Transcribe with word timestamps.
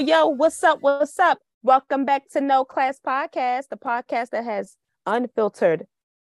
Yo, 0.00 0.26
what's 0.26 0.62
up? 0.64 0.78
What's 0.80 1.20
up? 1.20 1.38
Welcome 1.62 2.04
back 2.04 2.28
to 2.30 2.40
No 2.40 2.64
Class 2.64 2.98
Podcast, 3.06 3.68
the 3.68 3.76
podcast 3.76 4.30
that 4.30 4.42
has 4.42 4.76
unfiltered 5.06 5.86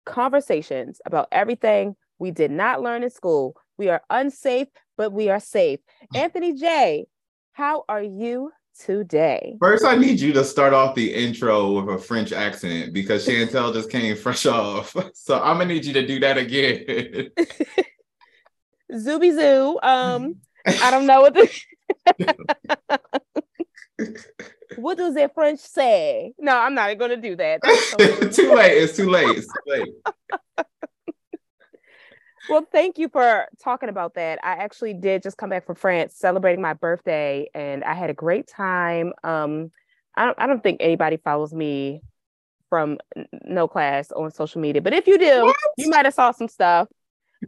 conversations 0.05 0.99
about 1.05 1.29
everything 1.31 1.95
we 2.19 2.31
did 2.31 2.51
not 2.51 2.81
learn 2.81 3.03
in 3.03 3.09
school. 3.09 3.55
We 3.77 3.87
are 3.87 4.01
unsafe, 4.09 4.67
but 4.97 5.13
we 5.13 5.29
are 5.29 5.39
safe. 5.39 5.79
Anthony 6.13 6.55
Jay, 6.55 7.05
how 7.53 7.85
are 7.87 8.03
you 8.03 8.51
today? 8.77 9.55
First, 9.61 9.85
I 9.85 9.95
need 9.95 10.19
you 10.19 10.33
to 10.33 10.43
start 10.43 10.73
off 10.73 10.93
the 10.93 11.13
intro 11.13 11.81
with 11.81 11.95
a 11.95 11.97
French 11.97 12.33
accent 12.33 12.91
because 12.91 13.25
Chantel 13.25 13.73
just 13.73 13.89
came 13.89 14.15
fresh 14.17 14.45
off. 14.45 14.93
So 15.13 15.41
I'm 15.41 15.57
gonna 15.57 15.73
need 15.73 15.85
you 15.85 15.93
to 15.93 16.05
do 16.05 16.19
that 16.19 16.37
again. 16.37 17.29
Zooby 18.93 19.33
Zoo. 19.33 19.79
Um, 19.81 20.35
I 20.65 20.91
don't 20.91 21.07
know 21.07 21.21
what 21.21 21.33
the 21.33 21.49
what 24.77 24.97
does 24.97 25.15
that 25.15 25.33
French 25.33 25.59
say? 25.59 26.33
No, 26.39 26.57
I'm 26.57 26.73
not 26.73 26.97
gonna 26.97 27.17
do 27.17 27.35
that. 27.35 27.61
too 28.33 28.53
late. 28.53 28.71
It's 28.71 28.95
too 28.97 29.09
late. 29.09 29.37
It's 29.37 29.47
too 29.47 29.61
late. 29.67 29.93
well, 32.49 32.65
thank 32.71 32.97
you 32.97 33.09
for 33.09 33.47
talking 33.63 33.89
about 33.89 34.15
that. 34.15 34.39
I 34.43 34.53
actually 34.53 34.93
did 34.93 35.23
just 35.23 35.37
come 35.37 35.49
back 35.49 35.65
from 35.65 35.75
France 35.75 36.15
celebrating 36.15 36.61
my 36.61 36.73
birthday, 36.73 37.49
and 37.53 37.83
I 37.83 37.93
had 37.93 38.09
a 38.09 38.13
great 38.13 38.47
time. 38.47 39.13
Um, 39.23 39.71
I 40.15 40.25
don't, 40.25 40.39
I 40.39 40.47
don't 40.47 40.61
think 40.61 40.77
anybody 40.81 41.17
follows 41.17 41.53
me 41.53 42.01
from 42.69 42.97
no 43.45 43.67
class 43.67 44.11
on 44.11 44.31
social 44.31 44.61
media, 44.61 44.81
but 44.81 44.93
if 44.93 45.07
you 45.07 45.17
do, 45.19 45.43
what? 45.43 45.55
you 45.77 45.89
might 45.89 46.05
have 46.05 46.13
saw 46.13 46.31
some 46.31 46.47
stuff. 46.47 46.87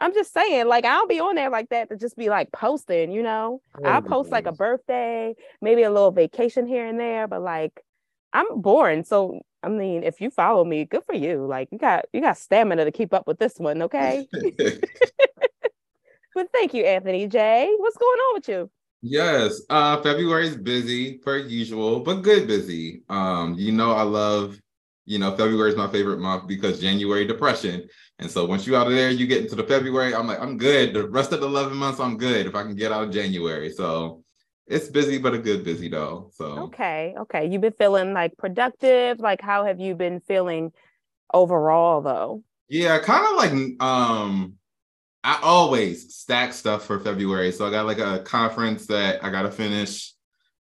I'm 0.01 0.13
just 0.13 0.33
saying, 0.33 0.67
like, 0.67 0.85
I 0.85 0.89
don't 0.89 1.09
be 1.09 1.19
on 1.19 1.35
there 1.35 1.49
like 1.49 1.69
that 1.69 1.89
to 1.89 1.97
just 1.97 2.17
be 2.17 2.29
like 2.29 2.51
posting, 2.51 3.11
you 3.11 3.23
know. 3.23 3.61
Oh, 3.77 3.88
I'll 3.88 4.02
post 4.02 4.31
like 4.31 4.45
a 4.45 4.52
birthday, 4.52 5.35
maybe 5.61 5.83
a 5.83 5.91
little 5.91 6.11
vacation 6.11 6.67
here 6.67 6.85
and 6.85 6.99
there, 6.99 7.27
but 7.27 7.41
like 7.41 7.81
I'm 8.33 8.61
boring. 8.61 9.03
So 9.03 9.41
I 9.63 9.69
mean, 9.69 10.03
if 10.03 10.21
you 10.21 10.29
follow 10.29 10.63
me, 10.63 10.85
good 10.85 11.03
for 11.05 11.15
you. 11.15 11.45
Like 11.47 11.69
you 11.71 11.79
got 11.79 12.05
you 12.13 12.21
got 12.21 12.37
stamina 12.37 12.85
to 12.85 12.91
keep 12.91 13.13
up 13.13 13.27
with 13.27 13.39
this 13.39 13.57
one, 13.57 13.81
okay? 13.83 14.27
but 16.35 16.47
thank 16.53 16.73
you, 16.73 16.83
Anthony 16.83 17.27
Jay. 17.27 17.73
What's 17.77 17.97
going 17.97 18.19
on 18.19 18.33
with 18.35 18.49
you? 18.49 18.69
Yes, 19.02 19.61
uh 19.69 20.02
February 20.02 20.47
is 20.47 20.57
busy 20.57 21.17
per 21.17 21.37
usual, 21.37 22.02
but 22.02 22.21
good 22.21 22.47
busy. 22.47 23.03
Um, 23.09 23.55
you 23.57 23.71
know, 23.71 23.93
I 23.93 24.03
love, 24.03 24.59
you 25.05 25.17
know, 25.17 25.35
February 25.35 25.69
is 25.69 25.77
my 25.77 25.87
favorite 25.87 26.19
month 26.19 26.47
because 26.47 26.80
January 26.80 27.25
depression. 27.25 27.87
And 28.19 28.31
so 28.31 28.45
once 28.45 28.66
you 28.66 28.75
out 28.75 28.88
of 28.88 28.94
there, 28.94 29.09
you 29.09 29.27
get 29.27 29.41
into 29.41 29.55
the 29.55 29.63
February, 29.63 30.16
I'm 30.16 30.27
like, 30.27 30.39
I'm 30.39 30.58
good. 30.58 30.94
The 30.94 31.08
rest 31.09 31.33
of 31.33 31.41
the 31.41 31.47
11 31.47 31.75
months, 31.75 31.99
I'm 31.99 32.17
good 32.17 32.45
if 32.45 32.55
I 32.55 32.63
can 32.63 32.75
get 32.75 32.91
out 32.91 33.03
of 33.03 33.11
January. 33.11 33.71
So 33.71 34.23
it's 34.67 34.88
busy, 34.88 35.17
but 35.17 35.33
a 35.33 35.38
good 35.38 35.63
busy 35.63 35.89
though. 35.89 36.31
So 36.33 36.45
okay, 36.63 37.13
okay. 37.19 37.47
You've 37.47 37.61
been 37.61 37.73
feeling 37.73 38.14
like 38.14 38.36
productive. 38.37 39.20
Like, 39.20 39.42
how 39.42 39.65
have 39.65 39.80
you 39.80 39.95
been 39.95 40.21
feeling 40.21 40.71
overall 41.33 42.02
though? 42.02 42.43
Yeah, 42.67 42.98
kind 42.99 43.26
of 43.27 43.36
like 43.36 43.81
um 43.81 44.53
I 45.23 45.39
always 45.42 46.15
stack 46.15 46.53
stuff 46.53 46.86
for 46.86 46.99
February. 46.99 47.52
So 47.52 47.67
I 47.67 47.71
got 47.71 47.86
like 47.86 47.99
a 47.99 48.20
conference 48.20 48.87
that 48.87 49.23
I 49.23 49.30
gotta 49.30 49.52
finish 49.52 50.14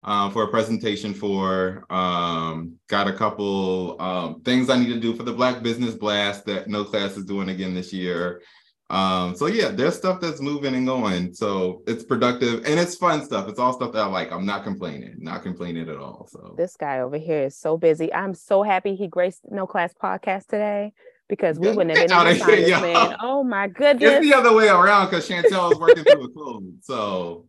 um, 0.04 0.32
for 0.32 0.44
a 0.44 0.48
presentation 0.48 1.14
for. 1.14 1.84
Um, 1.90 2.78
got 2.88 3.08
a 3.08 3.12
couple 3.12 4.00
um, 4.00 4.40
things 4.42 4.70
I 4.70 4.78
need 4.78 4.88
to 4.88 5.00
do 5.00 5.14
for 5.14 5.22
the 5.22 5.32
Black 5.32 5.62
Business 5.62 5.94
Blast 5.94 6.44
that 6.46 6.68
No 6.68 6.84
Class 6.84 7.16
is 7.16 7.24
doing 7.24 7.48
again 7.48 7.74
this 7.74 7.92
year. 7.92 8.42
Um, 8.90 9.34
so 9.34 9.46
yeah, 9.46 9.68
there's 9.68 9.96
stuff 9.96 10.20
that's 10.20 10.40
moving 10.40 10.74
and 10.74 10.86
going. 10.86 11.32
So 11.32 11.82
it's 11.86 12.04
productive 12.04 12.66
and 12.66 12.78
it's 12.78 12.94
fun 12.94 13.24
stuff. 13.24 13.48
It's 13.48 13.58
all 13.58 13.72
stuff 13.72 13.92
that 13.92 14.02
I 14.02 14.06
like. 14.06 14.30
I'm 14.30 14.44
not 14.44 14.64
complaining, 14.64 15.16
not 15.18 15.42
complaining 15.42 15.88
at 15.88 15.96
all. 15.96 16.28
So 16.30 16.54
this 16.58 16.76
guy 16.76 17.00
over 17.00 17.16
here 17.16 17.44
is 17.44 17.56
so 17.56 17.78
busy. 17.78 18.12
I'm 18.12 18.34
so 18.34 18.62
happy 18.62 18.94
he 18.94 19.06
graced 19.06 19.50
No 19.50 19.66
Class 19.66 19.94
podcast 19.94 20.46
today 20.46 20.92
because 21.26 21.58
we 21.58 21.68
wouldn't 21.68 21.96
have 21.96 22.06
been 22.06 22.14
able 22.14 22.34
to 22.34 22.44
find 22.44 22.64
this 22.64 22.80
man. 22.82 23.16
Oh 23.22 23.42
my 23.42 23.66
goodness. 23.68 24.10
It's 24.10 24.26
the 24.26 24.34
other 24.34 24.52
way 24.52 24.68
around 24.68 25.06
because 25.06 25.26
Chantel 25.26 25.72
is 25.72 25.78
working 25.78 26.04
through 26.04 26.24
a 26.24 26.28
cold. 26.28 26.64
So 26.82 27.48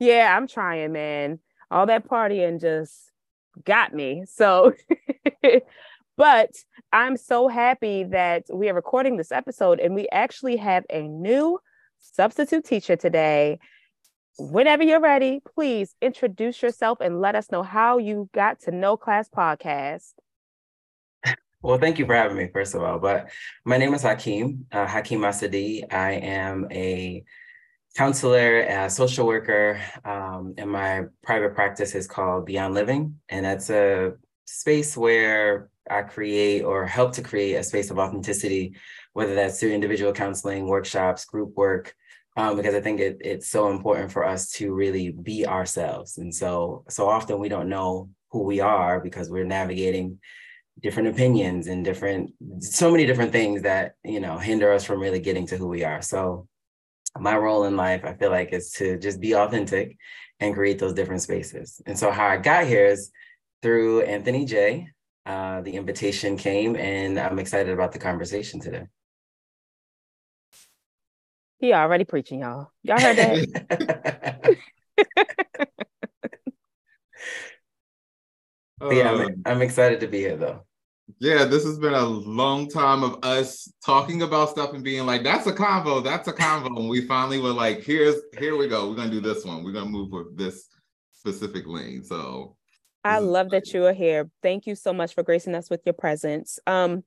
yeah, 0.00 0.36
I'm 0.36 0.48
trying, 0.48 0.90
man 0.90 1.38
all 1.72 1.86
that 1.86 2.06
partying 2.06 2.60
just 2.60 3.10
got 3.64 3.94
me. 3.94 4.24
So, 4.26 4.74
but 6.16 6.50
I'm 6.92 7.16
so 7.16 7.48
happy 7.48 8.04
that 8.04 8.44
we 8.52 8.68
are 8.68 8.74
recording 8.74 9.16
this 9.16 9.32
episode 9.32 9.80
and 9.80 9.94
we 9.94 10.08
actually 10.12 10.56
have 10.56 10.84
a 10.90 11.02
new 11.02 11.58
substitute 11.98 12.64
teacher 12.64 12.96
today. 12.96 13.58
Whenever 14.38 14.82
you're 14.82 15.00
ready, 15.00 15.40
please 15.54 15.94
introduce 16.00 16.62
yourself 16.62 16.98
and 17.00 17.20
let 17.20 17.34
us 17.34 17.50
know 17.50 17.62
how 17.62 17.98
you 17.98 18.28
got 18.34 18.60
to 18.60 18.70
No 18.70 18.96
Class 18.96 19.28
Podcast. 19.28 20.12
Well, 21.62 21.78
thank 21.78 21.98
you 21.98 22.06
for 22.06 22.14
having 22.14 22.36
me, 22.36 22.48
first 22.52 22.74
of 22.74 22.82
all. 22.82 22.98
But 22.98 23.30
my 23.64 23.78
name 23.78 23.94
is 23.94 24.02
Hakim, 24.02 24.66
uh, 24.72 24.86
Hakim 24.86 25.20
Asadi. 25.20 25.92
I 25.92 26.12
am 26.14 26.66
a 26.72 27.22
counselor, 27.96 28.60
a 28.60 28.88
social 28.88 29.26
worker, 29.26 29.80
um, 30.04 30.54
and 30.56 30.70
my 30.70 31.04
private 31.22 31.54
practice 31.54 31.94
is 31.94 32.06
called 32.06 32.46
Beyond 32.46 32.74
Living. 32.74 33.20
And 33.28 33.44
that's 33.44 33.70
a 33.70 34.12
space 34.46 34.96
where 34.96 35.68
I 35.90 36.02
create 36.02 36.62
or 36.62 36.86
help 36.86 37.12
to 37.14 37.22
create 37.22 37.54
a 37.54 37.62
space 37.62 37.90
of 37.90 37.98
authenticity, 37.98 38.76
whether 39.12 39.34
that's 39.34 39.60
through 39.60 39.72
individual 39.72 40.12
counseling, 40.12 40.66
workshops, 40.66 41.24
group 41.24 41.54
work, 41.56 41.94
um, 42.36 42.56
because 42.56 42.74
I 42.74 42.80
think 42.80 43.00
it, 43.00 43.18
it's 43.20 43.48
so 43.48 43.70
important 43.70 44.10
for 44.10 44.24
us 44.24 44.50
to 44.52 44.72
really 44.72 45.10
be 45.10 45.46
ourselves. 45.46 46.16
And 46.18 46.34
so, 46.34 46.84
so 46.88 47.08
often 47.08 47.38
we 47.38 47.48
don't 47.50 47.68
know 47.68 48.08
who 48.30 48.44
we 48.44 48.60
are 48.60 49.00
because 49.00 49.28
we're 49.28 49.44
navigating 49.44 50.18
different 50.82 51.08
opinions 51.10 51.66
and 51.66 51.84
different, 51.84 52.32
so 52.60 52.90
many 52.90 53.04
different 53.04 53.32
things 53.32 53.62
that, 53.62 53.96
you 54.02 54.20
know, 54.20 54.38
hinder 54.38 54.72
us 54.72 54.84
from 54.84 55.00
really 55.00 55.20
getting 55.20 55.46
to 55.48 55.58
who 55.58 55.68
we 55.68 55.84
are. 55.84 56.00
So 56.00 56.48
my 57.18 57.36
role 57.36 57.64
in 57.64 57.76
life, 57.76 58.04
I 58.04 58.14
feel 58.14 58.30
like, 58.30 58.52
is 58.52 58.70
to 58.72 58.98
just 58.98 59.20
be 59.20 59.34
authentic 59.34 59.96
and 60.40 60.54
create 60.54 60.78
those 60.78 60.94
different 60.94 61.22
spaces. 61.22 61.80
And 61.86 61.98
so, 61.98 62.10
how 62.10 62.26
I 62.26 62.36
got 62.38 62.66
here 62.66 62.86
is 62.86 63.10
through 63.62 64.02
Anthony 64.02 64.44
Jay. 64.44 64.88
Uh, 65.24 65.60
the 65.60 65.72
invitation 65.74 66.36
came, 66.36 66.74
and 66.74 67.18
I'm 67.18 67.38
excited 67.38 67.72
about 67.72 67.92
the 67.92 67.98
conversation 68.00 68.58
today. 68.58 68.86
He 71.58 71.72
already 71.72 72.04
preaching, 72.04 72.40
y'all. 72.40 72.72
Y'all 72.82 72.98
heard 72.98 73.16
that? 73.16 74.56
yeah, 78.90 79.12
I'm, 79.12 79.42
I'm 79.46 79.62
excited 79.62 80.00
to 80.00 80.08
be 80.08 80.18
here, 80.18 80.36
though. 80.36 80.64
Yeah, 81.18 81.44
this 81.44 81.64
has 81.64 81.78
been 81.78 81.94
a 81.94 82.04
long 82.04 82.68
time 82.68 83.02
of 83.02 83.18
us 83.22 83.72
talking 83.84 84.22
about 84.22 84.50
stuff 84.50 84.72
and 84.72 84.84
being 84.84 85.04
like, 85.06 85.22
that's 85.22 85.46
a 85.46 85.52
convo, 85.52 86.02
that's 86.02 86.28
a 86.28 86.32
convo. 86.32 86.78
And 86.78 86.88
we 86.88 87.06
finally 87.06 87.38
were 87.38 87.52
like, 87.52 87.82
here's 87.82 88.16
here 88.38 88.56
we 88.56 88.68
go. 88.68 88.88
We're 88.88 88.96
gonna 88.96 89.10
do 89.10 89.20
this 89.20 89.44
one. 89.44 89.62
We're 89.64 89.72
gonna 89.72 89.90
move 89.90 90.10
with 90.10 90.36
this 90.36 90.68
specific 91.12 91.66
lane. 91.66 92.02
So 92.02 92.56
I 93.04 93.18
love 93.18 93.50
that 93.50 93.72
you 93.72 93.84
are 93.86 93.92
here. 93.92 94.30
Thank 94.42 94.66
you 94.66 94.74
so 94.74 94.92
much 94.92 95.14
for 95.14 95.22
gracing 95.22 95.54
us 95.54 95.68
with 95.68 95.80
your 95.84 95.92
presence. 95.92 96.58
Um, 96.66 97.04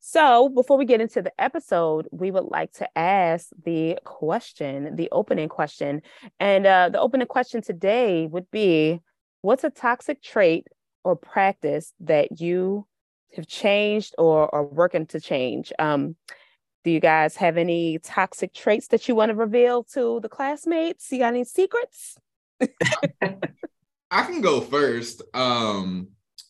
so 0.00 0.48
before 0.48 0.78
we 0.78 0.86
get 0.86 1.00
into 1.00 1.22
the 1.22 1.32
episode, 1.38 2.08
we 2.10 2.30
would 2.30 2.44
like 2.44 2.72
to 2.74 2.98
ask 2.98 3.48
the 3.64 3.98
question, 4.04 4.96
the 4.96 5.08
opening 5.12 5.48
question. 5.48 6.02
And 6.40 6.66
uh, 6.66 6.88
the 6.88 7.00
opening 7.00 7.26
question 7.26 7.62
today 7.62 8.26
would 8.26 8.50
be 8.50 9.00
what's 9.42 9.62
a 9.62 9.70
toxic 9.70 10.22
trait 10.22 10.66
or 11.04 11.16
practice 11.16 11.92
that 12.00 12.40
you 12.40 12.86
have 13.34 13.46
changed 13.46 14.14
or 14.18 14.52
are 14.54 14.64
working 14.64 15.06
to 15.06 15.20
change. 15.20 15.72
Um, 15.78 16.16
do 16.84 16.90
you 16.90 17.00
guys 17.00 17.36
have 17.36 17.56
any 17.56 17.98
toxic 17.98 18.54
traits 18.54 18.88
that 18.88 19.06
you 19.06 19.14
want 19.14 19.30
to 19.30 19.34
reveal 19.34 19.84
to 19.84 20.20
the 20.20 20.28
classmates? 20.28 21.12
You 21.12 21.18
got 21.18 21.28
any 21.28 21.44
secrets? 21.44 22.16
I 24.10 24.22
can 24.22 24.40
go 24.40 24.60
first. 24.60 25.22
Um, 25.34 26.08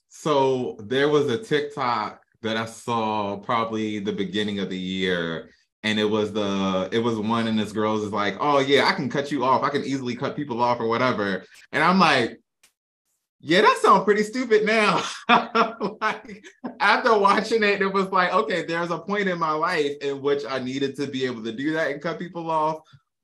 so 0.09 0.77
there 0.81 1.09
was 1.09 1.29
a 1.29 1.43
TikTok 1.43 2.23
that 2.43 2.57
I 2.57 2.65
saw 2.65 3.37
probably 3.39 3.99
the 3.99 4.13
beginning 4.13 4.61
of 4.61 4.71
the 4.71 4.79
year. 4.79 5.51
And 5.83 5.99
it 5.99 6.05
was 6.05 6.33
the 6.33 6.91
it 6.93 6.99
was 6.99 7.19
one 7.19 7.49
and 7.49 7.59
this 7.59 7.73
girl's 7.73 8.05
is 8.05 8.13
like, 8.13 8.37
oh 8.39 8.59
yeah, 8.59 8.87
I 8.87 8.93
can 8.93 9.09
cut 9.09 9.33
you 9.33 9.45
off. 9.45 9.63
I 9.63 9.71
can 9.71 9.83
easily 9.83 10.15
cut 10.15 10.37
people 10.37 10.61
off 10.63 10.79
or 10.79 10.87
whatever. 10.87 11.45
And 11.73 11.83
I'm 11.83 11.99
like, 11.99 12.39
yeah, 13.43 13.63
that 13.63 13.79
sounds 13.79 14.05
pretty 14.05 14.23
stupid 14.23 14.67
now. 14.67 15.03
like 16.01 16.45
after 16.79 17.19
watching 17.19 17.63
it, 17.63 17.81
it 17.81 17.91
was 17.91 18.09
like, 18.09 18.33
okay, 18.35 18.65
there's 18.67 18.91
a 18.91 18.99
point 18.99 19.29
in 19.29 19.39
my 19.39 19.53
life 19.53 19.97
in 20.03 20.21
which 20.21 20.43
I 20.49 20.59
needed 20.59 20.95
to 20.97 21.07
be 21.07 21.25
able 21.25 21.43
to 21.45 21.53
do 21.53 21.73
that 21.73 21.91
and 21.91 22.03
cut 22.03 22.19
people 22.19 22.51
off. 22.51 22.83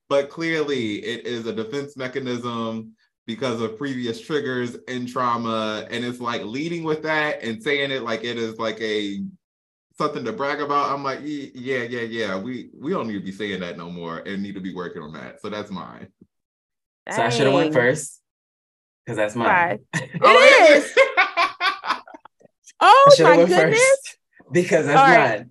But 0.08 0.30
clearly, 0.30 1.04
it 1.04 1.26
is 1.26 1.46
a 1.46 1.52
defense 1.52 1.96
mechanism 1.98 2.94
because 3.26 3.60
of 3.60 3.76
previous 3.76 4.20
triggers 4.20 4.76
and 4.88 5.06
trauma. 5.06 5.86
And 5.90 6.02
it's 6.02 6.20
like 6.20 6.42
leading 6.44 6.84
with 6.84 7.02
that 7.02 7.42
and 7.42 7.62
saying 7.62 7.90
it 7.90 8.02
like 8.02 8.24
it 8.24 8.38
is 8.38 8.58
like 8.58 8.80
a 8.80 9.22
something 9.98 10.24
to 10.24 10.32
brag 10.32 10.62
about. 10.62 10.92
I'm 10.92 11.02
like, 11.02 11.20
yeah, 11.22 11.82
yeah, 11.82 12.02
yeah. 12.02 12.38
We 12.38 12.70
we 12.74 12.90
don't 12.90 13.08
need 13.08 13.18
to 13.18 13.24
be 13.24 13.32
saying 13.32 13.60
that 13.60 13.76
no 13.76 13.90
more 13.90 14.18
and 14.20 14.42
need 14.42 14.54
to 14.54 14.60
be 14.60 14.74
working 14.74 15.02
on 15.02 15.12
that. 15.12 15.42
So 15.42 15.50
that's 15.50 15.70
mine. 15.70 16.08
So 17.10 17.22
I 17.22 17.28
should 17.28 17.46
have 17.46 17.54
went 17.54 17.74
first. 17.74 18.22
Because 19.06 19.16
that's 19.16 19.36
mine. 19.36 19.78
It 19.94 20.10
oh, 20.20 20.68
is. 20.70 20.92
oh 22.80 23.16
my 23.20 23.36
goodness! 23.36 23.78
First 23.78 24.18
because 24.52 24.86
that's 24.86 24.96
right. 24.96 25.38
mine. 25.38 25.50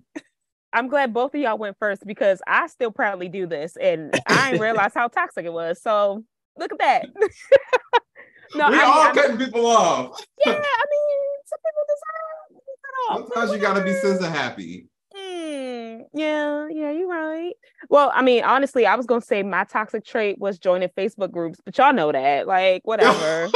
I'm 0.72 0.88
glad 0.88 1.14
both 1.14 1.34
of 1.34 1.40
y'all 1.40 1.56
went 1.56 1.76
first 1.78 2.06
because 2.06 2.42
I 2.46 2.66
still 2.66 2.90
proudly 2.90 3.28
do 3.28 3.46
this, 3.46 3.76
and 3.80 4.14
I 4.28 4.50
didn't 4.50 4.62
realize 4.62 4.92
how 4.94 5.08
toxic 5.08 5.46
it 5.46 5.52
was. 5.52 5.80
So 5.80 6.22
look 6.58 6.70
at 6.72 6.78
that. 6.78 7.06
no, 8.54 8.70
we 8.70 8.78
I 8.78 8.82
all 8.82 9.14
cutting 9.14 9.38
people 9.38 9.64
off. 9.64 10.22
Yeah, 10.44 10.52
I 10.52 10.54
mean, 10.54 11.38
some 11.46 11.58
people 11.64 11.84
deserve. 11.88 13.26
Sometimes 13.30 13.52
you 13.52 13.58
gotta 13.58 13.82
be 13.82 13.94
scissor 13.94 14.28
happy. 14.28 14.86
Mm, 15.36 16.04
yeah, 16.14 16.68
yeah, 16.70 16.90
you're 16.92 17.08
right. 17.08 17.52
Well, 17.90 18.10
I 18.14 18.22
mean, 18.22 18.42
honestly, 18.44 18.86
I 18.86 18.94
was 18.96 19.06
gonna 19.06 19.20
say 19.20 19.42
my 19.42 19.64
toxic 19.64 20.04
trait 20.04 20.38
was 20.38 20.58
joining 20.58 20.88
Facebook 20.90 21.30
groups, 21.30 21.60
but 21.64 21.76
y'all 21.76 21.92
know 21.92 22.10
that, 22.12 22.46
like, 22.46 22.82
whatever. 22.84 23.50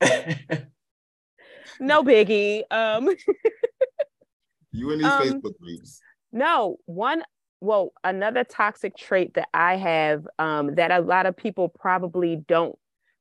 no 1.80 2.02
biggie. 2.02 2.62
Um, 2.70 3.08
you 4.72 4.90
in 4.90 4.98
these 4.98 5.06
um, 5.06 5.22
Facebook 5.22 5.58
groups? 5.60 6.00
No, 6.32 6.78
one. 6.86 7.22
Well, 7.60 7.92
another 8.02 8.42
toxic 8.42 8.96
trait 8.96 9.34
that 9.34 9.48
I 9.52 9.76
have 9.76 10.26
um, 10.38 10.76
that 10.76 10.90
a 10.90 11.00
lot 11.00 11.26
of 11.26 11.36
people 11.36 11.68
probably 11.68 12.36
don't 12.36 12.76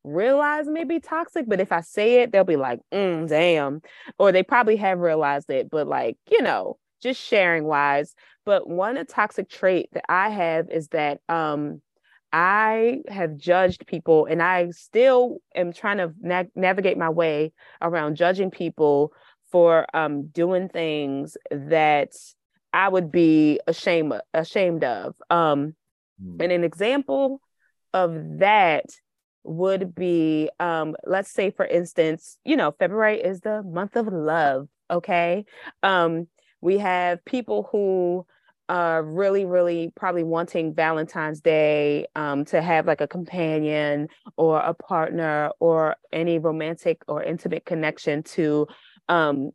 realize 0.06 0.65
may 0.65 0.85
be 0.85 1.01
toxic, 1.01 1.45
but 1.47 1.59
if 1.59 1.73
I 1.73 1.81
say 1.81 2.21
it, 2.21 2.31
they'll 2.31 2.45
be 2.45 2.56
like, 2.56 2.79
mm, 2.91 3.27
"Damn," 3.27 3.81
or 4.17 4.31
they 4.31 4.41
probably 4.41 4.77
have 4.77 5.00
realized 5.00 5.51
it, 5.51 5.69
but 5.69 5.88
like, 5.88 6.17
you 6.31 6.41
know 6.41 6.77
just 7.01 7.22
sharing 7.22 7.63
wise. 7.63 8.16
But 8.46 8.68
one 8.69 8.98
a 8.98 9.06
toxic 9.06 9.50
trait 9.50 9.90
that 9.94 10.06
I 10.10 10.30
have 10.30 10.69
is 10.69 10.90
that 10.90 11.22
um, 11.30 11.81
I 12.31 13.00
have 13.07 13.38
judged 13.38 13.88
people, 13.88 14.25
and 14.25 14.42
I 14.42 14.72
still 14.72 15.38
am 15.56 15.74
trying 15.74 15.98
to 15.98 16.13
na- 16.19 16.44
navigate 16.56 16.98
my 16.98 17.10
way 17.10 17.54
around 17.81 18.16
judging 18.16 18.51
people 18.51 19.13
for 19.51 19.86
um, 19.96 20.28
doing 20.28 20.69
things 20.69 21.38
that 21.51 22.12
I 22.72 22.88
would 22.88 23.12
be 23.12 23.60
ashamed 23.68 24.13
ashamed 24.34 24.84
of. 24.84 25.16
Um, 25.30 25.75
mm. 26.24 26.42
And 26.42 26.52
an 26.52 26.63
example 26.63 27.42
of 27.94 28.40
that 28.40 28.86
would 29.44 29.95
be, 29.95 30.50
um, 30.60 30.95
let's 31.06 31.31
say, 31.31 31.50
for 31.50 31.66
instance, 31.66 32.38
you 32.45 32.56
know, 32.56 32.72
February 32.78 33.22
is 33.22 33.42
the 33.42 33.63
month 33.63 33.95
of 33.95 34.07
love. 34.07 34.68
Okay. 34.92 35.45
Um, 35.81 36.28
we 36.61 36.77
have 36.77 37.23
people 37.25 37.67
who 37.71 38.25
are 38.69 39.01
really, 39.01 39.45
really 39.45 39.91
probably 39.95 40.23
wanting 40.23 40.75
Valentine's 40.75 41.41
Day 41.41 42.06
um, 42.15 42.45
to 42.45 42.61
have 42.61 42.85
like 42.85 43.01
a 43.01 43.07
companion 43.07 44.07
or 44.38 44.59
a 44.59 44.75
partner 44.75 45.50
or 45.59 45.95
any 46.13 46.38
romantic 46.38 47.01
or 47.07 47.23
intimate 47.23 47.65
connection 47.65 48.21
to 48.23 48.67
um, 49.09 49.51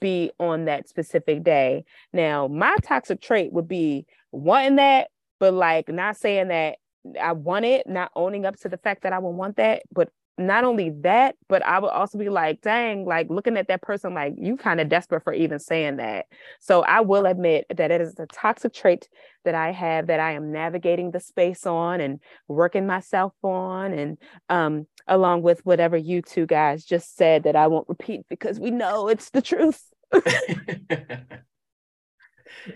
be 0.00 0.30
on 0.38 0.66
that 0.66 0.88
specific 0.88 1.42
day. 1.42 1.84
Now, 2.12 2.46
my 2.46 2.76
toxic 2.82 3.20
trait 3.20 3.52
would 3.52 3.66
be 3.66 4.06
wanting 4.30 4.76
that, 4.76 5.08
but 5.40 5.52
like 5.54 5.88
not 5.88 6.16
saying 6.16 6.48
that 6.48 6.76
I 7.20 7.32
want 7.32 7.64
it, 7.64 7.88
not 7.88 8.12
owning 8.14 8.46
up 8.46 8.56
to 8.60 8.68
the 8.68 8.78
fact 8.78 9.02
that 9.02 9.12
I 9.12 9.18
would 9.18 9.30
want 9.30 9.56
that, 9.56 9.82
but 9.92 10.08
not 10.38 10.64
only 10.64 10.90
that, 11.02 11.36
but 11.48 11.64
I 11.64 11.78
would 11.78 11.90
also 11.90 12.18
be 12.18 12.28
like, 12.28 12.62
dang, 12.62 13.04
like 13.04 13.28
looking 13.28 13.56
at 13.56 13.68
that 13.68 13.82
person, 13.82 14.14
like 14.14 14.34
you 14.38 14.56
kind 14.56 14.80
of 14.80 14.88
desperate 14.88 15.24
for 15.24 15.32
even 15.32 15.58
saying 15.58 15.96
that. 15.96 16.26
So 16.60 16.82
I 16.82 17.00
will 17.00 17.26
admit 17.26 17.66
that 17.74 17.90
it 17.90 18.00
is 18.00 18.18
a 18.18 18.26
toxic 18.26 18.72
trait 18.72 19.08
that 19.44 19.54
I 19.54 19.72
have 19.72 20.06
that 20.06 20.20
I 20.20 20.32
am 20.32 20.50
navigating 20.50 21.10
the 21.10 21.20
space 21.20 21.66
on 21.66 22.00
and 22.00 22.20
working 22.48 22.86
myself 22.86 23.34
on, 23.42 23.92
and 23.92 24.18
um, 24.48 24.86
along 25.06 25.42
with 25.42 25.64
whatever 25.66 25.96
you 25.96 26.22
two 26.22 26.46
guys 26.46 26.84
just 26.84 27.16
said 27.16 27.42
that 27.44 27.56
I 27.56 27.66
won't 27.66 27.88
repeat 27.88 28.22
because 28.28 28.58
we 28.58 28.70
know 28.70 29.08
it's 29.08 29.30
the 29.30 29.42
truth. 29.42 29.82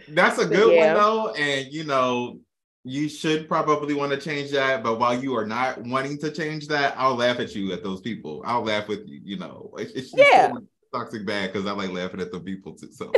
That's 0.09 0.39
a 0.39 0.47
good 0.47 0.75
yeah. 0.75 0.95
one 0.95 1.03
though, 1.03 1.31
and 1.35 1.73
you 1.73 1.85
know 1.85 2.41
you 2.87 3.09
should 3.09 3.49
probably 3.49 3.95
want 3.95 4.13
to 4.13 4.19
change 4.19 4.53
that. 4.53 4.85
But 4.85 5.01
while 5.01 5.21
you 5.21 5.37
are 5.37 5.45
not 5.45 5.83
wanting 5.83 6.19
to 6.19 6.31
change 6.31 6.69
that, 6.69 6.95
I'll 6.97 7.17
laugh 7.17 7.41
at 7.41 7.53
you 7.55 7.73
at 7.73 7.83
those 7.83 8.01
people. 8.01 8.43
I'll 8.47 8.63
laugh 8.63 8.87
with 8.87 9.09
you. 9.09 9.21
You 9.25 9.39
know, 9.39 9.75
it's, 9.77 10.13
yeah, 10.17 10.53
toxic 10.95 11.27
bad 11.27 11.53
because 11.53 11.67
I 11.67 11.73
like 11.73 11.91
laughing 11.91 12.21
at 12.21 12.31
the 12.31 12.39
people 12.39 12.75
too. 12.75 12.93
So. 12.93 13.11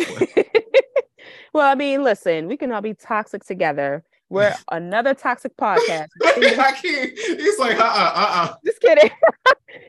well, 1.52 1.70
I 1.70 1.74
mean, 1.74 2.02
listen, 2.02 2.48
we 2.48 2.56
can 2.56 2.72
all 2.72 2.80
be 2.80 2.94
toxic 2.94 3.44
together. 3.44 4.04
We're 4.30 4.54
another 4.72 5.12
toxic 5.12 5.54
podcast. 5.58 6.08
Hakim, 6.24 7.10
he's 7.14 7.58
like, 7.58 7.78
uh, 7.78 7.82
uh, 7.84 8.12
uh, 8.14 8.30
uh. 8.32 8.54
Just 8.64 8.80
kidding. 8.80 9.10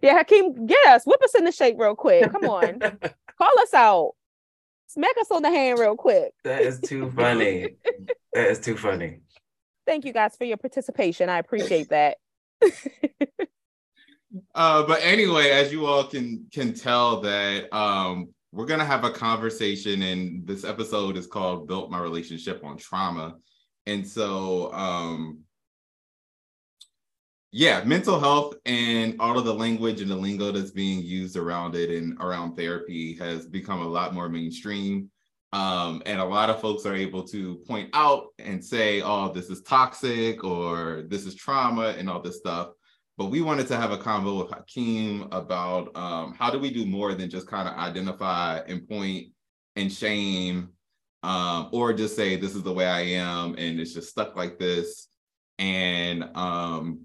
yeah, 0.03 0.17
Hakim, 0.17 0.65
get 0.65 0.87
us, 0.87 1.05
whip 1.05 1.23
us 1.23 1.35
in 1.35 1.45
the 1.45 1.53
shape 1.53 1.75
real 1.77 1.95
quick. 1.95 2.29
Come 2.29 2.43
on, 2.49 2.81
call 3.37 3.59
us 3.61 3.73
out, 3.73 4.11
smack 4.87 5.15
us 5.21 5.31
on 5.31 5.41
the 5.41 5.49
hand 5.49 5.79
real 5.79 5.95
quick. 5.95 6.33
That 6.43 6.63
is 6.63 6.81
too 6.81 7.09
funny. 7.11 7.75
that 8.33 8.47
is 8.47 8.59
too 8.59 8.75
funny 8.75 9.19
thank 9.89 10.05
you 10.05 10.13
guys 10.13 10.37
for 10.37 10.43
your 10.43 10.57
participation. 10.57 11.29
I 11.29 11.39
appreciate 11.39 11.89
that. 11.89 12.17
uh, 14.53 14.83
but 14.83 14.99
anyway, 15.01 15.49
as 15.49 15.71
you 15.71 15.87
all 15.87 16.03
can 16.03 16.45
can 16.53 16.73
tell 16.75 17.21
that 17.21 17.75
um, 17.75 18.29
we're 18.51 18.67
gonna 18.67 18.85
have 18.85 19.03
a 19.03 19.09
conversation, 19.09 20.03
and 20.03 20.45
this 20.45 20.63
episode 20.63 21.17
is 21.17 21.25
called 21.25 21.67
"Built 21.67 21.89
My 21.89 21.99
Relationship 21.99 22.63
on 22.63 22.77
Trauma," 22.77 23.37
and 23.87 24.07
so 24.07 24.71
um, 24.73 25.39
yeah, 27.51 27.83
mental 27.83 28.19
health 28.19 28.53
and 28.67 29.15
all 29.19 29.39
of 29.39 29.45
the 29.45 29.53
language 29.53 30.01
and 30.01 30.11
the 30.11 30.15
lingo 30.15 30.51
that's 30.51 30.69
being 30.69 31.01
used 31.01 31.35
around 31.35 31.73
it 31.73 31.89
and 31.89 32.15
around 32.21 32.55
therapy 32.55 33.15
has 33.15 33.47
become 33.47 33.81
a 33.81 33.87
lot 33.87 34.13
more 34.13 34.29
mainstream. 34.29 35.09
Um, 35.51 36.03
and 36.05 36.19
a 36.19 36.25
lot 36.25 36.49
of 36.49 36.61
folks 36.61 36.85
are 36.85 36.95
able 36.95 37.23
to 37.29 37.55
point 37.67 37.89
out 37.93 38.27
and 38.37 38.63
say, 38.63 39.01
oh, 39.01 39.31
this 39.33 39.49
is 39.49 39.61
toxic 39.63 40.43
or 40.43 41.05
this 41.07 41.25
is 41.25 41.35
trauma 41.35 41.95
and 41.97 42.09
all 42.09 42.21
this 42.21 42.37
stuff. 42.37 42.69
But 43.17 43.31
we 43.31 43.41
wanted 43.41 43.67
to 43.67 43.77
have 43.77 43.91
a 43.91 43.97
convo 43.97 44.43
with 44.43 44.51
Hakim 44.51 45.27
about 45.31 45.95
um, 45.95 46.35
how 46.37 46.49
do 46.49 46.59
we 46.59 46.71
do 46.71 46.85
more 46.85 47.13
than 47.15 47.29
just 47.29 47.47
kind 47.47 47.67
of 47.67 47.75
identify 47.75 48.59
and 48.59 48.87
point 48.87 49.27
and 49.75 49.91
shame 49.91 50.69
um, 51.23 51.69
or 51.71 51.93
just 51.93 52.15
say, 52.15 52.35
this 52.35 52.55
is 52.55 52.63
the 52.63 52.71
way 52.71 52.85
I 52.85 53.01
am 53.01 53.55
and 53.57 53.79
it's 53.79 53.93
just 53.93 54.09
stuck 54.09 54.35
like 54.35 54.59
this. 54.59 55.07
And 55.57 56.25
um, 56.35 57.01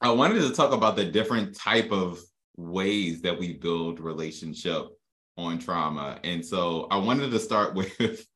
I 0.00 0.10
wanted 0.10 0.40
to 0.40 0.52
talk 0.52 0.72
about 0.72 0.96
the 0.96 1.04
different 1.04 1.56
type 1.56 1.90
of 1.90 2.20
ways 2.56 3.22
that 3.22 3.38
we 3.38 3.54
build 3.54 4.00
relationship 4.00 4.88
on 5.36 5.58
trauma. 5.58 6.18
And 6.24 6.44
so 6.44 6.86
I 6.90 6.96
wanted 6.96 7.30
to 7.30 7.38
start 7.38 7.74
with, 7.76 8.26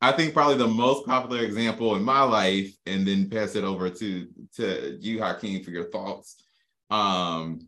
I 0.00 0.12
think 0.12 0.34
probably 0.34 0.56
the 0.56 0.68
most 0.68 1.06
popular 1.06 1.42
example 1.42 1.96
in 1.96 2.02
my 2.02 2.22
life, 2.22 2.74
and 2.86 3.06
then 3.06 3.30
pass 3.30 3.54
it 3.54 3.64
over 3.64 3.90
to 3.90 4.28
to 4.56 4.98
you, 5.00 5.22
Hakim, 5.22 5.62
for 5.62 5.70
your 5.70 5.90
thoughts. 5.90 6.42
Um, 6.90 7.66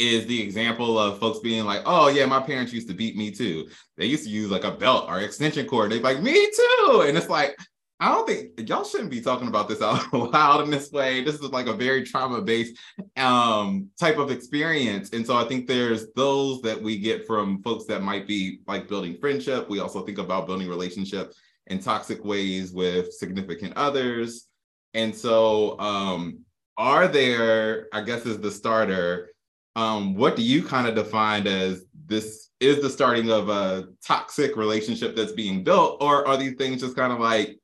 is 0.00 0.26
the 0.26 0.42
example 0.42 0.98
of 0.98 1.18
folks 1.18 1.40
being 1.40 1.64
like, 1.64 1.82
oh 1.84 2.08
yeah, 2.08 2.24
my 2.24 2.40
parents 2.40 2.72
used 2.72 2.88
to 2.88 2.94
beat 2.94 3.16
me 3.16 3.30
too. 3.30 3.68
They 3.98 4.06
used 4.06 4.24
to 4.24 4.30
use 4.30 4.50
like 4.50 4.64
a 4.64 4.70
belt 4.70 5.06
or 5.08 5.20
extension 5.20 5.66
cord. 5.66 5.92
They're 5.92 6.00
like, 6.00 6.22
me 6.22 6.32
too. 6.32 7.04
And 7.06 7.18
it's 7.18 7.28
like, 7.28 7.54
I 8.00 8.08
don't 8.08 8.26
think 8.26 8.68
y'all 8.68 8.84
shouldn't 8.84 9.10
be 9.10 9.20
talking 9.20 9.48
about 9.48 9.68
this 9.68 9.82
out 9.82 10.10
loud 10.14 10.64
in 10.64 10.70
this 10.70 10.90
way. 10.90 11.22
This 11.22 11.34
is 11.34 11.50
like 11.50 11.66
a 11.66 11.74
very 11.74 12.02
trauma-based 12.02 12.78
um, 13.18 13.90
type 13.98 14.16
of 14.16 14.30
experience. 14.30 15.10
And 15.10 15.26
so 15.26 15.36
I 15.36 15.44
think 15.44 15.66
there's 15.66 16.10
those 16.16 16.62
that 16.62 16.80
we 16.80 16.98
get 16.98 17.26
from 17.26 17.62
folks 17.62 17.84
that 17.86 18.02
might 18.02 18.26
be 18.26 18.60
like 18.66 18.88
building 18.88 19.18
friendship. 19.20 19.68
We 19.68 19.80
also 19.80 20.02
think 20.02 20.16
about 20.16 20.46
building 20.46 20.68
relationship 20.68 21.34
in 21.66 21.78
toxic 21.78 22.24
ways 22.24 22.72
with 22.72 23.12
significant 23.12 23.74
others. 23.76 24.46
And 24.94 25.14
so 25.14 25.78
um, 25.78 26.40
are 26.78 27.06
there, 27.06 27.88
I 27.92 28.00
guess 28.00 28.24
is 28.24 28.40
the 28.40 28.50
starter, 28.50 29.28
um, 29.76 30.14
what 30.14 30.36
do 30.36 30.42
you 30.42 30.62
kind 30.62 30.88
of 30.88 30.94
define 30.94 31.46
as 31.46 31.84
this 32.06 32.48
is 32.60 32.80
the 32.80 32.90
starting 32.90 33.30
of 33.30 33.50
a 33.50 33.88
toxic 34.04 34.56
relationship 34.56 35.14
that's 35.14 35.32
being 35.32 35.62
built? 35.62 36.02
Or 36.02 36.26
are 36.26 36.38
these 36.38 36.56
things 36.56 36.80
just 36.80 36.96
kind 36.96 37.12
of 37.12 37.20
like 37.20 37.59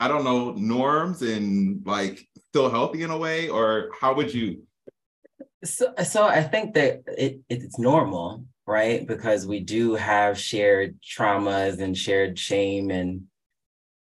I 0.00 0.08
don't 0.08 0.24
know, 0.24 0.52
norms 0.52 1.20
and 1.20 1.86
like 1.86 2.26
still 2.48 2.70
healthy 2.70 3.02
in 3.02 3.10
a 3.10 3.18
way? 3.18 3.50
Or 3.50 3.90
how 4.00 4.14
would 4.14 4.32
you? 4.32 4.62
So, 5.62 5.92
so 6.02 6.26
I 6.26 6.42
think 6.42 6.74
that 6.74 7.02
it, 7.06 7.40
it's 7.50 7.78
normal, 7.78 8.46
right? 8.66 9.06
Because 9.06 9.46
we 9.46 9.60
do 9.60 9.94
have 9.94 10.38
shared 10.38 10.98
traumas 11.02 11.80
and 11.80 11.96
shared 11.96 12.38
shame 12.38 12.90
and 12.90 13.24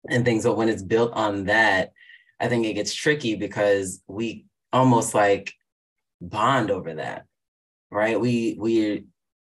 and 0.09 0.25
things. 0.25 0.45
But 0.45 0.57
when 0.57 0.69
it's 0.69 0.83
built 0.83 1.13
on 1.13 1.47
that, 1.47 1.93
I 2.39 2.49
think 2.49 2.67
it 2.67 2.75
gets 2.75 2.95
tricky 2.95 3.35
because 3.35 4.01
we 4.07 4.47
almost 4.73 5.13
like 5.13 5.53
bond 6.21 6.71
over 6.71 6.95
that, 6.95 7.27
right? 7.91 8.19
We 8.19 8.57
we 8.61 9.07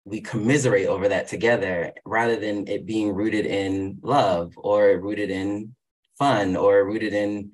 we 0.05 0.21
commiserate 0.21 0.87
over 0.87 1.09
that 1.09 1.27
together 1.27 1.93
rather 2.05 2.37
than 2.37 2.67
it 2.67 2.85
being 2.85 3.11
rooted 3.11 3.47
in 3.47 3.97
love 4.03 4.53
or 4.55 4.99
rooted 4.99 5.31
in 5.31 5.75
fun 6.17 6.55
or 6.55 6.85
rooted 6.85 7.13
in 7.13 7.51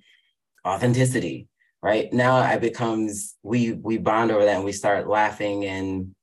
authenticity, 0.65 1.47
right 1.83 2.11
now 2.13 2.41
it 2.49 2.61
becomes 2.61 3.35
we 3.43 3.73
we 3.73 3.97
bond 3.97 4.31
over 4.31 4.45
that 4.45 4.55
and 4.55 4.65
we 4.65 4.71
start 4.71 5.07
laughing 5.07 5.65
and 5.65 6.15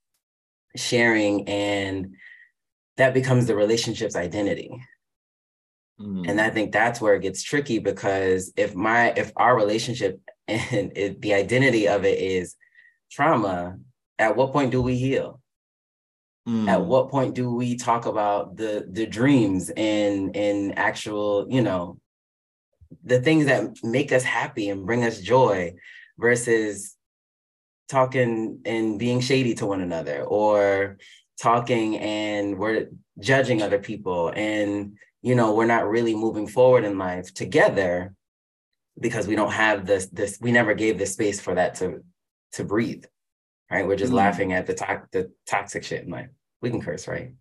sharing 0.75 1.47
and 1.47 2.14
that 2.97 3.14
becomes 3.14 3.47
the 3.47 3.54
relationship's 3.54 4.16
identity 4.16 4.70
mm. 6.00 6.28
and 6.28 6.40
i 6.40 6.49
think 6.49 6.73
that's 6.73 7.00
where 7.00 7.14
it 7.14 7.23
gets 7.23 7.42
tricky 7.42 7.78
because 7.78 8.52
if 8.56 8.75
my 8.75 9.12
if 9.16 9.30
our 9.37 9.54
relationship 9.54 10.18
and 10.49 10.92
it, 10.97 11.20
the 11.20 11.35
identity 11.35 11.87
of 11.87 12.04
it 12.04 12.18
is 12.18 12.56
trauma 13.12 13.78
at 14.18 14.35
what 14.37 14.52
point 14.52 14.70
do 14.70 14.80
we 14.80 14.97
heal 14.97 15.40
mm. 16.49 16.68
at 16.68 16.80
what 16.80 17.11
point 17.11 17.35
do 17.35 17.54
we 17.54 17.76
talk 17.76 18.06
about 18.06 18.56
the 18.56 18.87
the 18.90 19.06
dreams 19.06 19.70
and 19.76 20.35
and 20.35 20.78
actual 20.78 21.47
you 21.50 21.61
know 21.61 21.99
the 23.04 23.20
things 23.20 23.47
that 23.47 23.76
make 23.82 24.12
us 24.12 24.23
happy 24.23 24.68
and 24.68 24.87
bring 24.87 25.04
us 25.04 25.20
joy 25.20 25.75
versus 26.18 26.97
talking 27.88 28.61
and 28.64 28.99
being 28.99 29.20
shady 29.20 29.54
to 29.54 29.66
one 29.66 29.80
another 29.80 30.23
or 30.23 30.99
talking 31.40 31.99
and 31.99 32.59
we're 32.59 32.88
judging 33.18 33.62
other 33.62 33.78
people 33.78 34.32
and 34.35 34.97
you 35.23 35.35
know 35.35 35.54
we're 35.54 35.66
not 35.66 35.88
really 35.88 36.14
moving 36.14 36.47
forward 36.47 36.85
in 36.85 36.99
life 36.99 37.32
together 37.35 38.14
because 39.00 39.26
we 39.26 39.35
don't 39.35 39.52
have 39.52 39.87
this 39.87 40.06
this 40.06 40.38
we 40.40 40.52
never 40.52 40.75
gave 40.75 40.99
the 40.99 41.06
space 41.06 41.40
for 41.40 41.54
that 41.54 41.75
to 41.75 42.04
to 42.52 42.64
breathe 42.64 43.04
right? 43.70 43.87
We're 43.87 43.97
just 43.97 44.12
mm. 44.12 44.16
laughing 44.16 44.52
at 44.52 44.66
the 44.66 44.75
to- 44.75 45.06
the 45.12 45.32
toxic 45.47 45.85
shit 45.85 46.04
in 46.04 46.11
life. 46.11 46.28
We 46.61 46.70
can 46.70 46.82
curse 46.82 47.09
right 47.09 47.32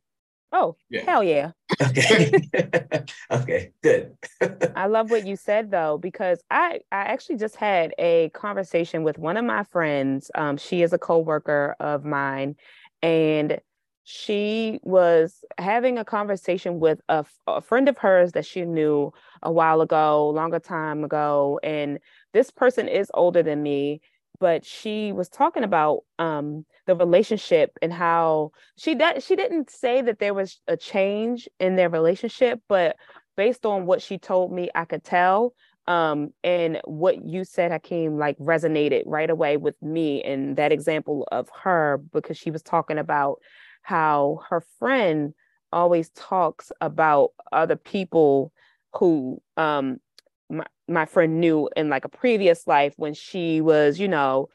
Oh, 0.52 0.76
yeah. 0.90 1.02
hell 1.06 1.24
yeah. 1.24 1.52
Okay. 1.82 2.32
okay, 3.32 3.72
good. 3.84 4.18
I 4.76 4.88
love 4.88 5.10
what 5.10 5.28
you 5.28 5.36
said 5.36 5.72
though, 5.72 5.98
because 5.98 6.42
I, 6.50 6.80
I 6.92 7.02
actually 7.02 7.38
just 7.38 7.56
had 7.56 7.94
a 8.00 8.30
conversation 8.30 9.04
with 9.04 9.18
one 9.18 9.38
of 9.38 9.46
my 9.46 9.64
friends. 9.64 10.32
Um, 10.36 10.58
she 10.58 10.82
is 10.82 10.94
a 10.94 10.98
co-worker 10.98 11.76
of 11.80 12.06
mine, 12.06 12.56
and 13.02 13.60
she 14.04 14.80
was 14.84 15.44
having 15.58 15.98
a 15.98 16.06
conversation 16.06 16.80
with 16.80 17.00
a, 17.10 17.26
a 17.46 17.62
friend 17.62 17.88
of 17.88 17.98
hers 17.98 18.32
that 18.32 18.46
she 18.46 18.66
knew 18.66 19.14
a 19.44 19.52
while 19.52 19.82
ago, 19.82 20.30
longer 20.30 20.60
time 20.60 21.04
ago. 21.04 21.60
And 21.62 22.00
this 22.34 22.50
person 22.50 22.88
is 22.88 23.12
older 23.14 23.44
than 23.44 23.62
me 23.62 24.02
but 24.40 24.66
she 24.66 25.12
was 25.12 25.30
talking 25.30 25.64
about 25.64 26.00
um, 26.18 26.66
the 26.86 26.96
relationship 26.96 27.72
and 27.82 27.92
how 27.94 28.52
she 28.78 28.96
that 28.96 29.24
she 29.24 29.36
didn't 29.36 29.70
say 29.70 30.02
that 30.02 30.20
there 30.20 30.34
was 30.34 30.60
a 30.68 30.78
change 30.78 31.48
in 31.60 31.76
their 31.76 31.90
relationship, 31.90 32.62
but 32.68 32.96
based 33.38 33.66
on 33.66 33.86
what 33.86 34.02
she 34.02 34.18
told 34.18 34.52
me, 34.52 34.70
I 34.76 34.86
could 34.86 35.04
tell. 35.04 35.54
Um, 35.88 36.34
and 36.44 36.80
what 36.86 37.26
you 37.26 37.44
said, 37.44 37.72
Hakim, 37.72 38.20
like 38.20 38.38
resonated 38.38 39.04
right 39.06 39.30
away 39.30 39.58
with 39.58 39.82
me 39.82 40.22
and 40.22 40.56
that 40.58 40.72
example 40.72 41.28
of 41.32 41.50
her 41.64 42.00
because 42.14 42.38
she 42.38 42.52
was 42.52 42.62
talking 42.62 43.00
about 43.00 43.40
how 43.82 44.42
her 44.50 44.64
friend 44.78 45.34
always 45.72 46.10
talks 46.12 46.72
about 46.80 47.32
other 47.52 47.76
people 47.76 48.52
who 48.94 49.42
um, 49.58 50.00
my, 50.50 50.66
my 50.88 51.06
friend 51.06 51.40
knew 51.40 51.70
in 51.76 51.90
like 51.90 52.06
a 52.06 52.10
previous 52.10 52.68
life 52.68 52.94
when 52.98 53.14
she 53.14 53.62
was, 53.62 54.00
you 54.00 54.08
know, 54.08 54.50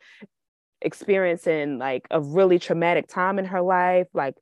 experiencing 0.82 1.78
like 1.78 2.06
a 2.10 2.20
really 2.20 2.58
traumatic 2.58 3.08
time 3.08 3.38
in 3.38 3.44
her 3.46 3.62
life, 3.62 4.08
like 4.12 4.36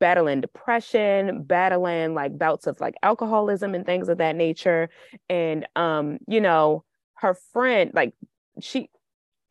battling 0.00 0.40
depression, 0.40 1.42
battling 1.42 2.14
like 2.14 2.38
bouts 2.38 2.66
of 2.66 2.80
like 2.80 2.94
alcoholism 3.02 3.74
and 3.74 3.86
things 3.86 4.08
of 4.08 4.18
that 4.18 4.36
nature. 4.36 4.88
And 5.28 5.66
um, 5.76 6.18
you 6.26 6.40
know, 6.40 6.84
her 7.14 7.34
friend, 7.34 7.90
like 7.94 8.14
she 8.60 8.90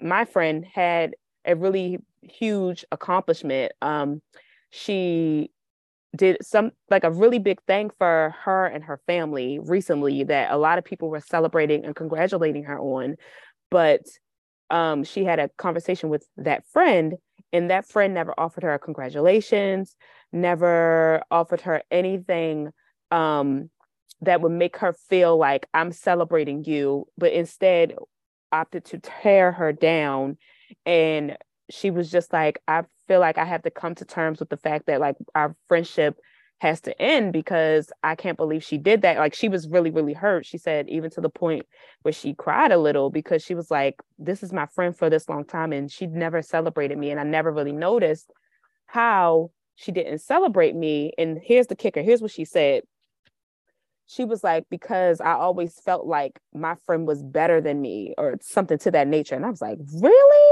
my 0.02 0.26
friend 0.26 0.66
had 0.66 1.16
a 1.46 1.56
really 1.56 2.00
huge 2.22 2.86
accomplishment. 2.92 3.72
Um, 3.82 4.22
she 4.70 5.52
did 6.16 6.38
some 6.42 6.72
like 6.90 7.04
a 7.04 7.12
really 7.12 7.40
big 7.40 7.62
thing 7.64 7.90
for 7.98 8.36
her 8.44 8.66
and 8.66 8.84
her 8.84 9.00
family 9.08 9.60
recently 9.60 10.24
that 10.24 10.52
a 10.52 10.58
lot 10.58 10.78
of 10.78 10.84
people 10.84 11.10
were 11.10 11.20
celebrating 11.20 11.86
and 11.86 11.96
congratulating 11.96 12.64
her 12.64 12.80
on 12.80 13.16
but 13.72 14.02
um, 14.70 15.04
she 15.04 15.24
had 15.24 15.40
a 15.40 15.50
conversation 15.58 16.10
with 16.10 16.26
that 16.38 16.64
friend 16.72 17.16
and 17.52 17.70
that 17.70 17.88
friend 17.88 18.14
never 18.14 18.34
offered 18.40 18.64
her 18.64 18.78
congratulations 18.78 19.96
never 20.32 21.24
offered 21.32 21.62
her 21.62 21.82
anything 21.92 22.72
um, 23.12 23.70
that 24.22 24.42
would 24.42 24.52
make 24.52 24.78
her 24.78 24.94
feel 25.10 25.38
like 25.38 25.68
i'm 25.74 25.92
celebrating 25.92 26.64
you 26.64 27.06
but 27.18 27.34
instead 27.34 27.96
opted 28.52 28.86
to 28.86 29.00
tear 29.00 29.52
her 29.52 29.74
down 29.74 30.38
and 30.86 31.38
she 31.72 31.90
was 31.90 32.12
just 32.12 32.32
like 32.32 32.60
i 32.68 32.84
feel 33.08 33.20
like 33.20 33.38
I 33.38 33.46
have 33.46 33.64
to 33.64 33.72
come 33.72 33.96
to 33.96 34.06
terms 34.06 34.40
with 34.40 34.50
the 34.50 34.58
fact 34.58 34.88
that 34.88 35.00
like 35.00 35.16
our 35.36 35.56
friendship 35.68 36.18
has 36.64 36.80
to 36.80 37.02
end 37.02 37.34
because 37.34 37.92
I 38.04 38.16
can't 38.16 38.38
believe 38.38 38.64
she 38.64 38.78
did 38.78 39.02
that. 39.02 39.18
Like 39.18 39.34
she 39.34 39.50
was 39.50 39.68
really, 39.68 39.92
really 39.92 40.14
hurt. 40.14 40.46
She 40.46 40.58
said, 40.58 40.88
even 40.88 41.10
to 41.12 41.22
the 41.22 41.30
point 41.30 41.66
where 42.04 42.14
she 42.14 42.34
cried 42.34 42.72
a 42.72 42.78
little 42.78 43.10
because 43.10 43.44
she 43.44 43.54
was 43.54 43.70
like, 43.70 44.02
This 44.18 44.44
is 44.44 44.54
my 44.54 44.66
friend 44.68 44.98
for 44.98 45.10
this 45.10 45.28
long 45.28 45.44
time. 45.44 45.74
And 45.74 45.92
she 45.92 46.08
never 46.08 46.42
celebrated 46.42 46.98
me. 46.98 47.12
And 47.12 47.20
I 47.20 47.24
never 47.24 47.52
really 47.52 47.74
noticed 47.74 48.32
how 48.86 49.52
she 49.76 49.92
didn't 49.92 50.20
celebrate 50.20 50.74
me. 50.74 51.12
And 51.18 51.38
here's 51.44 51.68
the 51.68 51.76
kicker 51.76 52.02
here's 52.02 52.22
what 52.22 52.32
she 52.32 52.46
said. 52.46 52.84
She 54.06 54.24
was 54.24 54.42
like, 54.42 54.64
Because 54.70 55.20
I 55.20 55.34
always 55.34 55.78
felt 55.82 56.06
like 56.06 56.40
my 56.54 56.76
friend 56.86 57.06
was 57.06 57.22
better 57.22 57.60
than 57.60 57.82
me 57.82 58.14
or 58.18 58.38
something 58.42 58.78
to 58.80 58.92
that 58.92 59.10
nature. 59.10 59.36
And 59.36 59.46
I 59.46 59.50
was 59.50 59.62
like, 59.62 59.80
Really? 60.02 60.43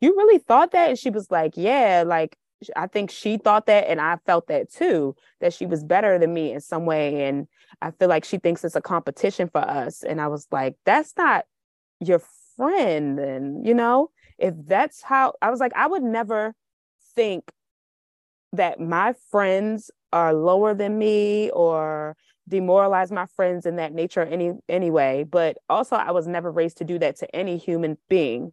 You 0.00 0.16
really 0.16 0.38
thought 0.38 0.72
that? 0.72 0.88
And 0.88 0.98
she 0.98 1.10
was 1.10 1.30
like, 1.30 1.52
yeah, 1.56 2.04
like 2.06 2.36
I 2.76 2.86
think 2.86 3.10
she 3.10 3.36
thought 3.38 3.66
that 3.66 3.88
and 3.88 4.00
I 4.00 4.16
felt 4.26 4.48
that 4.48 4.70
too, 4.70 5.14
that 5.40 5.52
she 5.52 5.66
was 5.66 5.82
better 5.84 6.18
than 6.18 6.32
me 6.32 6.52
in 6.52 6.60
some 6.60 6.84
way. 6.84 7.26
And 7.26 7.46
I 7.80 7.90
feel 7.90 8.08
like 8.08 8.24
she 8.24 8.38
thinks 8.38 8.64
it's 8.64 8.76
a 8.76 8.80
competition 8.80 9.48
for 9.48 9.60
us. 9.60 10.02
And 10.02 10.20
I 10.20 10.28
was 10.28 10.46
like, 10.50 10.76
that's 10.84 11.14
not 11.16 11.44
your 12.00 12.20
friend. 12.56 13.18
And, 13.18 13.66
you 13.66 13.74
know, 13.74 14.10
if 14.38 14.54
that's 14.66 15.02
how 15.02 15.34
I 15.40 15.50
was 15.50 15.60
like, 15.60 15.72
I 15.74 15.86
would 15.86 16.02
never 16.02 16.54
think 17.14 17.50
that 18.52 18.80
my 18.80 19.14
friends 19.30 19.90
are 20.12 20.34
lower 20.34 20.74
than 20.74 20.98
me 20.98 21.50
or 21.50 22.16
demoralize 22.48 23.12
my 23.12 23.26
friends 23.36 23.64
in 23.64 23.76
that 23.76 23.92
nature 23.92 24.22
any 24.22 24.52
anyway. 24.68 25.24
But 25.24 25.58
also 25.68 25.96
I 25.96 26.10
was 26.10 26.26
never 26.26 26.50
raised 26.50 26.78
to 26.78 26.84
do 26.84 26.98
that 26.98 27.16
to 27.16 27.36
any 27.36 27.56
human 27.56 27.96
being 28.08 28.52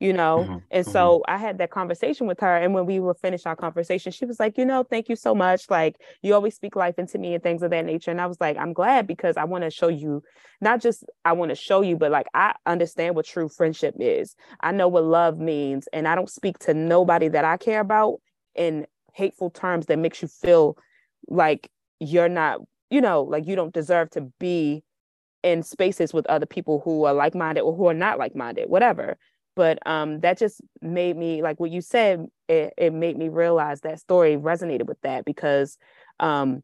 you 0.00 0.12
know 0.12 0.38
mm-hmm. 0.38 0.58
and 0.70 0.84
mm-hmm. 0.84 0.92
so 0.92 1.22
i 1.26 1.36
had 1.36 1.58
that 1.58 1.70
conversation 1.70 2.26
with 2.26 2.38
her 2.40 2.56
and 2.56 2.72
when 2.72 2.86
we 2.86 3.00
were 3.00 3.14
finished 3.14 3.46
our 3.46 3.56
conversation 3.56 4.12
she 4.12 4.24
was 4.24 4.38
like 4.38 4.56
you 4.56 4.64
know 4.64 4.84
thank 4.84 5.08
you 5.08 5.16
so 5.16 5.34
much 5.34 5.68
like 5.70 5.96
you 6.22 6.34
always 6.34 6.54
speak 6.54 6.76
life 6.76 6.98
into 6.98 7.18
me 7.18 7.34
and 7.34 7.42
things 7.42 7.62
of 7.62 7.70
that 7.70 7.84
nature 7.84 8.10
and 8.10 8.20
i 8.20 8.26
was 8.26 8.40
like 8.40 8.56
i'm 8.56 8.72
glad 8.72 9.06
because 9.06 9.36
i 9.36 9.44
want 9.44 9.64
to 9.64 9.70
show 9.70 9.88
you 9.88 10.22
not 10.60 10.80
just 10.80 11.04
i 11.24 11.32
want 11.32 11.50
to 11.50 11.54
show 11.54 11.80
you 11.80 11.96
but 11.96 12.10
like 12.10 12.26
i 12.34 12.54
understand 12.66 13.14
what 13.14 13.26
true 13.26 13.48
friendship 13.48 13.94
is 13.98 14.36
i 14.60 14.70
know 14.70 14.88
what 14.88 15.04
love 15.04 15.38
means 15.38 15.88
and 15.92 16.06
i 16.06 16.14
don't 16.14 16.30
speak 16.30 16.58
to 16.58 16.74
nobody 16.74 17.28
that 17.28 17.44
i 17.44 17.56
care 17.56 17.80
about 17.80 18.20
in 18.54 18.86
hateful 19.14 19.50
terms 19.50 19.86
that 19.86 19.98
makes 19.98 20.22
you 20.22 20.28
feel 20.28 20.76
like 21.28 21.70
you're 21.98 22.28
not 22.28 22.60
you 22.90 23.00
know 23.00 23.22
like 23.22 23.46
you 23.46 23.56
don't 23.56 23.74
deserve 23.74 24.08
to 24.10 24.20
be 24.38 24.82
in 25.42 25.62
spaces 25.62 26.12
with 26.12 26.26
other 26.26 26.46
people 26.46 26.80
who 26.84 27.04
are 27.04 27.14
like-minded 27.14 27.60
or 27.60 27.74
who 27.74 27.86
are 27.86 27.94
not 27.94 28.18
like-minded 28.18 28.68
whatever 28.68 29.16
but 29.58 29.84
um, 29.88 30.20
that 30.20 30.38
just 30.38 30.60
made 30.80 31.16
me 31.16 31.42
like 31.42 31.58
what 31.58 31.72
you 31.72 31.80
said 31.80 32.28
it, 32.48 32.72
it 32.78 32.92
made 32.92 33.18
me 33.18 33.28
realize 33.28 33.80
that 33.80 33.98
story 33.98 34.36
resonated 34.36 34.86
with 34.86 35.00
that 35.00 35.24
because 35.24 35.76
um, 36.20 36.62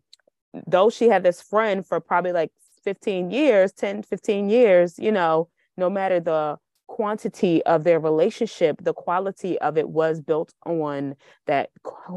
though 0.69 0.89
she 0.89 1.09
had 1.09 1.25
this 1.25 1.43
friend 1.43 1.85
for 1.85 1.99
probably 1.99 2.31
like 2.31 2.53
15 2.85 3.33
years 3.33 3.73
10 3.73 4.05
15 4.05 4.49
years 4.49 4.97
you 4.97 5.11
know 5.11 5.49
no 5.77 5.91
matter 5.91 6.21
the 6.21 6.57
quantity 6.87 7.65
of 7.65 7.83
their 7.83 7.99
relationship 7.99 8.77
the 8.81 8.95
quality 8.95 9.59
of 9.59 9.77
it 9.77 9.89
was 9.89 10.21
built 10.21 10.55
on 10.65 11.17
that 11.47 11.71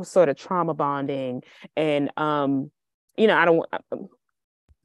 sort 0.04 0.30
of 0.30 0.38
trauma 0.38 0.76
bonding. 0.76 1.42
And 1.76 2.12
um 2.18 2.70
you 3.18 3.26
know 3.26 3.36
i 3.36 3.46
don't 3.46 3.66
um, 3.92 4.10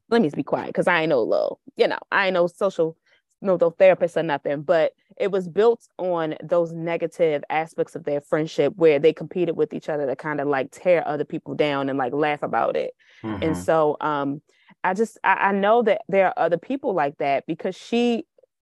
let 0.09 0.23
me 0.23 0.31
be 0.35 0.41
quiet 0.41 0.67
because 0.67 0.87
i 0.87 1.05
no 1.05 1.21
low 1.21 1.59
you 1.75 1.87
know 1.87 1.99
i 2.11 2.31
no 2.31 2.47
social 2.47 2.97
no 3.43 3.57
no 3.59 3.69
therapist 3.69 4.17
or 4.17 4.23
nothing 4.23 4.61
but 4.61 4.93
it 5.17 5.31
was 5.31 5.47
built 5.47 5.87
on 5.99 6.35
those 6.41 6.71
negative 6.71 7.43
aspects 7.49 7.95
of 7.95 8.03
their 8.03 8.21
friendship 8.21 8.73
where 8.75 8.99
they 8.99 9.13
competed 9.13 9.55
with 9.55 9.73
each 9.73 9.89
other 9.89 10.07
to 10.07 10.15
kind 10.15 10.39
of 10.39 10.47
like 10.47 10.71
tear 10.71 11.07
other 11.07 11.25
people 11.25 11.53
down 11.53 11.89
and 11.89 11.97
like 11.97 12.13
laugh 12.13 12.41
about 12.41 12.75
it 12.75 12.93
mm-hmm. 13.23 13.43
and 13.43 13.57
so 13.57 13.97
um 14.01 14.41
i 14.83 14.93
just 14.93 15.17
I, 15.23 15.33
I, 15.33 15.51
know 15.51 15.83
that 15.83 16.01
there 16.07 16.27
are 16.27 16.33
other 16.37 16.57
people 16.57 16.93
like 16.93 17.17
that 17.17 17.45
because 17.45 17.75
she 17.75 18.25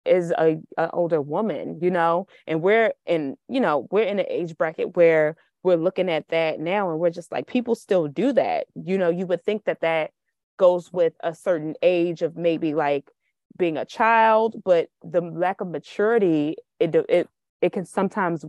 is 0.05 0.33
a, 0.33 0.59
a 0.76 0.91
older 0.91 1.21
woman 1.21 1.79
you 1.81 1.91
know 1.91 2.26
and 2.47 2.61
we're 2.61 2.93
in 3.07 3.37
you 3.49 3.61
know 3.61 3.87
we're 3.91 4.05
in 4.05 4.19
an 4.19 4.26
age 4.29 4.57
bracket 4.57 4.97
where 4.97 5.37
we're 5.62 5.76
looking 5.76 6.11
at 6.11 6.29
that 6.29 6.59
now 6.59 6.91
and 6.91 6.99
we're 6.99 7.11
just 7.11 7.31
like 7.31 7.47
people 7.47 7.76
still 7.76 8.09
do 8.09 8.33
that 8.33 8.67
you 8.75 8.99
know 8.99 9.11
you 9.11 9.26
would 9.26 9.45
think 9.45 9.64
that 9.64 9.81
that 9.81 10.11
goes 10.57 10.93
with 10.93 11.14
a 11.23 11.35
certain 11.35 11.75
age 11.83 12.23
of 12.23 12.37
maybe 12.37 12.75
like 12.75 13.11
being 13.56 13.76
a 13.76 13.85
child, 13.85 14.56
but 14.64 14.88
the 15.02 15.21
lack 15.21 15.61
of 15.61 15.68
maturity, 15.68 16.56
it 16.80 16.94
it 16.94 17.28
it 17.61 17.73
can 17.73 17.85
sometimes 17.85 18.44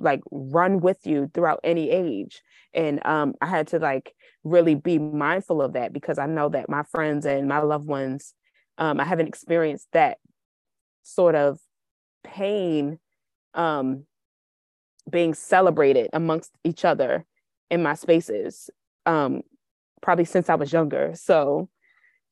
like 0.00 0.20
run 0.30 0.80
with 0.80 1.06
you 1.06 1.30
throughout 1.34 1.60
any 1.64 1.90
age. 1.90 2.42
And 2.74 3.04
um, 3.04 3.34
I 3.40 3.46
had 3.46 3.68
to 3.68 3.78
like 3.78 4.14
really 4.44 4.74
be 4.74 4.98
mindful 4.98 5.60
of 5.60 5.72
that 5.72 5.92
because 5.92 6.18
I 6.18 6.26
know 6.26 6.48
that 6.50 6.68
my 6.68 6.84
friends 6.84 7.26
and 7.26 7.48
my 7.48 7.58
loved 7.58 7.86
ones, 7.86 8.34
um, 8.76 9.00
I 9.00 9.04
haven't 9.04 9.28
experienced 9.28 9.88
that 9.92 10.18
sort 11.02 11.34
of 11.34 11.58
pain 12.22 12.98
um, 13.54 14.04
being 15.10 15.34
celebrated 15.34 16.10
amongst 16.12 16.52
each 16.64 16.84
other 16.84 17.24
in 17.70 17.82
my 17.82 17.94
spaces, 17.94 18.70
um, 19.06 19.42
probably 20.00 20.24
since 20.24 20.48
I 20.48 20.54
was 20.54 20.72
younger. 20.72 21.12
So, 21.14 21.68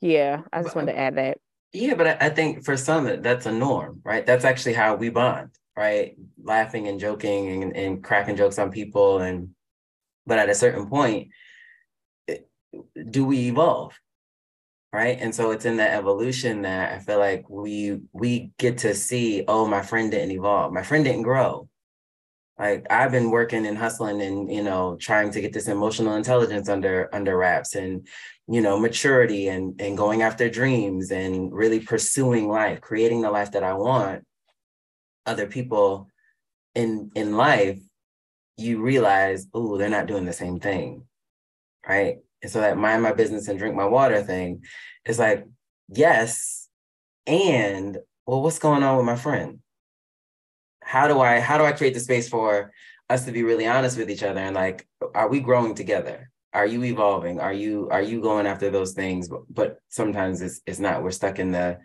yeah, 0.01 0.43
I 0.53 0.63
just 0.63 0.77
wanted 0.77 0.93
to 0.93 0.99
add 0.99 1.17
that. 1.17 1.39
Yeah, 1.77 1.95
but 1.95 2.23
I, 2.23 2.31
think 2.31 2.65
for 2.65 2.75
some 2.75 3.21
that's 3.21 3.45
a 3.45 3.53
norm, 3.53 4.01
right? 4.03 4.25
That's 4.25 4.47
actually 4.47 4.73
how 4.73 4.95
we 4.95 5.11
bond, 5.11 5.51
right? 5.77 6.17
Laughing 6.43 6.89
and 6.89 6.99
joking 6.99 7.63
and, 7.63 7.77
and 7.77 8.03
cracking 8.03 8.37
jokes 8.37 8.59
on 8.59 8.71
people, 8.71 9.19
and 9.19 9.51
but 10.27 10.39
at 10.39 10.49
a 10.49 10.55
certain 10.55 10.87
point, 10.89 11.29
do 13.11 13.25
we 13.25 13.49
evolve? 13.49 13.99
right 14.93 15.19
and 15.21 15.35
so 15.35 15.51
it's 15.51 15.65
in 15.65 15.77
that 15.79 15.95
evolution 15.99 16.63
that 16.63 16.93
i 16.93 16.99
feel 17.01 17.19
like 17.19 17.45
we 17.51 18.01
we 18.13 18.53
get 18.57 18.79
to 18.79 18.95
see 18.95 19.45
oh 19.49 19.67
my 19.67 19.83
friend 19.83 20.13
didn't 20.13 20.31
evolve 20.31 20.73
my 20.73 20.83
friend 20.83 21.05
didn't 21.05 21.23
grow 21.23 21.69
like 22.59 22.87
i've 22.91 23.13
been 23.13 23.31
working 23.31 23.67
and 23.67 23.79
hustling 23.79 24.21
and 24.23 24.53
you 24.53 24.63
know 24.63 24.97
trying 25.01 25.31
to 25.31 25.41
get 25.41 25.53
this 25.53 25.69
emotional 25.69 26.15
intelligence 26.15 26.69
under 26.69 27.09
under 27.15 27.37
wraps 27.37 27.75
and 27.75 28.07
you 28.49 28.61
know 28.61 28.79
maturity 28.79 29.49
and 29.49 29.81
and 29.81 29.97
going 29.97 30.23
after 30.23 30.49
dreams 30.49 31.11
and 31.11 31.53
really 31.53 31.81
pursuing 31.81 32.49
life 32.49 32.81
creating 32.81 33.21
the 33.21 33.31
life 33.31 33.53
that 33.53 33.65
i 33.65 33.75
want 33.75 34.25
other 35.27 35.47
people 35.47 36.09
in 36.75 37.11
in 37.15 37.37
life 37.37 37.79
you 38.57 38.81
realize 38.81 39.47
oh 39.53 39.77
they're 39.77 39.89
not 39.89 40.07
doing 40.07 40.25
the 40.25 40.33
same 40.33 40.59
thing 40.59 41.03
right 41.87 42.19
and 42.43 42.53
so 42.53 42.61
that 42.61 42.77
mind 42.77 43.03
my 43.03 43.13
business 43.13 43.49
and 43.49 43.59
drink 43.59 43.75
my 43.75 43.85
water 43.87 44.23
thing 44.23 44.63
is 45.05 45.19
like, 45.19 45.47
yes. 45.89 46.69
And 47.27 47.99
well, 48.27 48.43
what's 48.43 48.59
going 48.59 48.83
on 48.83 48.97
with 48.97 49.07
my 49.07 49.17
friend? 49.17 49.61
How 50.87 51.09
do 51.09 51.21
I 51.21 51.41
how 51.41 51.59
do 51.59 51.65
I 51.65 51.73
create 51.73 51.95
the 51.95 52.01
space 52.01 52.29
for 52.29 52.73
us 53.11 53.25
to 53.25 53.33
be 53.33 53.43
really 53.43 53.67
honest 53.67 53.99
with 53.99 54.09
each 54.09 54.23
other 54.23 54.41
and 54.41 54.55
like, 54.55 54.87
are 55.15 55.29
we 55.29 55.41
growing 55.41 55.75
together? 55.75 56.31
Are 56.53 56.67
you 56.67 56.85
evolving? 56.85 57.41
Are 57.41 57.53
you 57.53 57.89
are 57.91 58.03
you 58.03 58.21
going 58.21 58.47
after 58.47 58.71
those 58.71 58.93
things? 58.93 59.29
But, 59.29 59.43
but 59.51 59.79
sometimes 59.89 60.41
it's 60.43 60.61
it's 60.65 60.79
not. 60.79 61.03
We're 61.03 61.11
stuck 61.11 61.39
in 61.41 61.51
the 61.51 61.79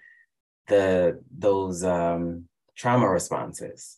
the 0.67 1.19
those 1.35 1.83
um 1.83 2.45
trauma 2.75 3.09
responses 3.09 3.97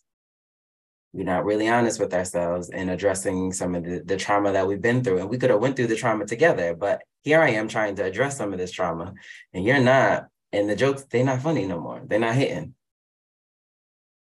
we're 1.12 1.24
not 1.24 1.44
really 1.44 1.68
honest 1.68 2.00
with 2.00 2.12
ourselves 2.12 2.70
in 2.70 2.88
addressing 2.88 3.52
some 3.52 3.76
of 3.76 3.84
the, 3.84 4.02
the 4.04 4.16
trauma 4.16 4.50
that 4.52 4.66
we've 4.66 4.82
been 4.82 5.02
through 5.02 5.18
and 5.18 5.30
we 5.30 5.38
could 5.38 5.50
have 5.50 5.60
went 5.60 5.76
through 5.76 5.86
the 5.86 5.96
trauma 5.96 6.26
together 6.26 6.74
but 6.74 7.00
here 7.22 7.40
i 7.40 7.50
am 7.50 7.68
trying 7.68 7.94
to 7.94 8.04
address 8.04 8.36
some 8.36 8.52
of 8.52 8.58
this 8.58 8.72
trauma 8.72 9.14
and 9.52 9.64
you're 9.64 9.78
not 9.78 10.26
and 10.52 10.68
the 10.68 10.76
jokes 10.76 11.04
they're 11.04 11.24
not 11.24 11.40
funny 11.40 11.66
no 11.66 11.80
more 11.80 12.02
they're 12.06 12.18
not 12.18 12.34
hitting 12.34 12.74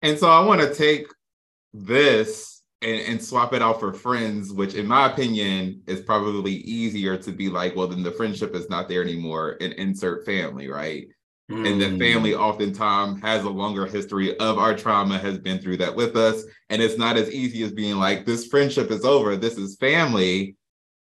and 0.05 0.19
so 0.19 0.31
i 0.31 0.45
want 0.45 0.61
to 0.61 0.73
take 0.73 1.07
this 1.73 2.63
and, 2.83 3.01
and 3.01 3.23
swap 3.23 3.53
it 3.53 3.63
out 3.63 3.81
for 3.81 3.93
friends 3.93 4.53
which 4.53 4.75
in 4.75 4.87
my 4.87 5.11
opinion 5.11 5.83
is 5.89 6.01
probably 6.01 6.53
easier 6.53 7.17
to 7.17 7.33
be 7.33 7.49
like 7.49 7.75
well 7.75 7.89
then 7.89 8.03
the 8.03 8.13
friendship 8.13 8.55
is 8.55 8.71
not 8.71 8.89
there 8.89 9.03
anymore 9.03 9.57
and 9.61 9.73
insert 9.73 10.25
family 10.25 10.69
right 10.69 11.09
Mm. 11.51 11.71
And 11.71 11.81
the 11.81 11.99
family 11.99 12.31
mm. 12.31 12.39
oftentimes 12.39 13.21
has 13.21 13.45
a 13.45 13.51
longer 13.51 13.87
history 13.87 14.37
of 14.39 14.59
our 14.59 14.75
trauma, 14.75 15.19
has 15.19 15.39
been 15.39 15.59
through 15.59 15.77
that 15.79 15.95
with 15.95 16.17
us. 16.17 16.45
And 16.71 16.81
it's 16.81 16.97
not 16.97 17.17
as 17.17 17.31
easy 17.31 17.63
as 17.63 17.73
being 17.73 17.97
like, 17.97 18.25
this 18.25 18.47
friendship 18.47 18.91
is 18.91 19.05
over, 19.05 19.37
this 19.37 19.59
is 19.59 19.77
family, 19.77 20.57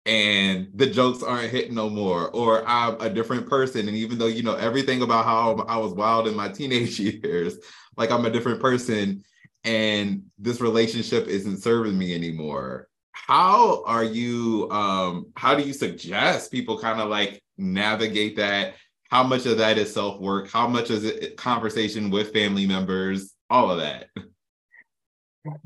and 0.06 0.70
the 0.74 0.88
jokes 0.88 1.22
aren't 1.22 1.52
hitting 1.52 1.76
no 1.76 1.90
more, 1.90 2.30
or 2.32 2.68
I'm 2.68 3.00
a 3.02 3.10
different 3.10 3.48
person. 3.48 3.88
And 3.88 3.98
even 3.98 4.18
though 4.18 4.28
you 4.28 4.42
know 4.42 4.56
everything 4.56 5.02
about 5.02 5.26
how 5.26 5.66
I 5.68 5.78
was 5.78 5.94
wild 5.94 6.28
in 6.28 6.36
my 6.36 6.48
teenage 6.48 7.00
years, 7.24 7.58
like 7.98 8.12
I'm 8.12 8.26
a 8.26 8.32
different 8.32 8.62
person, 8.62 9.24
and 9.64 10.24
this 10.40 10.62
relationship 10.62 11.28
isn't 11.28 11.62
serving 11.62 11.98
me 11.98 12.16
anymore. 12.16 12.88
How 13.12 13.84
are 13.86 14.04
you 14.04 14.70
um 14.72 15.28
how 15.36 15.56
do 15.56 15.64
you 15.64 15.74
suggest 15.74 16.52
people 16.52 16.80
kind 16.80 17.00
of 17.02 17.10
like 17.10 17.42
navigate 17.58 18.38
that? 18.38 18.76
How 19.10 19.24
much 19.24 19.46
of 19.46 19.58
that 19.58 19.78
is 19.78 19.94
self 19.94 20.20
work 20.20 20.50
how 20.50 20.68
much 20.68 20.90
is 20.90 21.04
it 21.04 21.38
conversation 21.38 22.10
with 22.10 22.34
family 22.34 22.66
members? 22.66 23.34
All 23.50 23.70
of 23.70 23.80
that. 23.80 24.08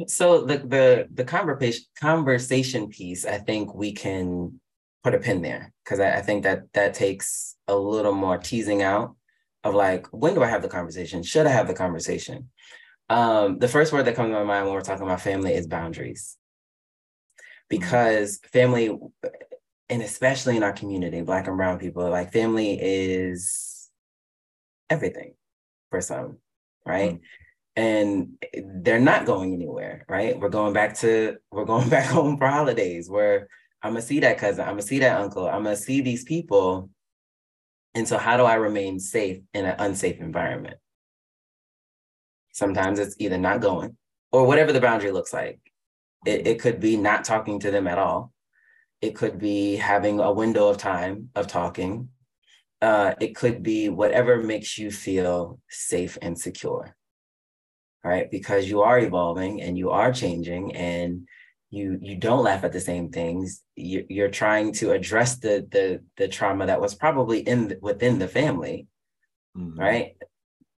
So 0.07 0.45
the 0.45 0.57
the 0.59 1.07
the 1.13 1.25
conversation 1.25 1.83
conversation 1.99 2.87
piece 2.87 3.25
i 3.25 3.37
think 3.37 3.75
we 3.75 3.91
can 3.91 4.59
put 5.05 5.13
a 5.13 5.19
pin 5.19 5.39
there 5.43 5.71
because 5.83 5.99
I, 5.99 6.15
I 6.15 6.21
think 6.21 6.43
that 6.43 6.73
that 6.73 6.95
takes 6.95 7.55
a 7.67 7.75
little 7.75 8.13
more 8.13 8.39
teasing 8.39 8.81
out 8.81 9.15
of 9.65 9.73
like 9.73 10.07
when 10.07 10.33
do 10.33 10.43
i 10.43 10.47
have 10.47 10.61
the 10.61 10.69
conversation 10.69 11.21
should 11.21 11.45
i 11.45 11.51
have 11.51 11.67
the 11.67 11.73
conversation 11.73 12.49
um, 13.07 13.59
the 13.59 13.67
first 13.67 13.93
word 13.93 14.05
that 14.05 14.15
comes 14.15 14.29
to 14.29 14.33
my 14.33 14.43
mind 14.43 14.65
when 14.65 14.73
we're 14.73 14.81
talking 14.81 15.05
about 15.05 15.21
family 15.21 15.53
is 15.53 15.67
boundaries 15.67 16.37
because 17.69 18.39
family 18.51 18.97
and 19.89 20.01
especially 20.01 20.57
in 20.57 20.63
our 20.63 20.73
community, 20.73 21.21
Black 21.21 21.47
and 21.47 21.57
Brown 21.57 21.77
people, 21.77 22.09
like 22.09 22.33
family 22.33 22.77
is 22.81 23.89
everything 24.89 25.35
for 25.91 26.01
some, 26.01 26.37
right? 26.85 27.13
Mm-hmm. 27.13 27.23
And 27.77 28.29
they're 28.83 28.99
not 28.99 29.25
going 29.25 29.53
anywhere, 29.53 30.05
right? 30.07 30.39
We're 30.39 30.49
going 30.49 30.73
back 30.73 30.97
to 30.99 31.37
we're 31.51 31.65
going 31.65 31.89
back 31.95 32.05
home 32.05 32.37
for 32.37 32.47
holidays 32.47 33.09
where 33.09 33.47
I'm 33.83 33.91
gonna 33.91 34.01
see 34.01 34.21
that 34.21 34.37
cousin, 34.37 34.63
I'm 34.63 34.71
gonna 34.71 34.81
see 34.81 34.99
that 34.99 35.19
uncle, 35.19 35.47
I'm 35.47 35.63
gonna 35.63 35.75
see 35.75 36.01
these 36.01 36.23
people. 36.23 36.89
And 37.95 38.07
so, 38.07 38.17
how 38.17 38.37
do 38.37 38.43
I 38.43 38.55
remain 38.55 38.99
safe 38.99 39.41
in 39.53 39.65
an 39.65 39.75
unsafe 39.79 40.19
environment? 40.19 40.77
Sometimes 42.51 42.99
it's 42.99 43.15
either 43.19 43.37
not 43.37 43.61
going 43.61 43.97
or 44.31 44.45
whatever 44.45 44.71
the 44.71 44.81
boundary 44.81 45.11
looks 45.11 45.33
like. 45.33 45.59
It, 46.25 46.45
it 46.45 46.59
could 46.59 46.79
be 46.79 46.97
not 46.97 47.23
talking 47.23 47.59
to 47.61 47.71
them 47.71 47.87
at 47.87 47.97
all 47.97 48.33
it 49.01 49.15
could 49.15 49.37
be 49.37 49.75
having 49.75 50.19
a 50.19 50.31
window 50.31 50.67
of 50.67 50.77
time 50.77 51.29
of 51.35 51.47
talking. 51.47 52.09
Uh, 52.81 53.13
it 53.19 53.35
could 53.35 53.63
be 53.63 53.89
whatever 53.89 54.41
makes 54.41 54.77
you 54.77 54.91
feel 54.91 55.59
safe 55.69 56.17
and 56.21 56.37
secure. 56.37 56.95
Right? 58.03 58.29
Because 58.29 58.69
you 58.69 58.81
are 58.81 58.99
evolving 58.99 59.61
and 59.61 59.77
you 59.77 59.89
are 59.91 60.13
changing 60.13 60.75
and 60.75 61.27
you 61.71 61.99
you 62.01 62.15
don't 62.15 62.43
laugh 62.43 62.63
at 62.63 62.71
the 62.71 62.79
same 62.79 63.09
things. 63.09 63.61
You, 63.75 64.05
you're 64.09 64.29
trying 64.29 64.73
to 64.73 64.91
address 64.91 65.37
the 65.37 65.67
the 65.69 66.01
the 66.17 66.27
trauma 66.27 66.67
that 66.67 66.81
was 66.81 66.95
probably 66.95 67.39
in 67.39 67.69
the, 67.69 67.77
within 67.81 68.19
the 68.19 68.27
family, 68.27 68.87
mm-hmm. 69.57 69.79
right? 69.79 70.15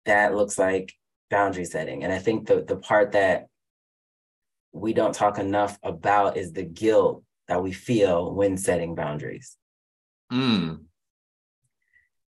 That 0.05 0.35
looks 0.35 0.57
like 0.57 0.93
boundary 1.29 1.65
setting, 1.65 2.03
and 2.03 2.13
I 2.13 2.19
think 2.19 2.47
the 2.47 2.63
the 2.63 2.77
part 2.77 3.11
that 3.11 3.47
we 4.71 4.93
don't 4.93 5.13
talk 5.13 5.39
enough 5.39 5.77
about 5.83 6.37
is 6.37 6.53
the 6.53 6.63
guilt 6.63 7.23
that 7.47 7.63
we 7.63 7.71
feel 7.73 8.33
when 8.33 8.57
setting 8.57 8.95
boundaries. 8.95 9.57
Mm. 10.31 10.81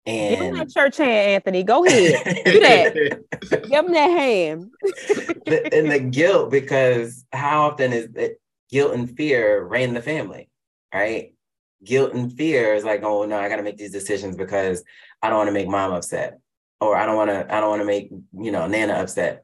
And 0.07 0.37
Give 0.37 0.45
him 0.45 0.57
that 0.57 0.71
church 0.71 0.97
hand, 0.97 1.11
Anthony. 1.11 1.63
Go 1.65 1.85
ahead. 1.85 2.45
Do 2.45 2.61
that. 2.61 2.95
Give 3.69 3.85
him 3.85 3.93
that 3.93 4.09
hand. 4.09 4.71
and 5.47 5.91
the 5.91 5.99
guilt, 5.99 6.51
because 6.51 7.27
how 7.31 7.69
often 7.69 7.93
is 7.93 8.09
it 8.15 8.41
guilt 8.71 8.95
and 8.95 9.17
fear 9.17 9.63
reign 9.63 9.95
the 9.95 10.03
family, 10.03 10.49
right? 10.95 11.35
Guilt 11.85 12.15
and 12.15 12.33
fear 12.33 12.75
is 12.75 12.85
like, 12.85 13.03
oh 13.03 13.25
no, 13.25 13.39
I 13.39 13.49
gotta 13.49 13.63
make 13.63 13.77
these 13.77 13.93
decisions 13.93 14.37
because 14.37 14.83
I 15.23 15.29
don't 15.29 15.39
want 15.39 15.49
to 15.49 15.53
make 15.53 15.69
mom 15.69 15.93
upset. 15.93 16.39
Or 16.81 16.97
I 16.97 17.07
don't 17.07 17.17
want 17.17 17.31
to, 17.31 17.55
I 17.55 17.61
don't 17.61 17.71
want 17.71 17.83
to 17.83 17.87
make, 17.87 18.11
you 18.11 18.53
know, 18.53 18.67
Nana 18.69 18.95
upset. 18.95 19.43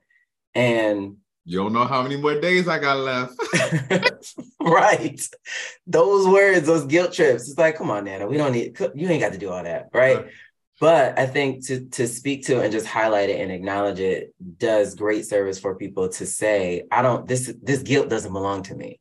And 0.55 1.17
you 1.45 1.59
don't 1.59 1.73
know 1.73 1.85
how 1.85 2.03
many 2.03 2.17
more 2.17 2.41
days 2.41 2.69
I 2.69 2.79
got 2.79 2.99
left. 2.99 3.35
right. 4.61 5.21
Those 5.87 6.27
words, 6.27 6.67
those 6.67 6.87
guilt 6.87 7.13
trips. 7.13 7.49
It's 7.49 7.59
like, 7.59 7.77
come 7.77 7.91
on, 7.91 8.05
Nana, 8.05 8.27
we 8.27 8.37
don't 8.37 8.53
need 8.53 8.79
you 8.95 9.09
ain't 9.09 9.21
got 9.21 9.33
to 9.33 9.39
do 9.39 9.51
all 9.51 9.63
that, 9.63 9.89
right? 9.93 10.27
But 10.81 11.19
I 11.19 11.27
think 11.27 11.67
to 11.67 11.87
to 11.91 12.09
speak 12.09 12.47
to 12.47 12.61
and 12.61 12.73
just 12.73 12.87
highlight 12.87 13.31
it 13.31 13.41
and 13.41 13.53
acknowledge 13.53 14.01
it 14.01 14.35
does 14.59 14.95
great 14.95 15.25
service 15.27 15.61
for 15.61 15.77
people 15.77 16.09
to 16.09 16.27
say, 16.27 16.85
I 16.91 17.03
don't 17.03 17.29
this 17.29 17.53
this 17.63 17.83
guilt 17.83 18.09
doesn't 18.09 18.33
belong 18.33 18.63
to 18.65 18.75
me. 18.75 18.99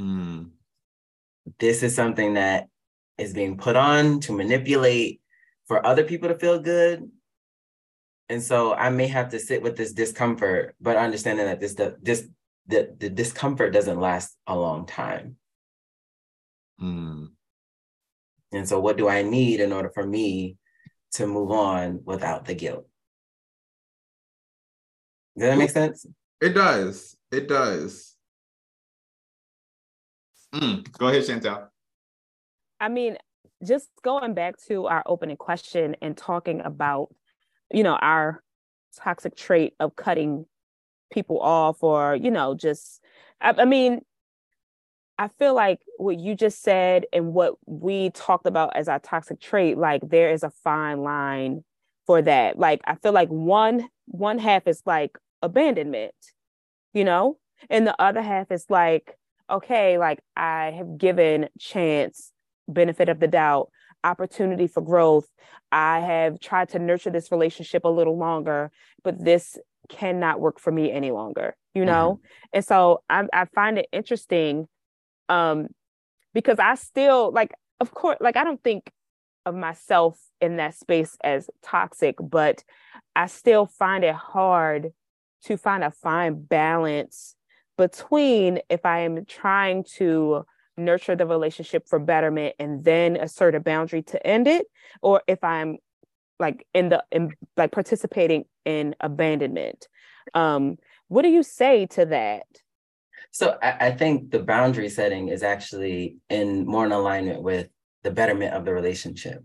Mm. 0.00 0.50
This 1.58 1.82
is 1.82 1.94
something 1.94 2.34
that 2.34 2.68
is 3.18 3.34
being 3.34 3.58
put 3.58 3.76
on 3.76 4.20
to 4.20 4.32
manipulate 4.32 5.20
for 5.68 5.84
other 5.84 6.04
people 6.04 6.28
to 6.28 6.38
feel 6.38 6.58
good 6.58 7.10
and 8.30 8.40
so 8.40 8.72
I 8.72 8.90
may 8.90 9.08
have 9.08 9.30
to 9.30 9.40
sit 9.40 9.60
with 9.60 9.76
this 9.76 9.92
discomfort, 9.92 10.76
but 10.80 10.96
understanding 10.96 11.46
that 11.46 11.58
this 11.58 11.74
the 11.74 11.96
this 12.00 12.28
the, 12.68 12.94
the 12.96 13.10
discomfort 13.10 13.72
doesn't 13.72 13.98
last 13.98 14.36
a 14.46 14.56
long 14.56 14.86
time. 14.86 15.34
Mm. 16.80 17.30
And 18.52 18.68
so 18.68 18.78
what 18.78 18.96
do 18.96 19.08
I 19.08 19.22
need 19.22 19.58
in 19.58 19.72
order 19.72 19.90
for 19.90 20.06
me 20.06 20.56
to 21.14 21.26
move 21.26 21.50
on 21.50 22.02
without 22.04 22.44
the 22.44 22.54
guilt. 22.54 22.86
Does 25.36 25.48
that 25.48 25.58
make 25.58 25.70
sense? 25.70 26.06
It 26.40 26.50
does. 26.50 27.16
It 27.32 27.48
does. 27.48 28.09
Mm, 30.54 30.90
go 30.98 31.08
ahead, 31.08 31.22
Chantel. 31.22 31.68
I 32.80 32.88
mean, 32.88 33.16
just 33.66 33.88
going 34.02 34.34
back 34.34 34.56
to 34.68 34.86
our 34.86 35.02
opening 35.06 35.36
question 35.36 35.96
and 36.00 36.16
talking 36.16 36.60
about, 36.62 37.14
you 37.72 37.82
know, 37.82 37.96
our 37.96 38.42
toxic 38.96 39.36
trait 39.36 39.74
of 39.78 39.94
cutting 39.96 40.46
people 41.12 41.40
off 41.40 41.82
or, 41.82 42.16
you 42.16 42.30
know, 42.30 42.54
just, 42.54 43.02
I, 43.40 43.54
I 43.58 43.64
mean, 43.64 44.00
I 45.18 45.28
feel 45.28 45.54
like 45.54 45.80
what 45.98 46.18
you 46.18 46.34
just 46.34 46.62
said 46.62 47.04
and 47.12 47.34
what 47.34 47.54
we 47.66 48.08
talked 48.10 48.46
about 48.46 48.74
as 48.74 48.88
our 48.88 48.98
toxic 48.98 49.38
trait, 49.38 49.76
like 49.76 50.00
there 50.08 50.32
is 50.32 50.42
a 50.42 50.50
fine 50.50 51.02
line 51.02 51.62
for 52.06 52.22
that. 52.22 52.58
Like 52.58 52.80
I 52.86 52.94
feel 52.94 53.12
like 53.12 53.28
one 53.28 53.88
one 54.06 54.38
half 54.38 54.66
is 54.66 54.82
like 54.86 55.18
abandonment, 55.42 56.14
you 56.94 57.04
know, 57.04 57.36
and 57.68 57.86
the 57.86 57.94
other 58.00 58.22
half 58.22 58.50
is 58.50 58.64
like, 58.70 59.18
okay, 59.50 59.98
like 59.98 60.20
I 60.36 60.72
have 60.76 60.98
given 60.98 61.48
chance, 61.58 62.32
benefit 62.68 63.08
of 63.08 63.20
the 63.20 63.28
doubt, 63.28 63.70
opportunity 64.04 64.66
for 64.66 64.80
growth. 64.80 65.26
I 65.72 66.00
have 66.00 66.40
tried 66.40 66.70
to 66.70 66.78
nurture 66.78 67.10
this 67.10 67.30
relationship 67.30 67.84
a 67.84 67.88
little 67.88 68.18
longer, 68.18 68.70
but 69.04 69.22
this 69.22 69.58
cannot 69.88 70.40
work 70.40 70.58
for 70.60 70.70
me 70.70 70.90
any 70.90 71.10
longer, 71.10 71.56
you 71.74 71.84
know? 71.84 72.14
Mm-hmm. 72.14 72.48
And 72.54 72.64
so 72.64 73.02
I, 73.08 73.26
I 73.32 73.44
find 73.46 73.78
it 73.78 73.86
interesting 73.92 74.68
um 75.30 75.68
because 76.34 76.58
i 76.58 76.74
still 76.74 77.32
like 77.32 77.52
of 77.78 77.94
course 77.94 78.18
like 78.20 78.36
i 78.36 78.44
don't 78.44 78.62
think 78.62 78.90
of 79.46 79.54
myself 79.54 80.20
in 80.40 80.56
that 80.56 80.74
space 80.74 81.16
as 81.24 81.48
toxic 81.62 82.16
but 82.20 82.62
i 83.16 83.26
still 83.26 83.64
find 83.64 84.04
it 84.04 84.14
hard 84.14 84.92
to 85.44 85.56
find 85.56 85.82
a 85.82 85.90
fine 85.90 86.34
balance 86.34 87.36
between 87.80 88.60
if 88.68 88.84
i 88.84 88.98
am 89.00 89.24
trying 89.24 89.82
to 89.98 90.44
nurture 90.76 91.16
the 91.16 91.26
relationship 91.26 91.82
for 91.88 91.98
betterment 91.98 92.54
and 92.58 92.84
then 92.84 93.16
assert 93.16 93.54
a 93.54 93.60
boundary 93.60 94.02
to 94.02 94.16
end 94.26 94.46
it 94.46 94.66
or 95.02 95.22
if 95.26 95.42
i'm 95.42 95.78
like 96.40 96.66
in 96.74 96.88
the 96.88 97.04
in 97.12 97.32
like 97.56 97.70
participating 97.70 98.44
in 98.64 98.96
abandonment. 98.98 99.86
Um 100.34 100.78
what 101.08 101.22
do 101.22 101.28
you 101.28 101.42
say 101.42 101.86
to 101.86 102.06
that? 102.06 102.46
So 103.30 103.58
I, 103.62 103.88
I 103.88 103.90
think 103.92 104.30
the 104.30 104.40
boundary 104.40 104.88
setting 104.88 105.28
is 105.28 105.42
actually 105.42 106.16
in 106.28 106.66
more 106.66 106.86
in 106.86 106.92
alignment 106.92 107.42
with 107.42 107.68
the 108.02 108.10
betterment 108.10 108.54
of 108.54 108.64
the 108.64 108.72
relationship. 108.72 109.44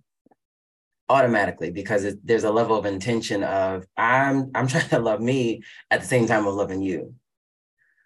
Automatically 1.08 1.70
because 1.70 2.04
it, 2.04 2.18
there's 2.24 2.46
a 2.46 2.52
level 2.52 2.76
of 2.76 2.86
intention 2.88 3.44
of 3.44 3.86
I'm 3.96 4.50
I'm 4.56 4.68
trying 4.68 4.90
to 4.90 5.00
love 5.00 5.22
me 5.22 5.62
at 5.92 6.02
the 6.02 6.08
same 6.08 6.26
time 6.26 6.48
of 6.48 6.56
loving 6.56 6.82
you. 6.82 7.14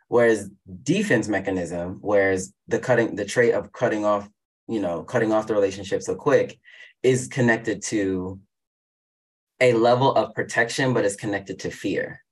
Whereas 0.10 0.50
defense 0.84 1.28
mechanism, 1.28 2.00
whereas 2.02 2.52
the 2.68 2.80
cutting 2.80 3.16
the 3.16 3.26
trait 3.26 3.54
of 3.54 3.72
cutting 3.72 4.06
off, 4.06 4.28
you 4.68 4.82
know, 4.82 5.04
cutting 5.04 5.32
off 5.32 5.46
the 5.48 5.54
relationship 5.54 6.02
so 6.02 6.16
quick 6.16 6.60
is 7.04 7.28
connected 7.28 7.84
to 7.84 8.40
a 9.62 9.74
level 9.74 10.14
of 10.16 10.34
protection, 10.34 10.94
but 10.94 11.06
it's 11.06 11.16
connected 11.16 11.60
to 11.60 11.70
fear. 11.70 12.24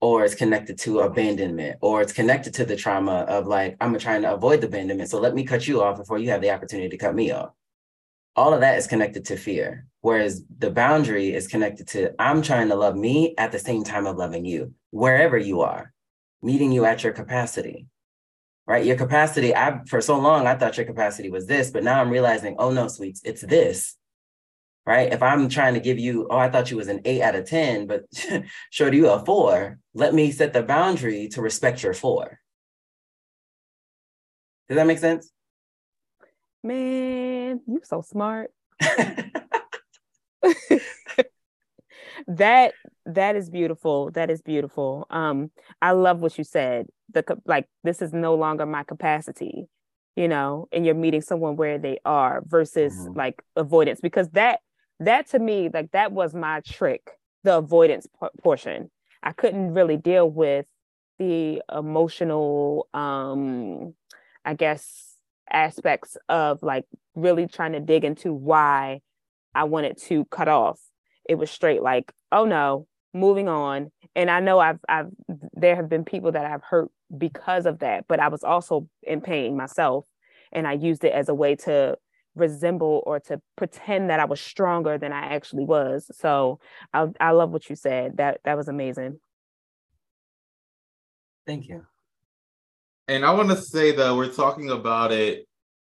Or 0.00 0.24
it's 0.24 0.34
connected 0.34 0.78
to 0.80 1.00
abandonment 1.00 1.78
or 1.82 2.00
it's 2.00 2.12
connected 2.14 2.54
to 2.54 2.64
the 2.64 2.76
trauma 2.76 3.26
of 3.28 3.48
like 3.48 3.76
i'm 3.80 3.98
trying 3.98 4.22
to 4.22 4.32
avoid 4.32 4.60
the 4.60 4.68
abandonment 4.68 5.10
so 5.10 5.18
let 5.18 5.34
me 5.34 5.42
cut 5.42 5.66
you 5.66 5.82
off 5.82 5.98
before 5.98 6.18
you 6.18 6.30
have 6.30 6.40
the 6.40 6.52
opportunity 6.52 6.88
to 6.88 6.96
cut 6.96 7.16
me 7.16 7.32
off. 7.32 7.50
All 8.36 8.54
of 8.54 8.60
that 8.60 8.78
is 8.78 8.86
connected 8.86 9.24
to 9.24 9.36
fear 9.36 9.88
whereas 10.02 10.44
the 10.58 10.70
boundary 10.70 11.34
is 11.34 11.48
connected 11.48 11.88
to 11.88 12.12
i'm 12.22 12.42
trying 12.42 12.68
to 12.68 12.76
love 12.76 12.94
me 12.94 13.34
at 13.38 13.50
the 13.50 13.58
same 13.58 13.82
time 13.82 14.06
of 14.06 14.16
loving 14.16 14.44
you 14.44 14.72
wherever 14.90 15.36
you 15.36 15.62
are 15.62 15.92
meeting 16.42 16.72
you 16.72 16.84
at 16.84 17.02
your 17.02 17.12
capacity 17.12 17.86
right 18.66 18.84
your 18.84 18.96
capacity 18.96 19.54
i 19.54 19.80
for 19.86 20.00
so 20.00 20.18
long 20.18 20.46
i 20.46 20.54
thought 20.54 20.76
your 20.76 20.86
capacity 20.86 21.30
was 21.30 21.46
this 21.46 21.70
but 21.70 21.84
now 21.84 22.00
i'm 22.00 22.10
realizing 22.10 22.54
oh 22.58 22.70
no 22.70 22.88
sweets 22.88 23.20
it's 23.24 23.42
this 23.42 23.98
right? 24.88 25.12
If 25.12 25.22
I'm 25.22 25.50
trying 25.50 25.74
to 25.74 25.80
give 25.80 25.98
you, 25.98 26.26
oh, 26.30 26.38
I 26.38 26.48
thought 26.48 26.70
you 26.70 26.78
was 26.78 26.88
an 26.88 27.02
eight 27.04 27.20
out 27.20 27.34
of 27.34 27.44
10, 27.44 27.86
but 27.86 28.04
showed 28.70 28.94
you 28.94 29.10
a 29.10 29.22
four, 29.22 29.78
let 29.92 30.14
me 30.14 30.30
set 30.32 30.54
the 30.54 30.62
boundary 30.62 31.28
to 31.32 31.42
respect 31.42 31.82
your 31.82 31.92
four. 31.92 32.40
Does 34.70 34.76
that 34.76 34.86
make 34.86 34.96
sense? 34.96 35.30
Man, 36.64 37.60
you're 37.66 37.84
so 37.84 38.00
smart. 38.00 38.50
that 42.28 42.74
that 43.06 43.36
is 43.36 43.50
beautiful. 43.50 44.10
That 44.12 44.30
is 44.30 44.42
beautiful. 44.42 45.06
Um, 45.10 45.50
I 45.82 45.92
love 45.92 46.20
what 46.20 46.38
you 46.38 46.44
said. 46.44 46.86
The 47.12 47.24
like 47.46 47.66
this 47.84 48.02
is 48.02 48.12
no 48.12 48.34
longer 48.34 48.66
my 48.66 48.84
capacity, 48.84 49.66
you 50.14 50.28
know, 50.28 50.68
and 50.72 50.84
you're 50.84 50.94
meeting 50.94 51.22
someone 51.22 51.56
where 51.56 51.78
they 51.78 51.98
are 52.04 52.42
versus 52.46 52.94
mm-hmm. 52.94 53.18
like 53.18 53.42
avoidance 53.56 54.00
because 54.00 54.28
that 54.30 54.60
that 55.00 55.28
to 55.28 55.38
me 55.38 55.70
like 55.72 55.90
that 55.92 56.12
was 56.12 56.34
my 56.34 56.60
trick 56.60 57.10
the 57.44 57.56
avoidance 57.56 58.06
p- 58.20 58.28
portion 58.42 58.90
i 59.22 59.32
couldn't 59.32 59.74
really 59.74 59.96
deal 59.96 60.28
with 60.28 60.66
the 61.18 61.62
emotional 61.72 62.88
um 62.94 63.94
i 64.44 64.54
guess 64.54 65.14
aspects 65.50 66.16
of 66.28 66.62
like 66.62 66.84
really 67.14 67.46
trying 67.46 67.72
to 67.72 67.80
dig 67.80 68.04
into 68.04 68.32
why 68.32 69.00
i 69.54 69.64
wanted 69.64 69.96
to 69.96 70.24
cut 70.26 70.48
off 70.48 70.80
it 71.28 71.36
was 71.36 71.50
straight 71.50 71.82
like 71.82 72.12
oh 72.32 72.44
no 72.44 72.86
moving 73.14 73.48
on 73.48 73.90
and 74.14 74.30
i 74.30 74.40
know 74.40 74.58
i've 74.58 74.78
i've 74.88 75.08
there 75.54 75.76
have 75.76 75.88
been 75.88 76.04
people 76.04 76.32
that 76.32 76.44
i've 76.44 76.62
hurt 76.62 76.90
because 77.16 77.66
of 77.66 77.78
that 77.78 78.04
but 78.06 78.20
i 78.20 78.28
was 78.28 78.44
also 78.44 78.86
in 79.02 79.20
pain 79.20 79.56
myself 79.56 80.04
and 80.52 80.66
i 80.66 80.72
used 80.72 81.04
it 81.04 81.12
as 81.12 81.28
a 81.28 81.34
way 81.34 81.56
to 81.56 81.96
resemble 82.38 83.02
or 83.04 83.20
to 83.20 83.40
pretend 83.56 84.10
that 84.10 84.20
I 84.20 84.24
was 84.24 84.40
stronger 84.40 84.96
than 84.96 85.12
I 85.12 85.34
actually 85.34 85.64
was. 85.64 86.10
So 86.16 86.60
I, 86.94 87.08
I 87.20 87.32
love 87.32 87.50
what 87.50 87.68
you 87.68 87.76
said. 87.76 88.16
That 88.16 88.40
that 88.44 88.56
was 88.56 88.68
amazing. 88.68 89.20
Thank 91.46 91.68
you. 91.68 91.84
And 93.08 93.24
I 93.24 93.32
want 93.32 93.48
to 93.50 93.56
say 93.56 93.96
that 93.96 94.14
we're 94.14 94.32
talking 94.32 94.70
about 94.70 95.12
it. 95.12 95.47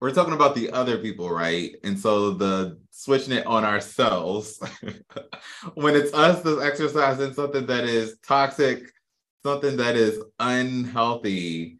We're 0.01 0.13
talking 0.13 0.33
about 0.35 0.55
the 0.55 0.71
other 0.71 0.99
people, 0.99 1.31
right? 1.31 1.75
And 1.85 1.99
so 1.99 2.31
the 2.31 2.79
switching 2.91 3.35
it 3.35 3.47
on 3.47 3.65
ourselves 3.65 4.59
when 5.75 5.95
it's 5.95 6.15
us 6.15 6.43
that's 6.43 6.61
exercising 6.61 7.35
something 7.35 7.67
that 7.67 7.85
is 7.85 8.17
toxic, 8.27 8.85
something 9.45 9.77
that 9.77 9.97
is 9.97 10.19
unhealthy. 10.39 11.79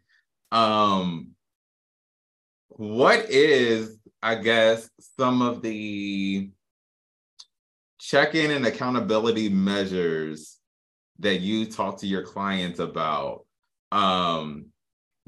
Um, 0.51 1.29
what 2.69 3.29
is 3.29 3.97
I 4.23 4.35
guess, 4.35 4.89
some 5.17 5.41
of 5.41 5.61
the 5.61 6.51
check-in 7.99 8.51
and 8.51 8.65
accountability 8.65 9.49
measures 9.49 10.57
that 11.19 11.39
you 11.39 11.65
talk 11.65 11.99
to 11.99 12.07
your 12.07 12.23
clients 12.23 12.79
about. 12.79 13.45
Um, 13.91 14.67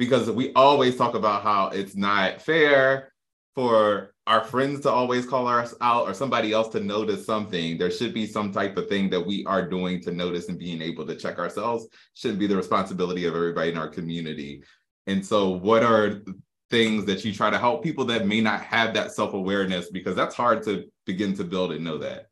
because 0.03 0.29
we 0.29 0.51
always 0.53 0.97
talk 0.97 1.15
about 1.15 1.43
how 1.43 1.67
it's 1.67 1.95
not 1.95 2.41
fair 2.41 3.13
for 3.55 4.13
our 4.25 4.43
friends 4.43 4.81
to 4.81 4.89
always 4.89 5.25
call 5.25 5.47
us 5.47 5.73
out 5.81 6.07
or 6.07 6.13
somebody 6.13 6.51
else 6.51 6.69
to 6.69 6.79
notice 6.79 7.25
something. 7.25 7.77
There 7.77 7.91
should 7.91 8.13
be 8.13 8.25
some 8.25 8.51
type 8.51 8.77
of 8.77 8.89
thing 8.89 9.09
that 9.11 9.25
we 9.25 9.45
are 9.45 9.67
doing 9.67 10.01
to 10.01 10.11
notice 10.11 10.49
and 10.49 10.59
being 10.59 10.81
able 10.81 11.05
to 11.07 11.15
check 11.15 11.39
ourselves. 11.39 11.87
Shouldn't 12.15 12.39
be 12.39 12.47
the 12.47 12.57
responsibility 12.57 13.25
of 13.25 13.35
everybody 13.35 13.71
in 13.71 13.77
our 13.77 13.87
community. 13.87 14.63
And 15.07 15.25
so, 15.25 15.49
what 15.49 15.83
are 15.83 16.21
things 16.69 17.05
that 17.05 17.23
you 17.23 17.33
try 17.33 17.49
to 17.49 17.59
help 17.59 17.83
people 17.83 18.05
that 18.05 18.27
may 18.27 18.41
not 18.41 18.61
have 18.61 18.93
that 18.95 19.11
self-awareness 19.11 19.91
because 19.91 20.15
that's 20.15 20.35
hard 20.35 20.63
to 20.63 20.85
begin 21.05 21.35
to 21.35 21.43
build 21.43 21.71
and 21.71 21.83
know 21.83 21.99
that 21.99 22.27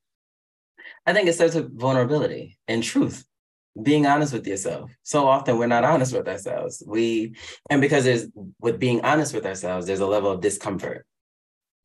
i 1.06 1.14
think 1.14 1.28
it 1.28 1.34
starts 1.34 1.54
with 1.54 1.78
vulnerability 1.80 2.58
and 2.68 2.82
truth 2.82 3.24
being 3.82 4.06
honest 4.06 4.34
with 4.34 4.48
yourself. 4.48 4.92
So 5.04 5.28
often 5.28 5.58
we're 5.58 5.68
not 5.68 5.84
honest 5.84 6.14
with 6.14 6.28
ourselves. 6.28 6.84
We 6.86 7.36
and 7.70 7.82
because 7.82 8.04
there's 8.04 8.28
with 8.60 8.80
being 8.80 9.02
honest 9.02 9.34
with 9.34 9.46
ourselves 9.46 9.88
there's 9.88 10.00
a 10.00 10.08
level 10.08 10.32
of 10.32 10.42
discomfort 10.42 11.06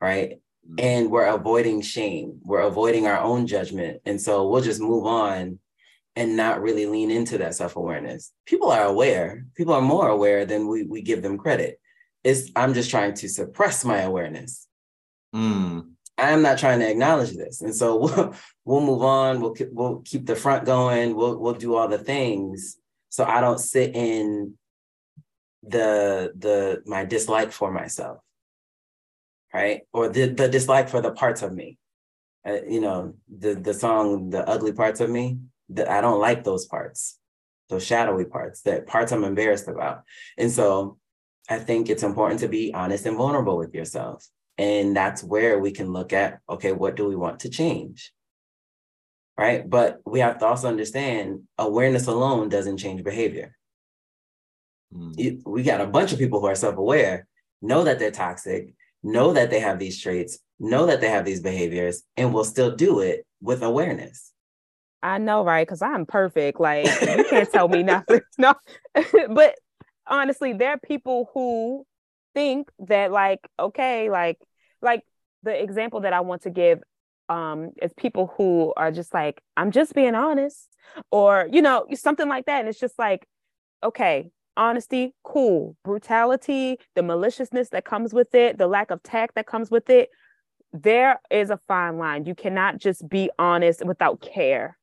right? 0.01 0.39
Mm-hmm. 0.67 0.85
and 0.85 1.11
we're 1.11 1.27
avoiding 1.27 1.81
shame. 1.81 2.41
We're 2.43 2.63
avoiding 2.63 3.07
our 3.07 3.19
own 3.19 3.47
judgment. 3.47 4.01
And 4.05 4.21
so 4.21 4.49
we'll 4.49 4.63
just 4.63 4.81
move 4.81 5.07
on 5.07 5.61
and 6.17 6.37
not 6.37 6.61
really 6.61 6.87
lean 6.87 7.11
into 7.11 7.39
that 7.39 7.55
self-awareness. 7.55 8.33
People 8.47 8.71
are 8.71 8.85
aware. 8.85 9.47
People 9.55 9.75
are 9.75 9.83
more 9.83 10.09
aware 10.09 10.45
than 10.45 10.67
we, 10.67 10.83
we 10.83 11.03
give 11.03 11.23
them 11.23 11.39
credit. 11.39 11.79
It's 12.25 12.51
I'm 12.57 12.75
just 12.75 12.91
trying 12.91 13.15
to 13.15 13.29
suppress 13.29 13.85
my 13.85 13.99
awareness. 13.99 14.67
Mm. 15.35 15.93
I'm 16.19 16.43
not 16.43 16.59
trying 16.59 16.81
to 16.81 16.91
acknowledge 16.91 17.33
this, 17.37 17.61
and 17.63 17.75
so 17.75 17.97
we'll, 18.05 18.35
we'll 18.65 18.81
move 18.81 19.03
on. 19.03 19.41
We'll 19.41 19.55
we'll 19.73 20.01
keep 20.05 20.27
the 20.27 20.37
front 20.37 20.65
going. 20.65 21.15
We'll 21.17 21.39
we'll 21.39 21.55
do 21.55 21.75
all 21.77 21.89
the 21.89 21.99
things 21.99 22.79
so 23.09 23.25
I 23.25 23.41
don't 23.41 23.59
sit 23.61 23.95
in 23.97 24.59
the 25.63 26.33
the 26.37 26.83
my 26.87 27.05
dislike 27.05 27.53
for 27.53 27.71
myself, 27.73 28.19
right? 29.53 29.83
Or 29.93 30.09
the 30.09 30.29
the 30.29 30.49
dislike 30.49 30.89
for 30.89 31.01
the 31.01 31.13
parts 31.13 31.43
of 31.43 31.53
me. 31.53 31.79
uh, 32.47 32.63
you 32.69 32.81
know, 32.81 33.15
the 33.29 33.55
the 33.55 33.75
song 33.75 34.31
"The 34.31 34.49
Ugly 34.49 34.73
Parts 34.73 35.01
of 35.01 35.11
Me." 35.11 35.39
That 35.71 35.89
I 35.91 36.01
don't 36.01 36.21
like 36.21 36.45
those 36.45 36.67
parts, 36.67 37.19
those 37.69 37.85
shadowy 37.85 38.25
parts, 38.27 38.63
that 38.63 38.87
parts 38.87 39.13
I'm 39.13 39.25
embarrassed 39.25 39.69
about, 39.69 40.03
and 40.39 40.51
so 40.51 40.99
I 41.51 41.59
think 41.59 41.89
it's 41.89 42.03
important 42.05 42.41
to 42.41 42.49
be 42.49 42.73
honest 42.75 43.07
and 43.07 43.17
vulnerable 43.17 43.57
with 43.59 43.75
yourself, 43.75 44.27
and 44.59 44.97
that's 44.97 45.23
where 45.23 45.59
we 45.59 45.71
can 45.71 45.93
look 45.93 46.13
at 46.13 46.41
okay, 46.49 46.73
what 46.73 46.97
do 46.97 47.07
we 47.07 47.17
want 47.17 47.41
to 47.41 47.51
change, 47.51 48.13
right? 49.39 49.69
But 49.69 50.01
we 50.05 50.21
have 50.21 50.39
to 50.39 50.47
also 50.47 50.69
understand 50.69 51.43
awareness 51.59 52.07
alone 52.07 52.49
doesn't 52.49 52.79
change 52.79 53.05
behavior. 53.05 53.57
Mm. 54.95 55.43
We 55.45 55.63
got 55.63 55.81
a 55.81 55.87
bunch 55.87 56.13
of 56.13 56.19
people 56.19 56.41
who 56.41 56.47
are 56.47 56.55
self-aware, 56.55 57.27
know 57.61 57.85
that 57.85 57.99
they're 57.99 58.11
toxic, 58.11 58.75
know 59.03 59.33
that 59.33 59.51
they 59.51 59.61
have 59.61 59.79
these 59.79 60.01
traits, 60.01 60.39
know 60.59 60.87
that 60.87 61.01
they 61.01 61.11
have 61.11 61.25
these 61.25 61.41
behaviors, 61.41 62.03
and 62.17 62.33
will 62.33 62.45
still 62.45 62.75
do 62.75 63.01
it 63.01 63.27
with 63.41 63.63
awareness. 63.63 64.33
I 65.03 65.19
know, 65.19 65.45
right? 65.45 65.67
Because 65.67 65.83
I'm 65.83 66.07
perfect. 66.07 66.59
Like 66.59 66.87
you 66.87 67.25
can't 67.29 67.51
tell 67.53 67.69
me 67.69 67.83
nothing. 67.85 68.21
No, 68.39 68.55
but 69.29 69.57
honestly, 70.07 70.53
there 70.53 70.71
are 70.71 70.79
people 70.79 71.31
who 71.35 71.87
think 72.37 72.69
that, 72.81 73.11
like, 73.11 73.41
okay, 73.59 74.11
like, 74.11 74.39
like 74.83 75.03
the 75.43 75.61
example 75.61 76.03
that 76.03 76.13
I 76.13 76.21
want 76.21 76.43
to 76.43 76.51
give 76.51 76.81
um 77.29 77.71
is 77.83 77.93
people 77.97 78.33
who 78.37 78.73
are 78.77 78.93
just 78.93 79.13
like, 79.13 79.43
I'm 79.57 79.73
just 79.73 79.95
being 79.95 80.15
honest, 80.15 80.69
or 81.11 81.49
you 81.51 81.63
know, 81.63 81.87
something 81.95 82.29
like 82.29 82.47
that. 82.47 82.61
And 82.61 82.69
it's 82.69 82.79
just 82.79 82.99
like, 82.99 83.27
okay, 83.83 84.31
honesty, 84.57 85.15
cool. 85.25 85.77
Brutality, 85.83 86.79
the 86.95 87.03
maliciousness 87.03 87.71
that 87.71 87.85
comes 87.85 88.15
with 88.15 88.35
it, 88.35 88.59
the 88.59 88.67
lack 88.67 88.91
of 88.91 89.03
tact 89.03 89.35
that 89.37 89.47
comes 89.47 89.71
with 89.71 89.91
it, 89.91 90.11
there 90.73 91.21
is 91.31 91.51
a 91.51 91.61
fine 91.69 91.99
line. 91.99 92.27
You 92.27 92.35
cannot 92.35 92.79
just 92.79 93.09
be 93.09 93.31
honest 93.39 93.85
without 93.85 94.21
care, 94.21 94.79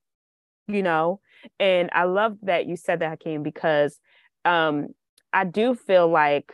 you 0.67 0.83
know? 0.83 1.19
And 1.59 1.89
I 1.93 2.03
love 2.05 2.37
that 2.43 2.65
you 2.65 2.75
said 2.75 2.99
that, 2.99 3.09
Hakim, 3.09 3.43
because 3.43 3.99
um, 4.43 4.87
I 5.31 5.45
do 5.45 5.75
feel 5.75 6.07
like 6.07 6.53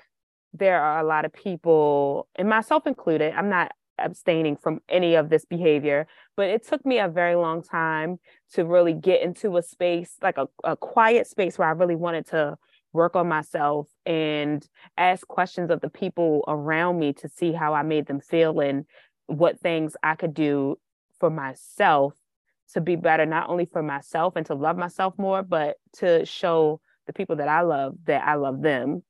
there 0.54 0.82
are 0.82 1.00
a 1.00 1.04
lot 1.04 1.26
of 1.26 1.34
people, 1.34 2.28
and 2.36 2.50
myself 2.50 2.88
included, 2.88 3.34
I'm 3.34 3.50
not 3.50 3.72
abstaining 3.98 4.56
from 4.56 4.80
any 4.88 5.16
of 5.16 5.30
this 5.30 5.46
behavior, 5.46 6.08
but 6.36 6.50
it 6.50 6.66
took 6.66 6.86
me 6.86 7.00
a 7.00 7.08
very 7.08 7.36
long 7.36 7.62
time 7.62 8.20
to 8.54 8.66
really 8.66 8.94
get 8.94 9.22
into 9.22 9.58
a 9.58 9.62
space, 9.62 10.16
like 10.22 10.38
a, 10.38 10.48
a 10.64 10.76
quiet 10.76 11.28
space 11.28 11.58
where 11.58 11.68
I 11.68 11.72
really 11.72 11.96
wanted 11.96 12.28
to 12.28 12.58
work 12.94 13.16
on 13.16 13.28
myself 13.28 13.88
and 14.06 14.68
ask 14.98 15.28
questions 15.28 15.70
of 15.70 15.82
the 15.82 15.90
people 15.90 16.44
around 16.48 16.98
me 17.00 17.14
to 17.14 17.30
see 17.30 17.52
how 17.52 17.74
I 17.74 17.84
made 17.84 18.08
them 18.08 18.20
feel 18.20 18.60
and 18.60 18.86
what 19.28 19.60
things 19.60 19.96
I 20.02 20.16
could 20.16 20.34
do 20.34 20.80
for 21.20 21.30
myself 21.30 22.16
to 22.74 22.82
be 22.82 22.96
better, 22.96 23.26
not 23.26 23.50
only 23.50 23.66
for 23.66 23.84
myself 23.84 24.36
and 24.36 24.46
to 24.48 24.56
love 24.56 24.78
myself 24.78 25.14
more, 25.18 25.44
but 25.44 25.78
to 25.98 26.26
show 26.26 26.82
the 27.08 27.14
people 27.14 27.36
that 27.38 27.48
I 27.48 27.62
love 27.62 27.96
that 28.06 28.24
I 28.28 28.36
love 28.36 28.62
them. 28.62 29.04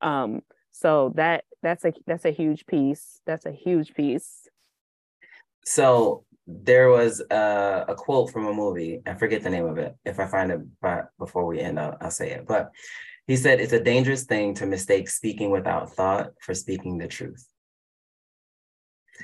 Um, 0.00 0.40
so 0.72 1.12
that 1.16 1.44
that's 1.62 1.84
a 1.84 1.92
that's 2.06 2.24
a 2.24 2.30
huge 2.30 2.66
piece. 2.66 3.20
That's 3.26 3.46
a 3.46 3.52
huge 3.52 3.94
piece. 3.94 4.48
So 5.64 6.24
there 6.46 6.88
was 6.88 7.22
a, 7.30 7.84
a 7.88 7.94
quote 7.94 8.30
from 8.30 8.46
a 8.46 8.52
movie. 8.52 9.02
I 9.06 9.14
forget 9.14 9.42
the 9.42 9.50
name 9.50 9.66
of 9.66 9.78
it. 9.78 9.94
If 10.04 10.18
I 10.18 10.26
find 10.26 10.50
it 10.50 10.60
by, 10.80 11.02
before 11.18 11.46
we 11.46 11.60
end, 11.60 11.78
I'll, 11.78 11.96
I'll 12.00 12.10
say 12.10 12.30
it. 12.30 12.46
But 12.46 12.70
he 13.26 13.36
said 13.36 13.60
it's 13.60 13.72
a 13.72 13.82
dangerous 13.82 14.24
thing 14.24 14.54
to 14.54 14.66
mistake 14.66 15.08
speaking 15.08 15.50
without 15.50 15.92
thought 15.92 16.32
for 16.40 16.54
speaking 16.54 16.98
the 16.98 17.06
truth. 17.06 17.46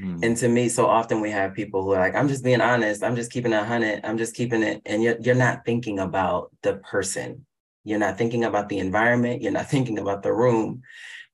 Mm. 0.01 0.23
And 0.23 0.37
to 0.37 0.49
me, 0.49 0.69
so 0.69 0.87
often 0.87 1.21
we 1.21 1.31
have 1.31 1.55
people 1.55 1.83
who 1.83 1.93
are 1.93 2.01
like, 2.01 2.15
I'm 2.15 2.29
just 2.29 2.45
being 2.45 2.61
honest, 2.61 3.03
I'm 3.03 3.17
just 3.17 3.33
keeping 3.33 3.53
it 3.53 3.57
100, 3.57 4.05
I'm 4.05 4.19
just 4.19 4.35
keeping 4.35 4.63
it. 4.63 4.83
And 4.87 5.03
you're, 5.03 5.17
you're 5.21 5.35
not 5.35 5.65
thinking 5.65 5.99
about 5.99 6.51
the 6.63 6.75
person. 6.75 7.47
You're 7.85 7.99
not 7.99 8.19
thinking 8.19 8.45
about 8.45 8.69
the 8.69 8.79
environment. 8.79 9.43
You're 9.43 9.53
not 9.53 9.67
thinking 9.71 9.99
about 9.99 10.23
the 10.23 10.33
room. 10.33 10.83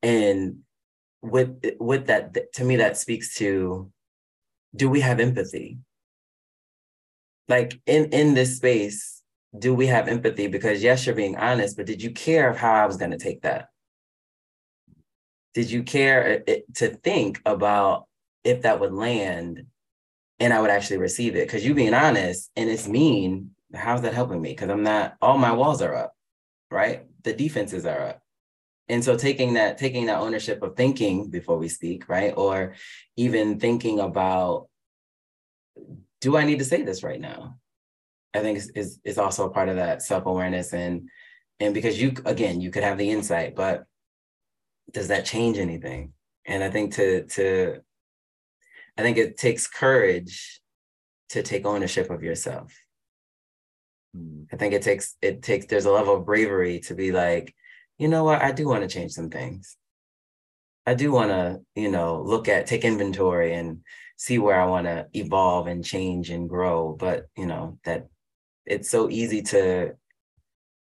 And 0.03 0.59
with 1.23 1.65
with 1.79 2.07
that, 2.07 2.53
to 2.55 2.65
me, 2.65 2.77
that 2.77 2.97
speaks 2.97 3.35
to 3.37 3.91
do 4.75 4.89
we 4.89 5.01
have 5.01 5.21
empathy? 5.21 5.79
Like 7.49 7.81
in 7.87 8.07
in 8.07 8.35
this 8.35 8.57
space, 8.57 9.23
do 9.57 9.75
we 9.75 9.87
have 9.87 10.09
empathy? 10.09 10.47
Because 10.47 10.83
yes, 10.83 11.07
you're 11.07 11.15
being 11.15 11.37
honest, 11.37 11.77
but 11.77 11.87
did 11.87 12.03
you 12.03 12.11
care 12.11 12.49
of 12.51 12.57
how 12.57 12.73
I 12.73 12.87
was 12.87 12.97
going 12.97 13.11
to 13.11 13.19
take 13.19 13.43
that? 13.43 13.69
Did 15.55 15.71
you 15.71 15.83
care 15.83 16.43
uh, 16.49 16.53
to 16.77 16.89
think 16.89 17.41
about 17.45 18.07
if 18.43 18.63
that 18.63 18.81
would 18.81 18.93
land 18.93 19.67
and 20.41 20.53
I 20.53 20.61
would 20.61 20.71
actually 20.71 20.97
receive 20.99 21.37
it? 21.37 21.47
Because 21.47 21.65
you 21.65 21.75
being 21.75 21.95
honest 21.95 22.51
and 22.57 22.71
it's 22.71 22.89
mean, 22.89 23.51
how's 23.75 24.03
that 24.03 24.15
helping 24.15 24.41
me? 24.41 24.51
Because 24.51 24.71
I'm 24.71 24.83
not, 24.83 25.17
all 25.21 25.37
my 25.37 25.53
walls 25.53 25.83
are 25.83 25.95
up, 25.95 26.17
right? 26.71 27.07
The 27.23 27.35
defenses 27.35 27.85
are 27.85 28.01
up. 28.01 28.22
And 28.89 29.03
so 29.03 29.17
taking 29.17 29.55
that, 29.55 29.79
taking 29.79 30.07
that 30.07 30.21
ownership 30.21 30.63
of 30.63 30.77
thinking 30.77 31.31
before 31.31 31.57
we 31.57 31.69
speak, 31.69 32.09
right? 32.09 32.35
Or 32.37 32.75
even 33.17 33.59
thinking 33.59 34.01
about, 34.01 34.69
do 36.21 36.37
I 36.37 36.45
need 36.45 36.59
to 36.59 36.65
say 36.65 36.83
this 36.83 37.03
right 37.03 37.21
now? 37.21 37.59
I 38.35 38.41
think 38.41 38.59
is, 38.59 38.71
is, 38.75 39.01
is 39.05 39.19
also 39.19 39.47
a 39.47 39.51
part 39.51 39.69
of 39.69 39.77
that 39.77 40.03
self-awareness 40.03 40.73
and 40.73 41.09
and 41.61 41.75
because 41.75 42.01
you 42.01 42.15
again 42.25 42.61
you 42.61 42.71
could 42.71 42.83
have 42.83 42.99
the 42.99 43.11
insight, 43.11 43.55
but 43.55 43.85
does 44.91 45.09
that 45.09 45.25
change 45.25 45.59
anything? 45.59 46.13
And 46.45 46.65
I 46.65 46.71
think 46.71 46.95
to 46.95 47.25
to 47.25 47.81
I 48.99 49.03
think 49.03 49.17
it 49.17 49.37
takes 49.37 49.67
courage 49.67 50.61
to 51.31 51.43
take 51.43 51.65
ownership 51.65 52.11
of 52.11 52.23
yourself. 52.23 52.75
Mm. 54.17 54.47
I 54.53 54.57
think 54.57 54.75
it 54.75 54.83
takes 54.83 55.17
it 55.23 55.43
takes 55.43 55.67
there's 55.67 55.87
a 55.87 55.93
level 55.93 56.17
of 56.17 56.27
bravery 56.27 56.81
to 56.81 56.95
be 56.95 57.13
like, 57.13 57.55
you 57.99 58.09
know 58.09 58.25
what, 58.25 58.43
I 58.43 58.53
do 58.53 58.69
want 58.69 58.83
to 58.83 58.89
change 58.89 59.13
some 59.13 59.31
things. 59.31 59.77
I 60.87 60.95
do 60.95 61.13
want 61.13 61.31
to, 61.31 61.61
you 61.75 61.91
know, 61.91 62.23
look 62.23 62.49
at 62.49 62.67
take 62.67 62.85
inventory 62.85 63.55
and 63.55 63.81
see 64.17 64.39
where 64.39 64.61
I 64.61 64.67
want 64.67 64.87
to 64.87 65.07
evolve 65.13 65.67
and 65.69 65.85
change 65.85 66.31
and 66.31 66.49
grow. 66.49 66.97
But 66.99 67.27
you 67.37 67.47
know, 67.47 67.79
that 67.85 68.09
it's 68.67 68.91
so 68.91 69.09
easy 69.11 69.43
to 69.43 69.95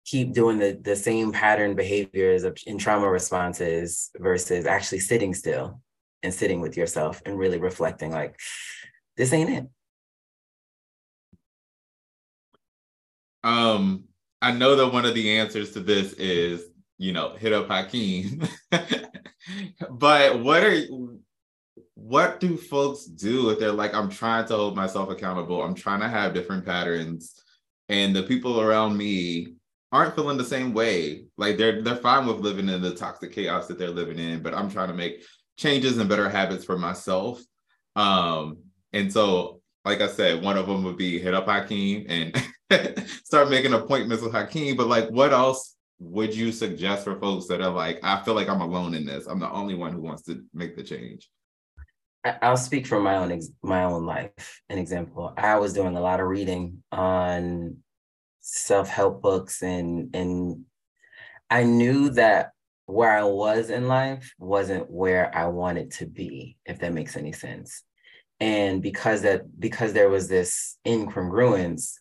keep 0.07 0.33
doing 0.33 0.57
the, 0.57 0.79
the 0.81 0.95
same 0.95 1.33
pattern 1.33 1.75
behaviors 1.75 2.43
of, 2.43 2.57
in 2.65 2.77
trauma 2.77 3.09
responses 3.09 4.09
versus 4.17 4.65
actually 4.65 4.99
sitting 4.99 5.33
still 5.33 5.81
and 6.23 6.33
sitting 6.33 6.61
with 6.61 6.77
yourself 6.77 7.21
and 7.25 7.37
really 7.37 7.59
reflecting 7.59 8.11
like 8.11 8.39
this 9.17 9.33
ain't 9.33 9.49
it 9.49 9.65
um 13.43 14.05
i 14.41 14.51
know 14.51 14.77
that 14.77 14.93
one 14.93 15.05
of 15.05 15.13
the 15.13 15.37
answers 15.37 15.71
to 15.71 15.81
this 15.81 16.13
is 16.13 16.69
you 16.97 17.13
know 17.13 17.35
hit 17.35 17.53
up 17.53 17.67
hakim 17.67 18.41
but 19.89 20.39
what 20.43 20.63
are 20.63 20.81
what 21.93 22.39
do 22.39 22.57
folks 22.57 23.05
do 23.05 23.49
if 23.49 23.59
they're 23.59 23.71
like 23.71 23.93
i'm 23.93 24.09
trying 24.09 24.45
to 24.45 24.55
hold 24.55 24.75
myself 24.75 25.09
accountable 25.09 25.63
i'm 25.63 25.75
trying 25.75 25.99
to 25.99 26.07
have 26.07 26.33
different 26.33 26.65
patterns 26.65 27.41
and 27.89 28.15
the 28.15 28.23
people 28.23 28.59
around 28.59 28.97
me 28.97 29.57
aren't 29.91 30.15
feeling 30.15 30.37
the 30.37 30.43
same 30.45 30.73
way. 30.73 31.25
Like 31.37 31.57
they're 31.57 31.81
they're 31.81 31.95
fine 31.95 32.25
with 32.27 32.37
living 32.37 32.69
in 32.69 32.81
the 32.81 32.95
toxic 32.95 33.31
chaos 33.31 33.67
that 33.67 33.77
they're 33.77 33.89
living 33.89 34.19
in, 34.19 34.41
but 34.41 34.53
I'm 34.53 34.69
trying 34.69 34.89
to 34.89 34.93
make 34.93 35.23
changes 35.57 35.97
and 35.97 36.09
better 36.09 36.29
habits 36.29 36.65
for 36.65 36.77
myself. 36.77 37.41
Um, 37.95 38.59
and 38.93 39.11
so, 39.11 39.61
like 39.85 40.01
I 40.01 40.07
said, 40.07 40.43
one 40.43 40.57
of 40.57 40.67
them 40.67 40.83
would 40.83 40.97
be 40.97 41.19
hit 41.19 41.33
up 41.33 41.45
Hakim 41.45 42.05
and 42.09 42.35
start 43.23 43.49
making 43.49 43.73
appointments 43.73 44.23
with 44.23 44.33
Hakim. 44.33 44.75
But 44.75 44.87
like, 44.87 45.09
what 45.09 45.33
else 45.33 45.75
would 45.99 46.35
you 46.35 46.51
suggest 46.51 47.03
for 47.03 47.19
folks 47.19 47.47
that 47.47 47.61
are 47.61 47.71
like, 47.71 47.99
I 48.03 48.21
feel 48.23 48.35
like 48.35 48.49
I'm 48.49 48.61
alone 48.61 48.93
in 48.93 49.05
this. 49.05 49.25
I'm 49.25 49.39
the 49.39 49.51
only 49.51 49.75
one 49.75 49.93
who 49.93 50.01
wants 50.01 50.23
to 50.23 50.43
make 50.53 50.75
the 50.75 50.83
change. 50.83 51.29
I'll 52.41 52.57
speak 52.57 52.85
from 52.85 53.03
my 53.03 53.15
own 53.15 53.31
ex- 53.31 53.49
my 53.63 53.83
own 53.83 54.05
life. 54.05 54.61
An 54.69 54.77
example, 54.77 55.33
I 55.37 55.57
was 55.57 55.73
doing 55.73 55.95
a 55.95 56.01
lot 56.01 56.19
of 56.19 56.27
reading 56.27 56.83
on 56.91 57.77
self 58.41 58.89
help 58.89 59.21
books, 59.21 59.61
and 59.61 60.13
and 60.15 60.65
I 61.49 61.63
knew 61.63 62.09
that 62.11 62.51
where 62.85 63.17
I 63.17 63.23
was 63.23 63.69
in 63.69 63.87
life 63.87 64.33
wasn't 64.39 64.89
where 64.89 65.35
I 65.35 65.47
wanted 65.47 65.91
to 65.91 66.05
be, 66.05 66.57
if 66.65 66.79
that 66.79 66.93
makes 66.93 67.15
any 67.15 67.31
sense. 67.31 67.83
And 68.39 68.81
because 68.81 69.21
that 69.23 69.59
because 69.59 69.93
there 69.93 70.09
was 70.09 70.27
this 70.27 70.77
incongruence, 70.85 71.93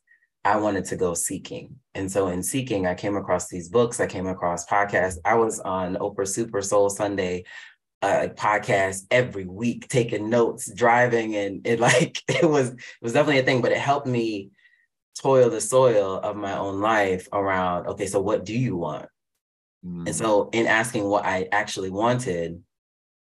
I 0.46 0.56
wanted 0.59 0.85
to 0.87 0.96
go 0.96 1.12
seeking. 1.14 1.74
And 1.96 2.11
so 2.11 2.28
in 2.28 2.40
seeking, 2.40 2.87
I 2.87 2.94
came 2.94 3.16
across 3.16 3.48
these 3.48 3.68
books, 3.68 3.98
I 3.98 4.06
came 4.06 4.28
across 4.28 4.64
podcasts. 4.64 5.18
I 5.24 5.35
was 5.35 5.59
on 5.59 5.96
Oprah 5.96 6.28
Super 6.28 6.62
Soul 6.62 6.88
Sunday 6.88 7.42
uh, 8.00 8.28
podcast 8.35 9.06
every 9.11 9.44
week, 9.44 9.88
taking 9.88 10.30
notes, 10.30 10.72
driving, 10.72 11.35
and 11.35 11.66
it 11.66 11.80
like 11.80 12.22
it 12.28 12.48
was 12.48 12.70
it 12.70 12.78
was 13.02 13.12
definitely 13.12 13.40
a 13.40 13.44
thing. 13.44 13.61
But 13.61 13.72
it 13.72 13.78
helped 13.78 14.06
me 14.06 14.50
toil 15.18 15.50
the 15.50 15.61
soil 15.61 16.20
of 16.22 16.37
my 16.37 16.56
own 16.56 16.80
life 16.80 17.28
around. 17.32 17.88
Okay, 17.88 18.06
so 18.06 18.20
what 18.20 18.44
do 18.44 18.56
you 18.56 18.76
want? 18.76 19.06
Mm. 19.85 20.06
And 20.06 20.14
so 20.14 20.48
in 20.52 20.68
asking 20.68 21.04
what 21.04 21.24
I 21.24 21.48
actually 21.50 21.90
wanted, 21.90 22.62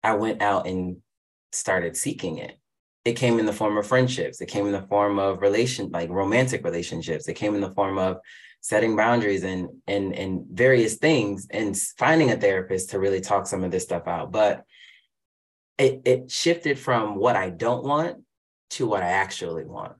I 0.01 0.13
went 0.13 0.41
out 0.41 0.65
and 0.65 0.97
started 1.51 1.97
seeking 1.97 2.37
it. 2.37 2.57
It 3.03 3.13
came 3.13 3.39
in 3.39 3.45
the 3.45 3.53
form 3.53 3.77
of 3.77 3.87
friendships. 3.87 4.41
It 4.41 4.47
came 4.47 4.67
in 4.67 4.71
the 4.71 4.83
form 4.83 5.17
of 5.17 5.41
relation, 5.41 5.89
like 5.89 6.09
romantic 6.09 6.63
relationships. 6.63 7.27
It 7.27 7.33
came 7.33 7.55
in 7.55 7.61
the 7.61 7.71
form 7.71 7.97
of 7.97 8.17
setting 8.61 8.95
boundaries 8.95 9.43
and 9.43 9.69
and 9.87 10.13
and 10.13 10.45
various 10.51 10.97
things 10.97 11.47
and 11.49 11.75
finding 11.97 12.29
a 12.29 12.37
therapist 12.37 12.91
to 12.91 12.99
really 12.99 13.19
talk 13.19 13.47
some 13.47 13.63
of 13.63 13.71
this 13.71 13.83
stuff 13.83 14.07
out. 14.07 14.31
But 14.31 14.65
it 15.77 16.01
it 16.05 16.31
shifted 16.31 16.77
from 16.77 17.15
what 17.15 17.35
I 17.35 17.49
don't 17.49 17.83
want 17.83 18.23
to 18.71 18.85
what 18.85 19.01
I 19.01 19.09
actually 19.09 19.65
want. 19.65 19.93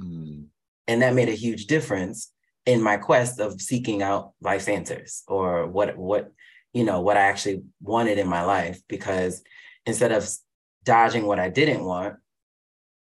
Mm. 0.00 0.46
And 0.88 1.02
that 1.02 1.14
made 1.14 1.28
a 1.28 1.32
huge 1.32 1.66
difference 1.66 2.32
in 2.64 2.82
my 2.82 2.96
quest 2.96 3.40
of 3.40 3.60
seeking 3.60 4.02
out 4.02 4.32
life's 4.40 4.68
answers 4.68 5.22
or 5.28 5.66
what 5.66 5.98
what 5.98 6.32
you 6.72 6.84
know 6.84 7.02
what 7.02 7.18
I 7.18 7.22
actually 7.22 7.62
wanted 7.82 8.18
in 8.18 8.26
my 8.26 8.42
life 8.42 8.80
because 8.88 9.42
instead 9.84 10.12
of 10.12 10.26
dodging 10.84 11.26
what 11.26 11.40
I 11.40 11.48
didn't 11.48 11.84
want, 11.84 12.16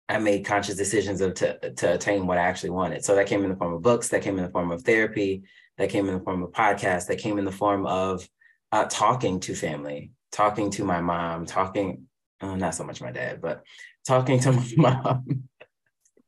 I 0.08 0.18
made 0.18 0.44
conscious 0.44 0.76
decisions 0.76 1.20
of 1.20 1.34
to, 1.34 1.70
to 1.70 1.94
attain 1.94 2.26
what 2.26 2.38
I 2.38 2.42
actually 2.42 2.70
wanted. 2.70 3.04
So 3.04 3.14
that 3.16 3.26
came 3.26 3.42
in 3.42 3.50
the 3.50 3.56
form 3.56 3.74
of 3.74 3.82
books, 3.82 4.08
that 4.08 4.22
came 4.22 4.38
in 4.38 4.44
the 4.44 4.50
form 4.50 4.70
of 4.70 4.82
therapy, 4.82 5.42
that 5.78 5.90
came 5.90 6.08
in 6.08 6.14
the 6.14 6.24
form 6.24 6.42
of 6.42 6.52
podcasts, 6.52 7.06
that 7.08 7.18
came 7.18 7.38
in 7.38 7.44
the 7.44 7.52
form 7.52 7.86
of 7.86 8.28
uh, 8.72 8.84
talking 8.84 9.40
to 9.40 9.54
family, 9.54 10.12
talking 10.32 10.70
to 10.70 10.84
my 10.84 11.00
mom, 11.00 11.44
talking, 11.44 12.04
oh, 12.40 12.54
not 12.54 12.74
so 12.74 12.84
much 12.84 13.00
my 13.00 13.10
dad, 13.10 13.40
but 13.40 13.64
talking 14.06 14.38
to 14.40 14.52
my 14.76 15.00
mom 15.00 15.48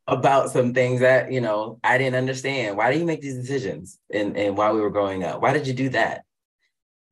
about 0.08 0.50
some 0.50 0.72
things 0.74 1.00
that, 1.00 1.30
you 1.30 1.40
know, 1.40 1.78
I 1.84 1.98
didn't 1.98 2.16
understand. 2.16 2.76
Why 2.76 2.92
do 2.92 2.98
you 2.98 3.04
make 3.04 3.20
these 3.20 3.36
decisions? 3.36 3.98
And, 4.12 4.36
and 4.36 4.56
while 4.56 4.74
we 4.74 4.80
were 4.80 4.90
growing 4.90 5.22
up, 5.22 5.40
why 5.40 5.52
did 5.52 5.66
you 5.66 5.74
do 5.74 5.90
that? 5.90 6.24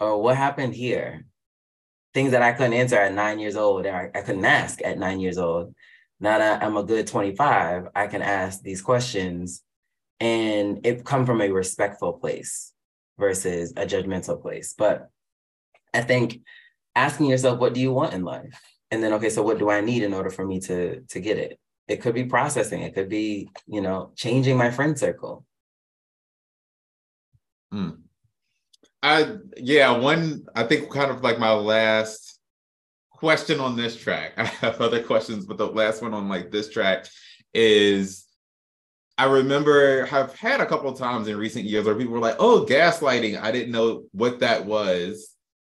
Or 0.01 0.21
what 0.21 0.37
happened 0.37 0.75
here? 0.75 1.27
Things 2.17 2.33
that 2.33 2.41
I 2.41 2.53
couldn't 2.53 2.73
answer 2.73 2.97
at 2.97 3.13
nine 3.13 3.39
years 3.39 3.57
old, 3.57 3.85
or 3.85 3.95
I, 3.95 4.19
I 4.19 4.23
couldn't 4.23 4.45
ask 4.45 4.81
at 4.83 4.99
nine 4.99 5.21
years 5.21 5.37
old 5.37 5.75
now 6.21 6.39
that 6.39 6.63
I'm 6.63 6.77
a 6.77 6.83
good 6.83 7.07
25, 7.07 7.89
I 7.95 8.07
can 8.07 8.23
ask 8.23 8.63
these 8.63 8.81
questions 8.81 9.63
and 10.19 10.85
it 10.87 11.05
come 11.05 11.27
from 11.27 11.43
a 11.43 11.51
respectful 11.51 12.15
place 12.15 12.73
versus 13.19 13.73
a 13.77 13.85
judgmental 13.85 14.41
place. 14.41 14.75
But 14.77 15.11
I 15.93 16.01
think 16.01 16.41
asking 16.95 17.27
yourself, 17.27 17.59
what 17.59 17.75
do 17.75 17.81
you 17.81 17.93
want 17.93 18.15
in 18.15 18.25
life? 18.25 18.61
And 18.91 19.03
then, 19.03 19.13
okay, 19.15 19.29
so 19.29 19.43
what 19.43 19.59
do 19.59 19.69
I 19.69 19.81
need 19.81 20.03
in 20.03 20.15
order 20.15 20.31
for 20.31 20.47
me 20.47 20.61
to, 20.61 21.01
to 21.01 21.21
get 21.21 21.39
it? 21.39 21.59
It 21.87 22.01
could 22.01 22.15
be 22.15 22.25
processing. 22.25 22.83
It 22.83 22.95
could 22.95 23.09
be, 23.09 23.51
you 23.67 23.81
know, 23.81 24.13
changing 24.17 24.57
my 24.57 24.71
friend 24.71 24.99
circle. 24.99 25.45
Hmm. 27.71 27.91
I, 29.07 29.37
yeah, 29.57 29.97
one, 29.97 30.47
I 30.57 30.65
think 30.65 30.91
kind 30.91 31.13
of 31.13 31.23
like 31.23 31.39
my 31.39 31.53
last 31.53 32.41
question 33.13 33.61
on 33.61 33.77
this 33.77 33.97
track. 33.97 34.33
I 34.37 34.45
have 34.45 34.81
other 34.81 35.01
questions, 35.01 35.47
but 35.47 35.59
the 35.59 35.67
last 35.67 36.03
one 36.03 36.13
on 36.13 36.29
like 36.29 36.51
this 36.51 36.69
track 36.69 37.07
is 37.55 38.25
I 39.17 39.27
remember 39.27 40.07
have 40.07 40.35
had 40.35 40.61
a 40.61 40.67
couple 40.67 40.91
of 40.91 40.99
times 40.99 41.29
in 41.29 41.37
recent 41.37 41.67
years 41.67 41.87
where 41.87 41.95
people 41.95 42.15
were 42.15 42.19
like, 42.19 42.37
"Oh, 42.41 42.67
gaslighting." 42.69 43.41
I 43.41 43.53
didn't 43.53 43.73
know 43.73 44.05
what 44.11 44.41
that 44.41 44.67
was. 44.67 45.33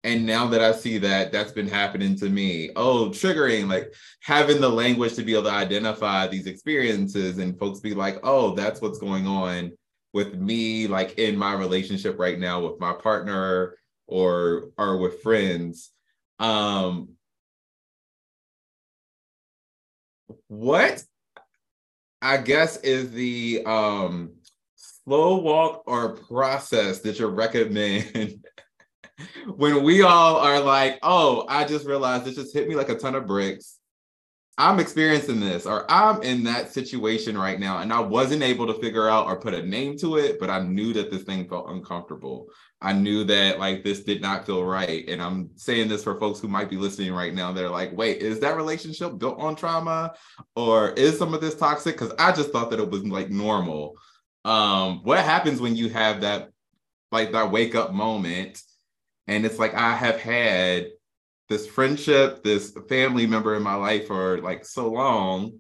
And 0.04 0.26
now 0.26 0.48
that 0.48 0.62
I 0.62 0.72
see 0.72 0.98
that, 1.00 1.34
that's 1.34 1.52
been 1.52 1.68
happening 1.68 2.16
to 2.18 2.30
me. 2.30 2.70
Oh, 2.78 3.10
triggering, 3.10 3.68
like 3.68 3.94
having 4.22 4.62
the 4.62 4.70
language 4.70 5.16
to 5.16 5.24
be 5.24 5.34
able 5.34 5.44
to 5.44 5.52
identify 5.52 6.28
these 6.28 6.48
experiences 6.48 7.40
and 7.40 7.60
folks 7.60 7.82
be 7.82 7.94
like, 7.94 8.20
oh, 8.24 8.56
that's 8.56 8.80
what's 8.80 9.00
going 9.00 9.28
on 9.28 9.74
with 10.14 10.36
me, 10.36 10.88
like 10.88 11.18
in 11.18 11.38
my 11.38 11.54
relationship 11.54 12.18
right 12.20 12.40
now 12.40 12.62
with 12.62 12.80
my 12.80 12.94
partner 12.94 13.78
or 14.08 14.70
or 14.78 14.98
with 14.98 15.22
friends. 15.22 15.92
Um, 16.40 17.10
what 20.48 21.04
I 22.22 22.38
guess 22.38 22.78
is 22.78 23.12
the 23.12 23.64
um 23.66 24.34
slow 24.76 25.38
walk 25.38 25.84
or 25.86 26.16
process 26.16 27.00
that 27.02 27.20
you 27.20 27.28
recommend 27.28 28.44
when 29.56 29.84
we 29.84 30.02
all 30.02 30.38
are 30.38 30.60
like, 30.60 31.00
oh, 31.04 31.46
I 31.48 31.66
just 31.66 31.86
realized 31.86 32.26
this 32.26 32.36
just 32.36 32.54
hit 32.54 32.68
me 32.68 32.76
like 32.76 32.90
a 32.90 32.96
ton 32.96 33.16
of 33.16 33.28
bricks. 33.28 33.77
I'm 34.60 34.80
experiencing 34.80 35.40
this, 35.40 35.68
or 35.68 35.86
I'm 35.90 36.24
in 36.24 36.44
that 36.46 36.72
situation 36.74 37.38
right 37.38 37.60
now, 37.60 37.78
and 37.80 37.94
I 37.94 38.00
wasn't 38.00 38.42
able 38.42 38.66
to 38.68 38.82
figure 38.82 39.08
out 39.08 39.28
or 39.28 39.40
put 39.40 39.54
a 39.54 39.62
name 39.62 39.98
to 40.00 40.18
it, 40.18 40.40
but 40.40 40.50
I 40.50 40.62
knew 40.62 40.94
that 40.94 41.12
this 41.12 41.22
thing 41.24 41.48
felt 41.48 41.70
uncomfortable. 41.70 42.48
I 42.82 42.94
knew 42.94 43.24
that 43.26 43.60
like 43.60 43.84
this 43.84 44.04
did 44.04 44.20
not 44.20 44.48
feel 44.48 44.64
right. 44.64 45.08
And 45.08 45.22
I'm 45.22 45.52
saying 45.56 45.90
this 45.90 46.04
for 46.04 46.20
folks 46.20 46.40
who 46.40 46.48
might 46.48 46.70
be 46.70 46.78
listening 46.78 47.14
right 47.14 47.34
now. 47.34 47.52
They're 47.52 47.70
like, 47.70 47.96
wait, 47.96 48.22
is 48.22 48.40
that 48.40 48.56
relationship 48.56 49.20
built 49.20 49.40
on 49.40 49.56
trauma? 49.56 50.16
Or 50.56 50.90
is 50.92 51.20
some 51.20 51.34
of 51.36 51.42
this 51.42 51.56
toxic? 51.56 51.96
Because 51.96 52.14
I 52.18 52.32
just 52.32 52.52
thought 52.52 52.72
that 52.72 52.80
it 52.80 52.90
was 52.90 53.04
like 53.06 53.30
normal. 53.30 53.96
Um, 54.44 55.04
what 55.04 55.20
happens 55.20 55.62
when 55.62 55.76
you 55.76 55.90
have 55.90 56.22
that 56.22 56.50
like 57.12 57.32
that 57.32 57.52
wake 57.52 57.76
up 57.76 57.94
moment? 57.94 58.62
And 59.28 59.46
it's 59.46 59.60
like 59.60 59.76
I 59.76 59.94
have 59.96 60.20
had 60.20 60.88
this 61.50 61.68
friendship, 61.68 62.44
this 62.44 62.76
family 62.90 63.26
member 63.26 63.56
in 63.56 63.64
my 63.64 63.76
life 63.76 64.08
for 64.08 64.40
like 64.42 64.66
so 64.66 64.92
long. 64.92 65.60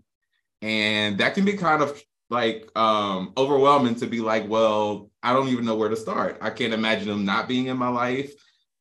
And 0.61 1.17
that 1.19 1.35
can 1.35 1.45
be 1.45 1.53
kind 1.53 1.81
of 1.81 2.01
like 2.29 2.69
um 2.75 3.31
overwhelming 3.37 3.95
to 3.95 4.07
be 4.07 4.19
like, 4.19 4.47
well, 4.49 5.09
I 5.23 5.33
don't 5.33 5.49
even 5.49 5.65
know 5.65 5.75
where 5.75 5.89
to 5.89 5.95
start. 5.95 6.37
I 6.41 6.49
can't 6.49 6.73
imagine 6.73 7.07
them 7.07 7.25
not 7.25 7.47
being 7.47 7.67
in 7.67 7.77
my 7.77 7.89
life. 7.89 8.33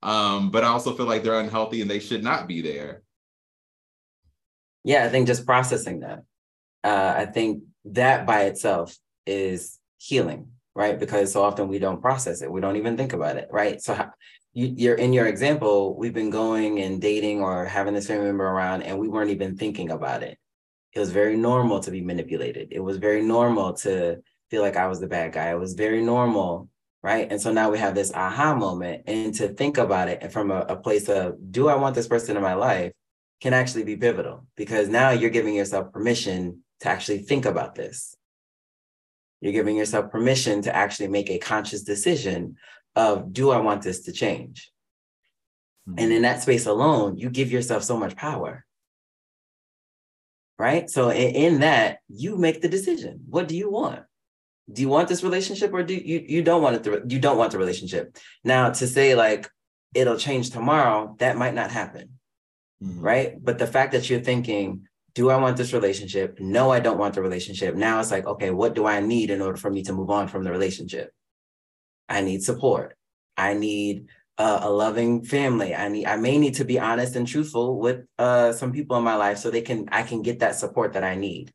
Um, 0.02 0.50
but 0.50 0.64
I 0.64 0.68
also 0.68 0.94
feel 0.94 1.06
like 1.06 1.22
they're 1.22 1.40
unhealthy 1.40 1.80
and 1.80 1.90
they 1.90 2.00
should 2.00 2.22
not 2.22 2.46
be 2.46 2.60
there. 2.60 3.02
Yeah, 4.84 5.04
I 5.04 5.08
think 5.08 5.26
just 5.26 5.46
processing 5.46 6.00
that. 6.00 6.22
Uh, 6.84 7.14
I 7.16 7.26
think 7.26 7.64
that 7.86 8.26
by 8.26 8.42
itself 8.42 8.96
is 9.26 9.80
healing, 9.98 10.52
right? 10.74 10.98
Because 10.98 11.32
so 11.32 11.42
often 11.42 11.66
we 11.68 11.80
don't 11.80 12.00
process 12.00 12.42
it, 12.42 12.50
we 12.50 12.60
don't 12.60 12.76
even 12.76 12.96
think 12.96 13.12
about 13.12 13.36
it, 13.36 13.48
right? 13.50 13.80
So 13.80 13.94
you, 14.56 14.72
you're 14.74 14.94
in 14.94 15.12
your 15.12 15.26
example, 15.26 15.94
we've 15.98 16.14
been 16.14 16.30
going 16.30 16.80
and 16.80 16.98
dating 16.98 17.42
or 17.42 17.66
having 17.66 17.92
this 17.92 18.06
family 18.06 18.24
member 18.24 18.46
around, 18.46 18.82
and 18.82 18.98
we 18.98 19.06
weren't 19.06 19.30
even 19.30 19.54
thinking 19.54 19.90
about 19.90 20.22
it. 20.22 20.38
It 20.94 20.98
was 20.98 21.10
very 21.10 21.36
normal 21.36 21.80
to 21.80 21.90
be 21.90 22.00
manipulated. 22.00 22.68
It 22.70 22.80
was 22.80 22.96
very 22.96 23.20
normal 23.20 23.74
to 23.74 24.16
feel 24.50 24.62
like 24.62 24.76
I 24.76 24.86
was 24.86 24.98
the 24.98 25.08
bad 25.08 25.34
guy. 25.34 25.50
It 25.50 25.58
was 25.58 25.74
very 25.74 26.02
normal, 26.02 26.70
right? 27.02 27.30
And 27.30 27.38
so 27.38 27.52
now 27.52 27.70
we 27.70 27.76
have 27.76 27.94
this 27.94 28.14
aha 28.14 28.54
moment, 28.54 29.02
and 29.06 29.34
to 29.34 29.48
think 29.48 29.76
about 29.76 30.08
it 30.08 30.32
from 30.32 30.50
a, 30.50 30.60
a 30.60 30.76
place 30.76 31.10
of, 31.10 31.34
do 31.50 31.68
I 31.68 31.74
want 31.74 31.94
this 31.94 32.08
person 32.08 32.34
in 32.34 32.42
my 32.42 32.54
life? 32.54 32.92
Can 33.42 33.52
actually 33.52 33.84
be 33.84 33.98
pivotal 33.98 34.46
because 34.56 34.88
now 34.88 35.10
you're 35.10 35.28
giving 35.28 35.54
yourself 35.54 35.92
permission 35.92 36.62
to 36.80 36.88
actually 36.88 37.18
think 37.18 37.44
about 37.44 37.74
this. 37.74 38.16
You're 39.42 39.52
giving 39.52 39.76
yourself 39.76 40.10
permission 40.10 40.62
to 40.62 40.74
actually 40.74 41.08
make 41.08 41.28
a 41.28 41.38
conscious 41.38 41.82
decision 41.82 42.56
of 42.96 43.32
do 43.32 43.50
I 43.50 43.58
want 43.58 43.82
this 43.82 44.00
to 44.04 44.12
change? 44.12 44.72
Mm-hmm. 45.88 45.98
And 45.98 46.12
in 46.12 46.22
that 46.22 46.42
space 46.42 46.66
alone, 46.66 47.18
you 47.18 47.30
give 47.30 47.52
yourself 47.52 47.84
so 47.84 47.96
much 47.96 48.16
power. 48.16 48.64
Right. 50.58 50.88
So 50.88 51.10
in, 51.10 51.34
in, 51.34 51.60
that, 51.60 51.98
you 52.08 52.36
make 52.36 52.62
the 52.62 52.68
decision. 52.68 53.20
What 53.28 53.46
do 53.46 53.56
you 53.56 53.70
want? 53.70 54.00
Do 54.72 54.80
you 54.82 54.88
want 54.88 55.08
this 55.08 55.22
relationship 55.22 55.72
or 55.72 55.82
do 55.82 55.94
you 55.94 56.24
you 56.26 56.42
don't 56.42 56.62
want 56.62 56.76
it 56.76 56.84
to, 56.84 57.02
you 57.06 57.20
don't 57.20 57.36
want 57.36 57.52
the 57.52 57.58
relationship? 57.58 58.16
Now 58.42 58.70
to 58.70 58.86
say 58.86 59.14
like 59.14 59.48
it'll 59.94 60.16
change 60.16 60.50
tomorrow, 60.50 61.14
that 61.18 61.36
might 61.36 61.54
not 61.54 61.70
happen. 61.70 62.18
Mm-hmm. 62.82 63.00
Right. 63.00 63.44
But 63.44 63.58
the 63.58 63.66
fact 63.66 63.92
that 63.92 64.08
you're 64.08 64.20
thinking, 64.20 64.88
do 65.14 65.30
I 65.30 65.36
want 65.36 65.56
this 65.56 65.72
relationship? 65.72 66.40
No, 66.40 66.70
I 66.72 66.80
don't 66.80 66.98
want 66.98 67.14
the 67.14 67.22
relationship. 67.22 67.74
Now 67.74 68.00
it's 68.00 68.10
like, 68.10 68.26
okay, 68.26 68.50
what 68.50 68.74
do 68.74 68.86
I 68.86 69.00
need 69.00 69.30
in 69.30 69.40
order 69.40 69.56
for 69.56 69.70
me 69.70 69.82
to 69.84 69.92
move 69.92 70.10
on 70.10 70.26
from 70.26 70.42
the 70.42 70.50
relationship? 70.50 71.12
I 72.08 72.20
need 72.20 72.42
support. 72.42 72.96
I 73.36 73.54
need 73.54 74.06
uh, 74.38 74.60
a 74.62 74.70
loving 74.70 75.24
family. 75.24 75.74
I 75.74 75.88
need. 75.88 76.06
I 76.06 76.16
may 76.16 76.38
need 76.38 76.54
to 76.54 76.64
be 76.64 76.78
honest 76.78 77.16
and 77.16 77.26
truthful 77.26 77.78
with 77.78 78.04
uh, 78.18 78.52
some 78.52 78.72
people 78.72 78.96
in 78.96 79.04
my 79.04 79.16
life 79.16 79.38
so 79.38 79.50
they 79.50 79.62
can. 79.62 79.88
I 79.90 80.02
can 80.02 80.22
get 80.22 80.40
that 80.40 80.56
support 80.56 80.92
that 80.92 81.04
I 81.04 81.14
need. 81.14 81.52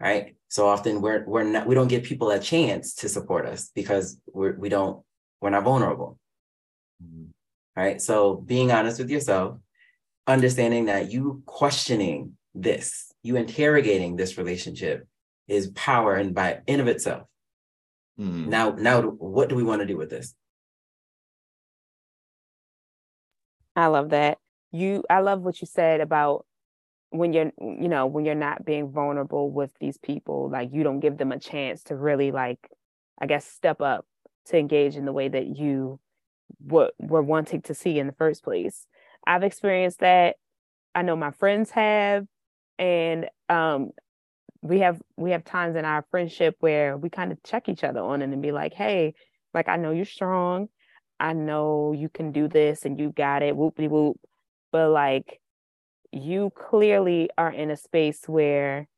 Right. 0.00 0.36
So 0.48 0.66
often 0.66 1.00
we're 1.00 1.24
we're 1.26 1.44
not. 1.44 1.66
We 1.66 1.74
don't 1.74 1.88
give 1.88 2.02
people 2.02 2.30
a 2.30 2.38
chance 2.38 2.94
to 2.96 3.08
support 3.08 3.46
us 3.46 3.70
because 3.74 4.18
we're 4.32 4.56
we 4.56 4.68
don't. 4.68 5.02
We're 5.40 5.50
not 5.50 5.64
vulnerable. 5.64 6.18
Mm-hmm. 7.02 7.26
Right. 7.76 8.00
So 8.00 8.36
being 8.36 8.72
honest 8.72 8.98
with 8.98 9.10
yourself, 9.10 9.58
understanding 10.26 10.86
that 10.86 11.10
you 11.10 11.42
questioning 11.46 12.36
this, 12.54 13.12
you 13.22 13.36
interrogating 13.36 14.16
this 14.16 14.38
relationship, 14.38 15.06
is 15.48 15.68
power 15.68 16.14
and 16.14 16.34
by 16.34 16.60
in 16.66 16.80
of 16.80 16.88
itself. 16.88 17.26
Mm. 18.18 18.46
Now, 18.46 18.70
now, 18.70 19.02
what 19.02 19.48
do 19.48 19.56
we 19.56 19.62
want 19.64 19.80
to 19.80 19.86
do 19.86 19.96
with 19.96 20.10
this? 20.10 20.34
I 23.76 23.86
love 23.86 24.10
that. 24.10 24.38
You, 24.72 25.04
I 25.10 25.20
love 25.20 25.42
what 25.42 25.60
you 25.60 25.66
said 25.66 26.00
about 26.00 26.46
when 27.10 27.32
you're, 27.32 27.52
you 27.60 27.88
know, 27.88 28.06
when 28.06 28.24
you're 28.24 28.34
not 28.34 28.64
being 28.64 28.90
vulnerable 28.90 29.50
with 29.50 29.72
these 29.80 29.98
people, 29.98 30.50
like 30.50 30.70
you 30.72 30.82
don't 30.82 31.00
give 31.00 31.16
them 31.18 31.32
a 31.32 31.38
chance 31.38 31.82
to 31.84 31.96
really, 31.96 32.32
like, 32.32 32.68
I 33.20 33.26
guess, 33.26 33.46
step 33.46 33.80
up 33.80 34.06
to 34.46 34.58
engage 34.58 34.96
in 34.96 35.04
the 35.04 35.12
way 35.12 35.28
that 35.28 35.56
you 35.56 36.00
were, 36.64 36.90
were 36.98 37.22
wanting 37.22 37.62
to 37.62 37.74
see 37.74 37.98
in 37.98 38.06
the 38.06 38.12
first 38.14 38.44
place. 38.44 38.86
I've 39.26 39.42
experienced 39.44 40.00
that. 40.00 40.36
I 40.94 41.02
know 41.02 41.16
my 41.16 41.30
friends 41.32 41.70
have. 41.72 42.26
and 42.78 43.28
um 43.48 43.90
we 44.64 44.80
have 44.80 45.00
we 45.16 45.32
have 45.32 45.44
times 45.44 45.76
in 45.76 45.84
our 45.84 46.04
friendship 46.10 46.56
where 46.60 46.96
we 46.96 47.10
kind 47.10 47.30
of 47.30 47.42
check 47.42 47.68
each 47.68 47.84
other 47.84 48.00
on 48.00 48.22
it 48.22 48.30
and 48.30 48.42
be 48.42 48.50
like 48.50 48.72
hey 48.72 49.14
like 49.52 49.68
i 49.68 49.76
know 49.76 49.92
you're 49.92 50.04
strong. 50.04 50.68
I 51.20 51.32
know 51.32 51.94
you 51.96 52.08
can 52.08 52.32
do 52.32 52.48
this 52.48 52.84
and 52.84 52.98
you 52.98 53.10
got 53.10 53.42
it. 53.42 53.54
Whoopty 53.54 53.88
whoop. 53.88 54.18
But 54.72 54.90
like 54.90 55.40
you 56.12 56.50
clearly 56.50 57.30
are 57.38 57.52
in 57.52 57.70
a 57.70 57.76
space 57.76 58.20
where 58.26 58.88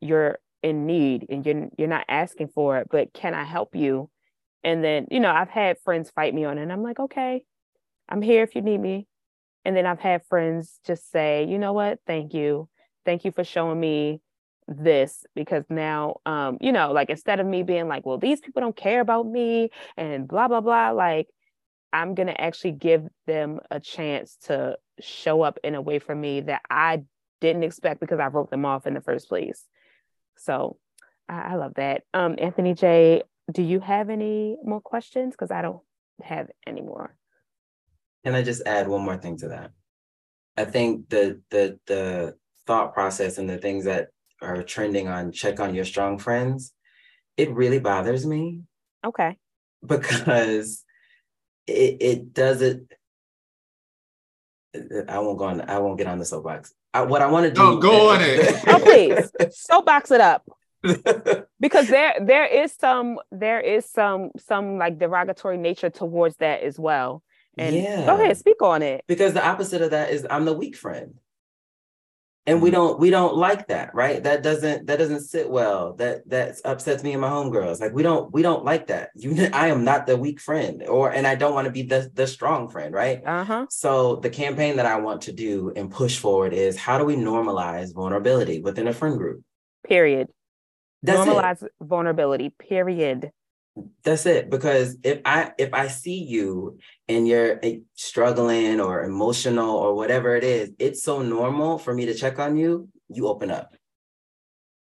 you're 0.00 0.38
in 0.62 0.86
need 0.86 1.26
and 1.28 1.44
you're 1.44 1.68
you're 1.76 1.88
not 1.88 2.04
asking 2.08 2.48
for 2.48 2.78
it 2.78 2.88
but 2.90 3.12
can 3.12 3.34
i 3.34 3.44
help 3.44 3.74
you? 3.74 4.10
And 4.64 4.82
then 4.82 5.06
you 5.10 5.20
know 5.20 5.30
i've 5.30 5.50
had 5.50 5.78
friends 5.84 6.10
fight 6.10 6.34
me 6.34 6.44
on 6.44 6.58
it 6.58 6.62
and 6.62 6.72
i'm 6.72 6.82
like 6.82 6.98
okay 6.98 7.44
i'm 8.08 8.22
here 8.22 8.42
if 8.42 8.54
you 8.54 8.62
need 8.62 8.80
me. 8.80 9.06
And 9.64 9.76
then 9.76 9.86
i've 9.86 10.00
had 10.00 10.24
friends 10.26 10.80
just 10.86 11.10
say 11.10 11.44
you 11.44 11.58
know 11.58 11.72
what? 11.72 11.98
Thank 12.06 12.34
you. 12.34 12.68
Thank 13.04 13.24
you 13.24 13.32
for 13.32 13.44
showing 13.44 13.78
me 13.78 14.20
this 14.68 15.24
because 15.34 15.64
now 15.70 16.16
um 16.26 16.58
you 16.60 16.72
know 16.72 16.92
like 16.92 17.08
instead 17.08 17.40
of 17.40 17.46
me 17.46 17.62
being 17.62 17.88
like 17.88 18.04
well 18.04 18.18
these 18.18 18.40
people 18.40 18.60
don't 18.60 18.76
care 18.76 19.00
about 19.00 19.26
me 19.26 19.70
and 19.96 20.28
blah 20.28 20.46
blah 20.46 20.60
blah 20.60 20.90
like 20.90 21.26
i'm 21.92 22.14
going 22.14 22.26
to 22.26 22.38
actually 22.38 22.72
give 22.72 23.08
them 23.26 23.60
a 23.70 23.80
chance 23.80 24.36
to 24.42 24.76
show 25.00 25.40
up 25.40 25.58
in 25.64 25.74
a 25.74 25.80
way 25.80 25.98
for 25.98 26.14
me 26.14 26.42
that 26.42 26.60
i 26.68 27.02
didn't 27.40 27.62
expect 27.62 27.98
because 27.98 28.20
i 28.20 28.26
wrote 28.26 28.50
them 28.50 28.66
off 28.66 28.86
in 28.86 28.94
the 28.94 29.00
first 29.00 29.28
place. 29.28 29.64
So 30.36 30.76
i, 31.28 31.52
I 31.52 31.54
love 31.54 31.74
that. 31.76 32.02
Um 32.12 32.36
anthony 32.38 32.74
jay 32.74 33.22
do 33.50 33.62
you 33.62 33.80
have 33.80 34.10
any 34.10 34.58
more 34.62 34.82
questions? 34.82 35.32
Because 35.32 35.50
i 35.50 35.62
don't 35.62 35.80
have 36.22 36.48
any 36.66 36.82
more. 36.82 37.16
Can 38.24 38.34
i 38.34 38.42
just 38.42 38.62
add 38.66 38.86
one 38.86 39.02
more 39.02 39.16
thing 39.16 39.38
to 39.38 39.48
that? 39.48 39.70
I 40.58 40.66
think 40.66 41.08
the 41.08 41.40
the 41.50 41.78
the 41.86 42.36
thought 42.66 42.92
process 42.92 43.38
and 43.38 43.48
the 43.48 43.56
things 43.56 43.86
that 43.86 44.08
are 44.40 44.62
trending 44.62 45.08
on 45.08 45.32
check 45.32 45.60
on 45.60 45.74
your 45.74 45.84
strong 45.84 46.18
friends, 46.18 46.72
it 47.36 47.50
really 47.50 47.78
bothers 47.78 48.26
me. 48.26 48.62
Okay. 49.04 49.36
Because 49.84 50.84
it 51.66 51.96
it 52.00 52.34
doesn't. 52.34 52.92
I 55.08 55.18
won't 55.18 55.38
go 55.38 55.44
on. 55.44 55.60
I 55.62 55.78
won't 55.78 55.98
get 55.98 56.06
on 56.06 56.18
the 56.18 56.24
soapbox. 56.24 56.74
I, 56.92 57.02
what 57.02 57.22
I 57.22 57.26
want 57.26 57.46
to 57.46 57.52
do. 57.52 57.60
Oh, 57.60 57.76
go 57.78 58.10
on 58.10 58.20
it. 58.20 58.62
oh, 58.66 58.78
please. 58.80 59.30
Soapbox 59.54 60.10
it 60.10 60.20
up. 60.20 60.44
because 61.60 61.88
there 61.88 62.14
there 62.20 62.46
is 62.46 62.72
some 62.72 63.18
there 63.32 63.60
is 63.60 63.84
some 63.84 64.30
some 64.38 64.78
like 64.78 64.98
derogatory 64.98 65.58
nature 65.58 65.90
towards 65.90 66.36
that 66.36 66.62
as 66.62 66.78
well. 66.78 67.22
And 67.56 67.74
yeah. 67.74 68.06
go 68.06 68.14
ahead, 68.14 68.36
speak 68.36 68.62
on 68.62 68.82
it. 68.82 69.04
Because 69.08 69.34
the 69.34 69.44
opposite 69.44 69.82
of 69.82 69.90
that 69.90 70.10
is 70.10 70.26
I'm 70.30 70.44
the 70.44 70.52
weak 70.52 70.76
friend 70.76 71.14
and 72.48 72.62
we 72.62 72.70
mm-hmm. 72.70 72.76
don't 72.76 72.98
we 72.98 73.10
don't 73.10 73.36
like 73.36 73.68
that 73.68 73.94
right? 73.94 74.22
That 74.22 74.42
doesn't 74.42 74.86
that 74.86 74.98
doesn't 74.98 75.20
sit 75.20 75.48
well. 75.50 75.92
That 75.94 76.28
that 76.30 76.56
upsets 76.64 77.02
me 77.02 77.12
and 77.12 77.20
my 77.20 77.28
homegirls. 77.28 77.80
Like 77.80 77.92
we 77.92 78.02
don't 78.02 78.32
we 78.32 78.42
don't 78.42 78.64
like 78.64 78.86
that. 78.86 79.10
You 79.14 79.48
i 79.52 79.68
am 79.68 79.84
not 79.84 80.06
the 80.06 80.16
weak 80.16 80.40
friend 80.40 80.82
or 80.88 81.12
and 81.12 81.26
i 81.26 81.34
don't 81.34 81.54
want 81.54 81.66
to 81.66 81.70
be 81.70 81.82
the 81.82 82.10
the 82.14 82.26
strong 82.26 82.68
friend 82.68 82.94
right? 82.94 83.22
Uh-huh. 83.24 83.66
So 83.68 84.16
the 84.16 84.30
campaign 84.30 84.76
that 84.76 84.86
i 84.86 84.96
want 84.98 85.22
to 85.22 85.32
do 85.32 85.72
and 85.76 85.90
push 85.90 86.18
forward 86.18 86.52
is 86.52 86.76
how 86.76 86.98
do 86.98 87.04
we 87.04 87.16
normalize 87.16 87.94
vulnerability 87.94 88.60
within 88.60 88.88
a 88.88 88.94
friend 88.94 89.18
group? 89.18 89.42
Period. 89.86 90.28
That's 91.02 91.20
normalize 91.20 91.62
it. 91.62 91.72
vulnerability 91.80 92.50
period 92.50 93.30
that's 94.02 94.26
it 94.26 94.50
because 94.50 94.96
if 95.02 95.20
i 95.24 95.52
if 95.58 95.72
i 95.74 95.86
see 95.86 96.22
you 96.22 96.78
and 97.08 97.26
you're 97.26 97.58
eh, 97.62 97.78
struggling 97.94 98.80
or 98.80 99.04
emotional 99.04 99.76
or 99.76 99.94
whatever 99.94 100.34
it 100.34 100.44
is 100.44 100.70
it's 100.78 101.02
so 101.02 101.22
normal 101.22 101.78
for 101.78 101.94
me 101.94 102.06
to 102.06 102.14
check 102.14 102.38
on 102.38 102.56
you 102.56 102.88
you 103.08 103.26
open 103.26 103.50
up. 103.50 103.74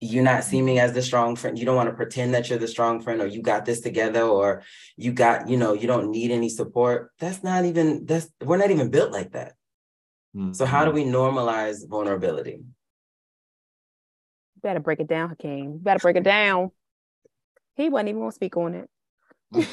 You're 0.02 0.24
not 0.24 0.46
seeming 0.46 0.80
as 0.80 0.94
the 0.94 1.02
strong 1.02 1.36
friend 1.36 1.60
you 1.60 1.66
don't 1.66 1.76
want 1.76 1.90
to 1.90 1.96
pretend 1.96 2.34
that 2.34 2.50
you're 2.50 2.60
the 2.60 2.70
strong 2.70 3.02
friend 3.02 3.22
or 3.22 3.28
you 3.28 3.42
got 3.42 3.66
this 3.66 3.82
together 3.82 4.22
or 4.22 4.64
you 4.96 5.12
got 5.12 5.50
you 5.50 5.58
know 5.58 5.74
you 5.74 5.88
don't 5.88 6.10
need 6.10 6.32
any 6.32 6.48
support. 6.48 7.12
That's 7.20 7.44
not 7.44 7.66
even 7.66 8.06
that's 8.06 8.30
we're 8.42 8.58
not 8.58 8.72
even 8.72 8.90
built 8.90 9.12
like 9.12 9.34
that. 9.34 9.56
Mm-hmm. 10.36 10.54
so 10.54 10.66
how 10.66 10.86
do 10.86 10.92
we 10.92 11.04
normalize 11.04 11.88
vulnerability? 11.90 12.52
You 12.52 12.66
better 14.62 14.80
break 14.80 15.00
it 15.00 15.08
down 15.08 15.30
hakim. 15.30 15.74
You 15.74 15.80
better 15.82 16.00
break 16.00 16.18
it 16.18 16.24
down 16.24 16.72
he 17.84 17.90
wasn't 17.90 18.10
even 18.10 18.22
gonna 18.22 18.32
speak 18.32 18.58
on 18.58 18.76
it. 18.76 18.90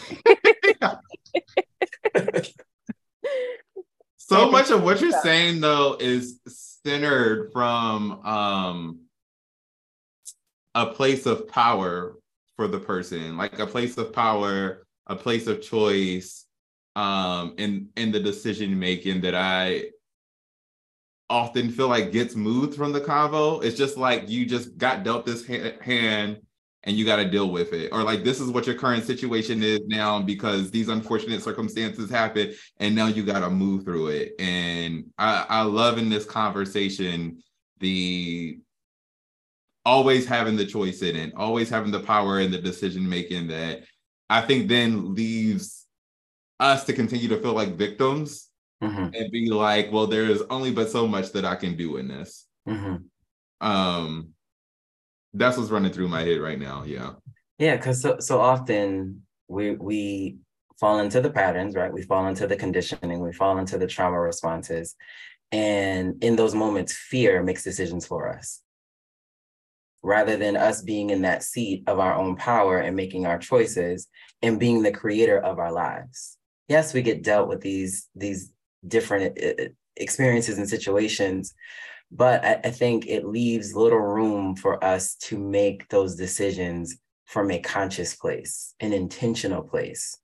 so 4.17 4.51
much 4.51 4.71
of 4.71 4.83
what 4.83 5.01
you're 5.01 5.13
saying 5.13 5.61
though 5.61 5.97
is 6.01 6.41
centered 6.47 7.53
from 7.53 8.25
um 8.25 9.01
a 10.75 10.87
place 10.87 11.27
of 11.27 11.49
power 11.49 12.17
for 12.55 12.69
the 12.69 12.79
person, 12.79 13.37
like 13.37 13.59
a 13.59 13.67
place 13.67 13.99
of 13.99 14.13
power, 14.13 14.87
a 15.07 15.17
place 15.17 15.47
of 15.47 15.61
choice, 15.61 16.47
um, 16.95 17.55
in 17.59 17.89
in 17.97 18.13
the 18.13 18.21
decision 18.21 18.79
making 18.79 19.21
that 19.23 19.35
I 19.35 19.91
often 21.29 21.71
feel 21.71 21.89
like 21.89 22.13
gets 22.13 22.37
moved 22.37 22.77
from 22.77 22.93
the 22.93 23.01
convo. 23.01 23.63
It's 23.65 23.77
just 23.77 23.97
like 23.97 24.29
you 24.29 24.47
just 24.47 24.79
got 24.79 25.03
dealt 25.03 25.27
this 25.27 25.47
ha- 25.47 25.77
hand 25.81 26.39
and 26.87 26.97
you 26.97 27.05
got 27.05 27.17
to 27.17 27.29
deal 27.29 27.51
with 27.51 27.73
it 27.73 27.93
or 27.93 28.03
like 28.03 28.25
this 28.25 28.41
is 28.41 28.49
what 28.51 28.67
your 28.67 28.77
current 28.77 29.05
situation 29.05 29.63
is 29.63 29.81
now 29.87 30.23
because 30.23 30.71
these 30.71 30.89
unfortunate 30.89 31.43
circumstances 31.43 32.09
happen 32.09 32.55
and 32.79 32.95
now 32.95 33.07
you 33.07 33.25
got 33.25 33.41
to 33.41 33.51
move 33.51 33.85
through 33.85 34.09
it 34.09 34.33
and 34.39 35.05
i 35.19 35.45
i 35.49 35.63
love 35.63 35.99
in 35.99 36.09
this 36.09 36.25
conversation 36.25 37.43
the 37.81 38.59
always 39.85 40.27
having 40.27 40.57
the 40.57 40.67
choice 40.67 41.03
in 41.03 41.15
it 41.15 41.33
always 41.37 41.69
having 41.69 41.91
the 41.91 42.01
power 42.01 42.39
and 42.39 42.55
the 42.55 42.59
decision 42.59 43.07
making 43.07 43.49
that 43.49 43.83
i 44.31 44.41
think 44.41 44.69
then 44.69 45.15
leaves 45.15 45.87
us 46.59 46.85
to 46.85 46.93
continue 46.93 47.29
to 47.29 47.41
feel 47.41 47.53
like 47.53 47.77
victims 47.77 48.49
mm-hmm. 48.83 49.15
and 49.15 49.31
be 49.31 49.51
like 49.51 49.93
well 49.93 50.07
there's 50.07 50.43
only 50.51 50.73
but 50.73 50.89
so 50.89 51.07
much 51.07 51.33
that 51.33 51.45
i 51.45 51.55
can 51.55 51.77
do 51.77 51.99
in 51.99 52.09
this 52.09 52.47
mm-hmm. 52.67 52.97
um 53.67 54.29
that's 55.37 55.57
what's 55.57 55.71
running 55.71 55.93
through 55.93 56.09
my 56.09 56.23
head 56.23 56.41
right 56.41 56.59
now. 56.59 56.85
Yeah. 56.85 57.13
Yeah, 57.59 57.77
because 57.77 58.03
so 58.03 58.19
so 58.21 58.41
often 58.41 59.23
we 59.49 59.73
we 59.73 60.39
fall 60.79 61.01
into 61.01 61.21
the 61.21 61.31
patterns, 61.31 61.75
right? 61.75 61.93
We 61.93 62.03
fall 62.03 62.27
into 62.27 62.47
the 62.47 62.57
conditioning, 62.57 63.21
we 63.21 63.33
fall 63.33 63.59
into 63.59 63.79
the 63.79 63.87
trauma 63.87 64.21
responses. 64.21 64.95
And 65.53 66.23
in 66.23 66.37
those 66.37 66.55
moments, 66.55 66.93
fear 66.93 67.43
makes 67.43 67.63
decisions 67.65 68.07
for 68.07 68.29
us. 68.29 68.63
Rather 70.03 70.37
than 70.37 70.57
us 70.57 70.83
being 70.83 71.11
in 71.11 71.23
that 71.23 71.43
seat 71.43 71.85
of 71.87 71.99
our 71.99 72.15
own 72.15 72.37
power 72.37 72.79
and 72.79 72.95
making 72.95 73.27
our 73.27 73.39
choices 73.39 74.09
and 74.43 74.61
being 74.61 74.83
the 74.83 74.93
creator 74.93 75.39
of 75.39 75.59
our 75.59 75.73
lives. 75.73 76.37
Yes, 76.69 76.93
we 76.93 77.03
get 77.03 77.23
dealt 77.23 77.49
with 77.49 77.61
these, 77.61 78.09
these 78.15 78.53
different 78.87 79.39
uh, 79.43 79.63
uh, 79.63 79.69
experiences 79.97 80.59
and 80.59 80.69
situations, 80.69 81.55
but 82.11 82.45
I, 82.45 82.61
I 82.65 82.71
think 82.71 83.07
it 83.07 83.27
leaves 83.27 83.75
little 83.75 83.99
room 83.99 84.57
for 84.57 84.83
us 84.83 85.15
to 85.23 85.39
make 85.39 85.89
those 85.89 86.17
decisions 86.17 86.97
from 87.25 87.51
a 87.51 87.59
conscious 87.59 88.15
place, 88.15 88.75
an 88.81 88.93
intentional 88.93 89.63
place. 89.63 90.19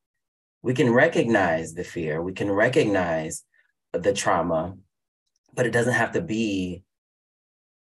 We 0.62 0.74
can 0.74 0.92
recognize 0.92 1.74
the 1.74 1.84
fear, 1.84 2.22
we 2.22 2.32
can 2.32 2.50
recognize 2.50 3.44
the 3.92 4.12
trauma, 4.12 4.76
but 5.54 5.66
it 5.66 5.72
doesn't 5.72 5.94
have 5.94 6.12
to 6.12 6.20
be, 6.20 6.84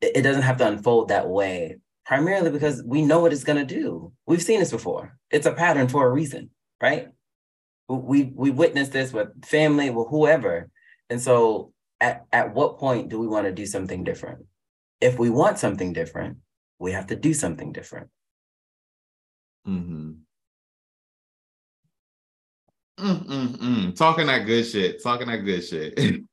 it 0.02 0.22
doesn't 0.22 0.44
have 0.44 0.58
to 0.58 0.68
unfold 0.68 1.10
that 1.10 1.28
way, 1.28 1.78
primarily 2.06 2.52
because 2.52 2.84
we 2.84 3.02
know 3.02 3.20
what 3.20 3.34
it's 3.34 3.44
going 3.44 3.66
to 3.66 3.76
do. 3.76 4.14
We've 4.26 4.42
seen 4.42 4.60
this 4.60 4.72
before. 4.72 5.18
It's 5.32 5.48
a 5.48 5.52
pattern 5.52 5.88
for 5.88 6.06
a 6.06 6.12
reason, 6.12 6.52
right? 6.82 7.08
We 7.88 8.32
we 8.36 8.52
witnessed 8.52 8.92
this 8.92 9.12
with 9.12 9.44
family, 9.44 9.90
with 9.90 10.08
whoever. 10.10 10.70
And 11.10 11.20
so 11.20 11.74
at, 12.02 12.26
at 12.32 12.54
what 12.54 12.78
point 12.78 13.10
do 13.10 13.20
we 13.20 13.28
want 13.28 13.46
to 13.46 13.52
do 13.52 13.66
something 13.66 14.04
different? 14.04 14.46
If 15.02 15.18
we 15.18 15.30
want 15.30 15.60
something 15.60 15.94
different, 15.94 16.38
we 16.80 16.92
have 16.94 17.08
to 17.08 17.16
do 17.16 17.34
something 17.34 17.72
different. 17.72 18.10
Mm-hmm. 19.68 20.12
Mm-mm-mm. 23.00 23.96
Talking 23.96 24.28
that 24.28 24.46
good 24.46 24.64
shit. 24.64 25.02
Talking 25.02 25.28
that 25.28 25.38
good 25.38 25.62
shit. 25.62 25.98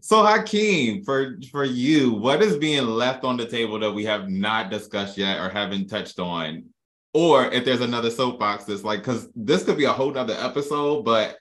so 0.00 0.24
Hakim, 0.24 1.04
for 1.04 1.36
for 1.50 1.64
you, 1.64 2.12
what 2.12 2.42
is 2.42 2.56
being 2.56 2.86
left 2.86 3.24
on 3.24 3.36
the 3.36 3.46
table 3.46 3.78
that 3.78 3.92
we 3.92 4.04
have 4.06 4.30
not 4.30 4.70
discussed 4.70 5.18
yet 5.18 5.38
or 5.38 5.50
haven't 5.50 5.88
touched 5.88 6.18
on? 6.18 6.64
Or 7.12 7.46
if 7.46 7.64
there's 7.64 7.80
another 7.80 8.10
soapbox 8.10 8.64
that's 8.64 8.84
like, 8.84 9.00
because 9.00 9.28
this 9.34 9.64
could 9.64 9.76
be 9.76 9.84
a 9.84 9.92
whole 9.92 10.12
nother 10.12 10.36
episode, 10.38 11.04
but 11.04 11.36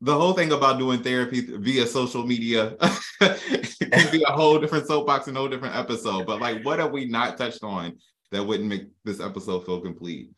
the 0.00 0.14
whole 0.14 0.32
thing 0.32 0.52
about 0.52 0.78
doing 0.78 1.02
therapy 1.02 1.40
via 1.40 1.86
social 1.86 2.26
media 2.26 2.76
can 3.20 4.10
be 4.10 4.22
a 4.26 4.32
whole 4.32 4.58
different 4.58 4.86
soapbox 4.86 5.28
and 5.28 5.36
a 5.36 5.40
whole 5.40 5.48
different 5.48 5.76
episode. 5.76 6.26
But 6.26 6.40
like, 6.40 6.64
what 6.64 6.78
have 6.78 6.92
we 6.92 7.06
not 7.06 7.38
touched 7.38 7.62
on 7.64 7.98
that 8.32 8.44
wouldn't 8.44 8.68
make 8.68 8.88
this 9.04 9.20
episode 9.20 9.66
feel 9.66 9.80
complete? 9.80 10.30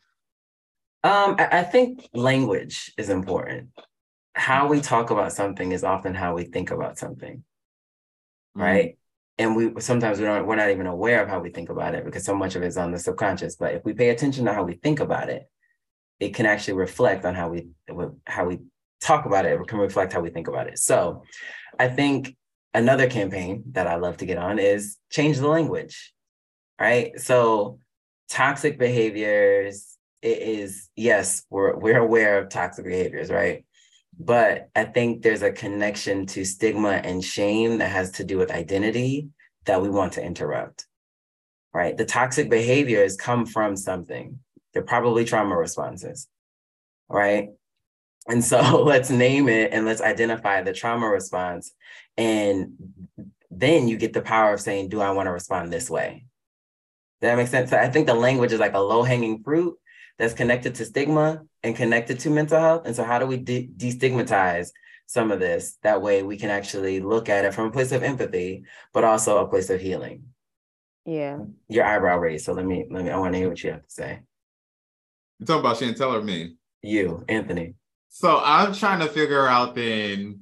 Um, 1.03 1.35
I 1.39 1.63
think 1.63 2.07
language 2.13 2.93
is 2.97 3.09
important. 3.09 3.69
How 4.35 4.67
we 4.67 4.81
talk 4.81 5.11
about 5.11 5.33
something 5.33 5.71
is 5.71 5.83
often 5.83 6.15
how 6.15 6.35
we 6.35 6.45
think 6.45 6.71
about 6.71 6.97
something. 6.97 7.43
right? 8.55 8.97
And 9.37 9.55
we 9.55 9.73
sometimes 9.81 10.19
we 10.19 10.25
don't 10.25 10.45
we're 10.47 10.55
not 10.55 10.69
even 10.69 10.87
aware 10.87 11.23
of 11.23 11.29
how 11.29 11.39
we 11.39 11.49
think 11.49 11.69
about 11.69 11.95
it 11.95 12.05
because 12.05 12.25
so 12.25 12.35
much 12.35 12.55
of 12.55 12.63
it 12.63 12.67
is 12.67 12.77
on 12.77 12.91
the 12.91 12.99
subconscious. 12.99 13.55
But 13.55 13.75
if 13.75 13.83
we 13.85 13.93
pay 13.93 14.09
attention 14.09 14.45
to 14.45 14.53
how 14.53 14.63
we 14.63 14.75
think 14.75 14.99
about 14.99 15.29
it, 15.29 15.49
it 16.19 16.35
can 16.35 16.45
actually 16.45 16.75
reflect 16.75 17.25
on 17.25 17.35
how 17.35 17.49
we 17.49 17.69
how 18.25 18.45
we 18.45 18.59
talk 19.03 19.25
about 19.25 19.45
it. 19.45 19.59
It 19.59 19.67
can 19.67 19.79
reflect 19.79 20.13
how 20.13 20.21
we 20.21 20.29
think 20.29 20.47
about 20.47 20.67
it. 20.67 20.79
So, 20.79 21.23
I 21.79 21.87
think 21.87 22.35
another 22.73 23.09
campaign 23.09 23.63
that 23.71 23.87
I 23.87 23.95
love 23.95 24.17
to 24.17 24.25
get 24.25 24.37
on 24.37 24.59
is 24.59 24.97
change 25.11 25.37
the 25.37 25.47
language, 25.47 26.13
right? 26.79 27.19
So, 27.19 27.79
toxic 28.29 28.79
behaviors 28.79 29.93
it 30.23 30.41
is 30.41 30.89
yes, 30.95 31.43
we're 31.49 31.75
we're 31.75 31.99
aware 31.99 32.39
of 32.39 32.49
toxic 32.49 32.85
behaviors, 32.85 33.29
right? 33.29 33.65
But 34.17 34.69
I 34.75 34.85
think 34.85 35.21
there's 35.21 35.41
a 35.41 35.51
connection 35.51 36.25
to 36.27 36.45
stigma 36.45 37.01
and 37.03 37.23
shame 37.23 37.79
that 37.79 37.91
has 37.91 38.11
to 38.13 38.23
do 38.23 38.37
with 38.37 38.51
identity 38.51 39.29
that 39.65 39.81
we 39.81 39.89
want 39.89 40.13
to 40.13 40.23
interrupt. 40.23 40.87
Right? 41.73 41.97
The 41.97 42.05
toxic 42.05 42.49
behaviors 42.49 43.17
come 43.17 43.45
from 43.45 43.75
something. 43.75 44.39
They're 44.73 44.83
probably 44.83 45.25
trauma 45.25 45.57
responses. 45.57 46.27
Right? 47.09 47.49
And 48.27 48.43
so 48.43 48.83
let's 48.83 49.09
name 49.09 49.49
it 49.49 49.73
and 49.73 49.85
let's 49.85 50.01
identify 50.01 50.61
the 50.61 50.73
trauma 50.73 51.07
response. 51.07 51.71
And 52.17 52.73
then 53.49 53.87
you 53.87 53.97
get 53.97 54.13
the 54.13 54.21
power 54.21 54.53
of 54.53 54.61
saying, 54.61 54.89
Do 54.89 55.01
I 55.01 55.11
want 55.11 55.27
to 55.27 55.31
respond 55.31 55.71
this 55.71 55.89
way? 55.89 56.25
Does 57.21 57.29
that 57.29 57.37
make 57.37 57.47
sense? 57.47 57.69
So 57.69 57.77
I 57.77 57.89
think 57.89 58.07
the 58.07 58.13
language 58.13 58.51
is 58.51 58.59
like 58.59 58.73
a 58.73 58.79
low 58.79 59.03
hanging 59.03 59.43
fruit 59.43 59.77
that's 60.17 60.33
connected 60.33 60.75
to 60.75 60.85
stigma 60.85 61.43
and 61.63 61.75
connected 61.75 62.19
to 62.19 62.29
mental 62.29 62.59
health. 62.59 62.83
And 62.85 62.95
so, 62.95 63.03
how 63.03 63.19
do 63.19 63.25
we 63.25 63.37
de- 63.37 63.69
destigmatize 63.77 64.71
some 65.05 65.31
of 65.31 65.39
this? 65.39 65.77
That 65.83 66.01
way, 66.01 66.23
we 66.23 66.37
can 66.37 66.49
actually 66.49 66.99
look 66.99 67.29
at 67.29 67.45
it 67.45 67.53
from 67.53 67.67
a 67.67 67.71
place 67.71 67.91
of 67.91 68.03
empathy, 68.03 68.65
but 68.93 69.03
also 69.03 69.37
a 69.37 69.47
place 69.47 69.69
of 69.69 69.81
healing. 69.81 70.25
Yeah. 71.05 71.39
Your 71.67 71.85
eyebrow 71.85 72.17
raised. 72.17 72.45
So 72.45 72.53
let 72.53 72.65
me 72.65 72.85
let 72.89 73.03
me. 73.03 73.11
I 73.11 73.17
want 73.17 73.33
to 73.33 73.39
hear 73.39 73.49
what 73.49 73.63
you 73.63 73.71
have 73.71 73.83
to 73.83 73.91
say. 73.91 74.19
You 75.39 75.45
talking 75.45 75.59
about 75.61 75.77
Chantel 75.77 76.19
or 76.19 76.21
me? 76.21 76.55
You, 76.81 77.23
Anthony. 77.27 77.75
So 78.15 78.39
I'm 78.43 78.75
trying 78.75 78.99
to 78.99 79.07
figure 79.07 79.47
out 79.47 79.73
then 79.73 80.41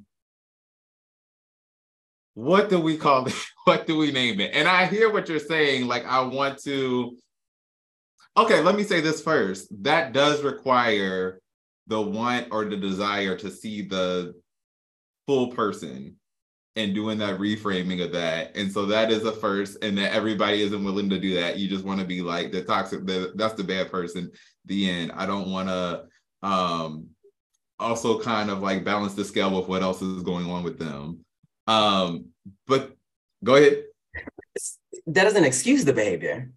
what 2.33 2.69
do 2.69 2.79
we 2.79 2.97
call 2.97 3.25
it? 3.27 3.33
What 3.65 3.85
do 3.85 3.95
we 3.95 4.11
name 4.11 4.39
it? 4.39 4.55
And 4.55 4.67
I 4.67 4.87
hear 4.87 5.13
what 5.13 5.29
you're 5.29 5.37
saying. 5.37 5.85
Like, 5.85 6.03
I 6.03 6.21
want 6.23 6.57
to 6.63 7.15
Okay, 8.35 8.59
let 8.61 8.75
me 8.75 8.83
say 8.83 9.01
this 9.01 9.21
first. 9.21 9.67
That 9.83 10.13
does 10.13 10.41
require 10.41 11.39
the 11.85 12.01
want 12.01 12.47
or 12.49 12.65
the 12.65 12.75
desire 12.75 13.37
to 13.37 13.51
see 13.51 13.83
the 13.83 14.33
full 15.27 15.49
person 15.49 16.15
and 16.75 16.95
doing 16.95 17.19
that 17.19 17.37
reframing 17.37 18.03
of 18.03 18.13
that. 18.13 18.55
And 18.55 18.71
so 18.71 18.87
that 18.87 19.11
is 19.11 19.25
a 19.25 19.31
first, 19.31 19.83
and 19.83 19.95
that 19.99 20.13
everybody 20.13 20.61
isn't 20.61 20.83
willing 20.83 21.09
to 21.11 21.19
do 21.19 21.35
that. 21.35 21.59
You 21.59 21.69
just 21.69 21.85
want 21.85 21.99
to 21.99 22.05
be 22.05 22.21
like 22.21 22.51
the 22.51 22.63
toxic, 22.63 23.05
the, 23.05 23.33
that's 23.35 23.53
the 23.53 23.63
bad 23.63 23.91
person, 23.91 24.31
the 24.65 24.89
end. 24.89 25.11
I 25.13 25.27
don't 25.27 25.51
want 25.51 25.69
to 25.69 26.03
um 26.41 27.09
also 27.81 28.19
kind 28.19 28.49
of 28.49 28.61
like 28.61 28.85
balance 28.85 29.13
the 29.13 29.25
scale 29.25 29.57
with 29.57 29.67
what 29.67 29.81
else 29.81 30.01
is 30.01 30.23
going 30.23 30.49
on 30.49 30.63
with 30.63 30.79
them. 30.79 31.25
Um, 31.67 32.27
but 32.67 32.95
go 33.43 33.55
ahead. 33.55 33.83
That 35.07 35.23
doesn't 35.23 35.43
excuse 35.43 35.83
the 35.83 35.93
behavior. 35.93 36.51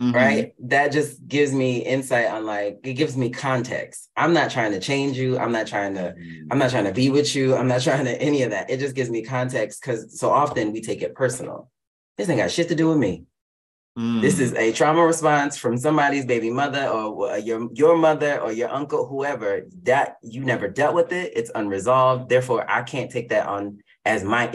Mm-hmm. 0.00 0.14
Right. 0.14 0.54
That 0.60 0.92
just 0.92 1.26
gives 1.26 1.52
me 1.52 1.78
insight 1.78 2.26
on 2.26 2.44
like, 2.44 2.80
it 2.84 2.94
gives 2.94 3.16
me 3.16 3.30
context. 3.30 4.10
I'm 4.14 4.34
not 4.34 4.50
trying 4.50 4.72
to 4.72 4.80
change 4.80 5.16
you. 5.16 5.38
I'm 5.38 5.52
not 5.52 5.66
trying 5.66 5.94
to, 5.94 6.14
mm-hmm. 6.18 6.48
I'm 6.50 6.58
not 6.58 6.70
trying 6.70 6.84
to 6.84 6.92
be 6.92 7.08
with 7.08 7.34
you. 7.34 7.56
I'm 7.56 7.68
not 7.68 7.80
trying 7.80 8.04
to 8.04 8.20
any 8.20 8.42
of 8.42 8.50
that. 8.50 8.68
It 8.68 8.78
just 8.78 8.94
gives 8.94 9.08
me 9.08 9.22
context 9.22 9.80
because 9.80 10.18
so 10.18 10.30
often 10.30 10.72
we 10.72 10.82
take 10.82 11.00
it 11.00 11.14
personal. 11.14 11.70
This 12.18 12.28
ain't 12.28 12.38
got 12.38 12.50
shit 12.50 12.68
to 12.68 12.74
do 12.74 12.88
with 12.88 12.98
me. 12.98 13.24
Mm. 13.96 14.20
This 14.20 14.38
is 14.38 14.52
a 14.54 14.72
trauma 14.72 15.04
response 15.06 15.56
from 15.56 15.78
somebody's 15.78 16.26
baby 16.26 16.50
mother 16.50 16.86
or 16.86 17.38
your 17.38 17.68
your 17.72 17.96
mother 17.96 18.38
or 18.40 18.52
your 18.52 18.68
uncle, 18.68 19.06
whoever 19.06 19.62
that 19.84 20.16
you 20.22 20.44
never 20.44 20.68
dealt 20.68 20.94
with 20.94 21.12
it. 21.12 21.32
It's 21.34 21.50
unresolved. 21.54 22.28
Therefore, 22.28 22.70
I 22.70 22.82
can't 22.82 23.10
take 23.10 23.30
that 23.30 23.46
on 23.46 23.78
as 24.04 24.22
my 24.22 24.50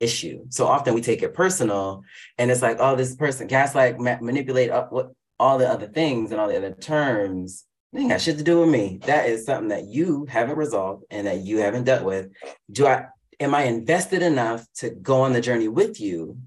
issue. 0.00 0.44
So 0.48 0.66
often 0.66 0.94
we 0.94 1.02
take 1.02 1.22
it 1.22 1.34
personal 1.34 2.02
and 2.38 2.50
it's 2.50 2.62
like, 2.62 2.78
oh, 2.80 2.96
this 2.96 3.14
person 3.16 3.46
gaslight, 3.46 3.98
ma- 3.98 4.18
manipulate 4.20 4.70
up 4.70 4.92
what 4.92 5.12
all 5.38 5.58
the 5.58 5.68
other 5.68 5.86
things 5.86 6.32
and 6.32 6.40
all 6.40 6.48
the 6.48 6.56
other 6.56 6.72
terms. 6.72 7.64
They 7.92 8.00
ain't 8.00 8.10
got 8.10 8.20
shit 8.20 8.38
to 8.38 8.44
do 8.44 8.60
with 8.60 8.70
me. 8.70 9.00
That 9.04 9.28
is 9.28 9.44
something 9.44 9.68
that 9.68 9.84
you 9.84 10.26
haven't 10.28 10.56
resolved 10.56 11.04
and 11.10 11.26
that 11.26 11.40
you 11.40 11.58
haven't 11.58 11.84
dealt 11.84 12.04
with. 12.04 12.28
Do 12.70 12.86
I 12.86 13.06
am 13.40 13.54
I 13.54 13.64
invested 13.64 14.22
enough 14.22 14.66
to 14.76 14.88
go 14.88 15.20
on 15.20 15.34
the 15.34 15.40
journey 15.42 15.68
with 15.68 16.00
you? 16.00 16.38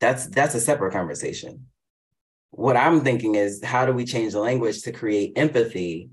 That's 0.00 0.26
that's 0.26 0.54
a 0.54 0.60
separate 0.60 0.92
conversation. 0.92 1.66
What 2.56 2.76
I'm 2.76 3.02
thinking 3.02 3.34
is 3.34 3.62
how 3.62 3.86
do 3.86 3.92
we 3.92 4.04
change 4.04 4.32
the 4.32 4.40
language 4.40 4.82
to 4.82 4.92
create 4.92 5.32
empathy 5.36 6.10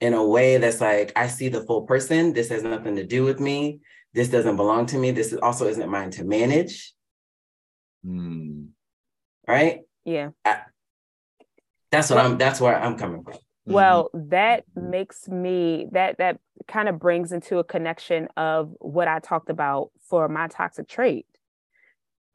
in 0.00 0.14
a 0.14 0.24
way 0.24 0.58
that's 0.58 0.80
like, 0.80 1.12
I 1.16 1.26
see 1.26 1.48
the 1.48 1.62
full 1.62 1.82
person. 1.82 2.32
This 2.32 2.50
has 2.50 2.62
nothing 2.62 2.96
to 2.96 3.04
do 3.04 3.24
with 3.24 3.40
me 3.40 3.80
this 4.14 4.28
doesn't 4.28 4.56
belong 4.56 4.86
to 4.86 4.98
me. 4.98 5.10
This 5.10 5.34
also 5.42 5.68
isn't 5.68 5.88
mine 5.88 6.10
to 6.12 6.24
manage. 6.24 6.92
Mm. 8.04 8.68
Right? 9.46 9.80
Yeah. 10.04 10.30
I, 10.44 10.62
that's 11.90 12.10
what 12.10 12.16
well, 12.16 12.32
I'm 12.32 12.38
that's 12.38 12.60
where 12.60 12.78
I'm 12.78 12.96
coming 12.96 13.22
from. 13.22 13.34
Well, 13.66 14.10
mm-hmm. 14.14 14.30
that 14.30 14.64
makes 14.74 15.28
me 15.28 15.88
that 15.92 16.18
that 16.18 16.40
kind 16.66 16.88
of 16.88 16.98
brings 16.98 17.32
into 17.32 17.58
a 17.58 17.64
connection 17.64 18.28
of 18.36 18.74
what 18.80 19.08
I 19.08 19.20
talked 19.20 19.50
about 19.50 19.90
for 20.08 20.28
my 20.28 20.48
toxic 20.48 20.88
trait. 20.88 21.26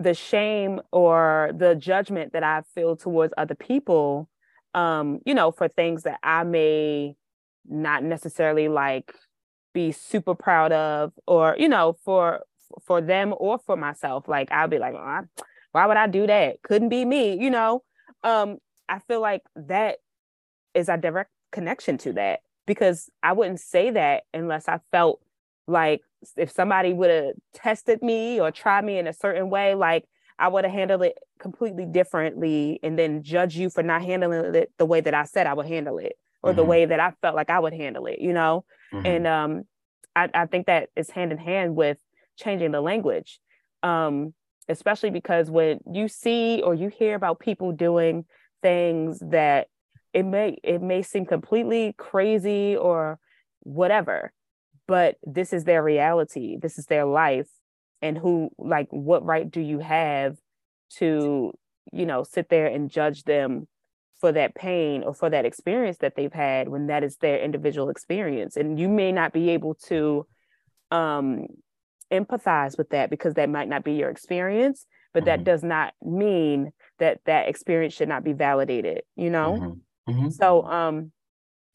The 0.03 0.13
shame 0.13 0.81
or 0.91 1.51
the 1.55 1.75
judgment 1.75 2.33
that 2.33 2.43
I 2.43 2.63
feel 2.75 2.95
towards 2.97 3.33
other 3.37 3.55
people, 3.55 4.29
um, 4.73 5.19
you 5.25 5.33
know, 5.33 5.51
for 5.51 5.67
things 5.67 6.03
that 6.03 6.19
I 6.23 6.43
may 6.43 7.15
not 7.67 8.03
necessarily 8.03 8.67
like 8.67 9.13
be 9.73 9.91
super 9.91 10.35
proud 10.35 10.71
of 10.71 11.13
or 11.25 11.55
you 11.57 11.67
know 11.67 11.97
for 12.03 12.41
for 12.85 13.01
them 13.01 13.33
or 13.37 13.59
for 13.65 13.75
myself. 13.75 14.27
Like 14.27 14.51
i'll 14.51 14.67
be 14.67 14.79
like 14.79 14.93
oh, 14.95 15.21
why 15.71 15.85
would 15.85 15.97
i 15.97 16.07
do 16.07 16.27
that? 16.27 16.61
Couldn't 16.63 16.89
be 16.89 17.05
me 17.05 17.39
you 17.39 17.49
know? 17.49 17.83
Um 18.23 18.57
i 18.89 18.99
feel 18.99 19.21
like 19.21 19.41
that 19.55 19.97
is 20.73 20.89
a 20.89 20.97
direct 20.97 21.31
connection 21.51 21.97
to 21.99 22.13
that 22.13 22.41
because 22.67 23.09
i 23.21 23.31
wouldn't 23.31 23.59
say 23.59 23.91
that 23.91 24.23
unless 24.33 24.67
i 24.67 24.79
felt 24.91 25.21
like 25.67 26.01
if 26.37 26.51
somebody 26.51 26.93
would 26.93 27.09
have 27.09 27.33
tested 27.53 28.01
me 28.01 28.39
or 28.39 28.51
tried 28.51 28.83
me 28.83 28.97
in 28.97 29.07
a 29.07 29.13
certain 29.13 29.49
way 29.49 29.75
like 29.75 30.05
i 30.39 30.47
would 30.47 30.63
have 30.63 30.73
handled 30.73 31.01
it 31.01 31.17
completely 31.39 31.85
differently 31.85 32.79
and 32.83 32.97
then 32.97 33.23
judge 33.23 33.55
you 33.55 33.69
for 33.69 33.83
not 33.83 34.01
handling 34.01 34.55
it 34.55 34.71
the 34.77 34.85
way 34.85 35.01
that 35.01 35.13
i 35.13 35.23
said 35.23 35.47
i 35.47 35.53
would 35.53 35.65
handle 35.65 35.97
it 35.97 36.13
or 36.41 36.51
mm-hmm. 36.51 36.57
the 36.57 36.63
way 36.63 36.85
that 36.85 36.99
i 36.99 37.11
felt 37.21 37.35
like 37.35 37.49
i 37.49 37.59
would 37.59 37.73
handle 37.73 38.05
it 38.05 38.19
you 38.19 38.33
know 38.33 38.63
Mm-hmm. 38.93 39.05
And 39.05 39.27
um, 39.27 39.63
I, 40.15 40.29
I, 40.33 40.45
think 40.45 40.67
that 40.67 40.89
is 40.95 41.09
hand 41.09 41.31
in 41.31 41.37
hand 41.37 41.75
with 41.75 41.97
changing 42.37 42.71
the 42.71 42.81
language, 42.81 43.39
um, 43.81 44.33
especially 44.69 45.09
because 45.09 45.49
when 45.49 45.79
you 45.91 46.07
see 46.07 46.61
or 46.63 46.75
you 46.75 46.89
hear 46.89 47.15
about 47.15 47.39
people 47.39 47.71
doing 47.71 48.25
things 48.61 49.19
that 49.19 49.67
it 50.13 50.23
may 50.23 50.57
it 50.63 50.81
may 50.81 51.01
seem 51.01 51.25
completely 51.25 51.95
crazy 51.97 52.77
or 52.77 53.19
whatever, 53.61 54.31
but 54.87 55.15
this 55.23 55.53
is 55.53 55.63
their 55.63 55.83
reality. 55.83 56.57
This 56.61 56.77
is 56.77 56.85
their 56.85 57.05
life, 57.05 57.49
and 58.01 58.17
who 58.17 58.49
like 58.57 58.87
what 58.89 59.25
right 59.25 59.49
do 59.49 59.61
you 59.61 59.79
have 59.79 60.37
to 60.97 61.53
you 61.91 62.05
know 62.05 62.23
sit 62.23 62.49
there 62.49 62.67
and 62.67 62.89
judge 62.89 63.23
them 63.23 63.67
for 64.19 64.31
that 64.31 64.55
pain 64.55 65.03
or 65.03 65.13
for 65.13 65.29
that 65.29 65.45
experience 65.45 65.97
that 65.97 66.15
they've 66.15 66.31
had 66.31 66.69
when 66.69 66.87
that 66.87 67.03
is 67.03 67.17
their 67.17 67.39
individual 67.39 67.89
experience 67.89 68.55
and 68.55 68.79
you 68.79 68.87
may 68.87 69.11
not 69.11 69.33
be 69.33 69.49
able 69.49 69.75
to 69.75 70.25
um, 70.91 71.45
empathize 72.11 72.77
with 72.77 72.89
that 72.91 73.09
because 73.09 73.33
that 73.33 73.49
might 73.49 73.67
not 73.67 73.83
be 73.83 73.93
your 73.93 74.09
experience 74.09 74.85
but 75.13 75.21
mm-hmm. 75.21 75.25
that 75.25 75.43
does 75.43 75.63
not 75.63 75.93
mean 76.01 76.71
that 76.99 77.19
that 77.25 77.49
experience 77.49 77.93
should 77.93 78.07
not 78.07 78.23
be 78.23 78.33
validated 78.33 79.01
you 79.15 79.29
know 79.29 79.57
mm-hmm. 80.07 80.11
Mm-hmm. 80.11 80.29
so 80.29 80.63
um 80.63 81.11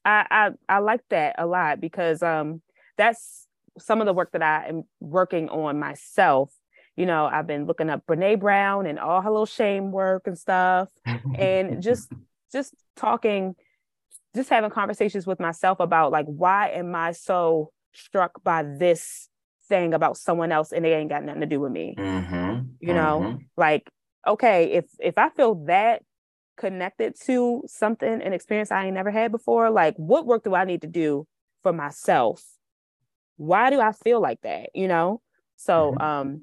I, 0.04 0.26
I 0.30 0.76
i 0.76 0.78
like 0.78 1.02
that 1.10 1.34
a 1.38 1.46
lot 1.46 1.80
because 1.80 2.22
um 2.22 2.62
that's 2.98 3.46
some 3.78 4.00
of 4.00 4.06
the 4.06 4.12
work 4.12 4.32
that 4.32 4.42
i 4.42 4.66
am 4.68 4.82
working 5.00 5.48
on 5.48 5.78
myself 5.78 6.52
you 6.96 7.06
know 7.06 7.26
i've 7.26 7.46
been 7.46 7.64
looking 7.64 7.88
up 7.88 8.04
brene 8.06 8.38
brown 8.38 8.86
and 8.86 8.98
all 8.98 9.22
her 9.22 9.30
little 9.30 9.46
shame 9.46 9.90
work 9.92 10.26
and 10.26 10.36
stuff 10.36 10.90
and 11.36 11.82
just 11.88 12.10
just 12.52 12.74
talking, 12.96 13.54
just 14.34 14.48
having 14.50 14.70
conversations 14.70 15.26
with 15.26 15.40
myself 15.40 15.80
about 15.80 16.12
like, 16.12 16.26
why 16.26 16.70
am 16.70 16.94
I 16.94 17.12
so 17.12 17.70
struck 17.92 18.42
by 18.42 18.62
this 18.62 19.28
thing 19.68 19.94
about 19.94 20.16
someone 20.16 20.52
else 20.52 20.72
and 20.72 20.84
they 20.84 20.94
ain't 20.94 21.10
got 21.10 21.24
nothing 21.24 21.40
to 21.40 21.46
do 21.46 21.60
with 21.60 21.72
me? 21.72 21.94
Mm-hmm. 21.96 22.60
You 22.80 22.94
know, 22.94 23.20
mm-hmm. 23.22 23.36
like, 23.56 23.88
okay, 24.26 24.72
if 24.72 24.86
if 24.98 25.18
I 25.18 25.30
feel 25.30 25.66
that 25.66 26.02
connected 26.56 27.14
to 27.24 27.62
something, 27.66 28.22
an 28.22 28.32
experience 28.32 28.72
I 28.72 28.86
ain't 28.86 28.94
never 28.94 29.10
had 29.10 29.30
before, 29.30 29.70
like 29.70 29.94
what 29.96 30.26
work 30.26 30.44
do 30.44 30.54
I 30.54 30.64
need 30.64 30.82
to 30.82 30.88
do 30.88 31.26
for 31.62 31.72
myself? 31.72 32.44
Why 33.38 33.70
do 33.70 33.80
I 33.80 33.92
feel 33.92 34.20
like 34.20 34.42
that? 34.42 34.70
You 34.74 34.86
know? 34.86 35.22
So 35.56 35.92
mm-hmm. 35.92 36.02
um 36.02 36.42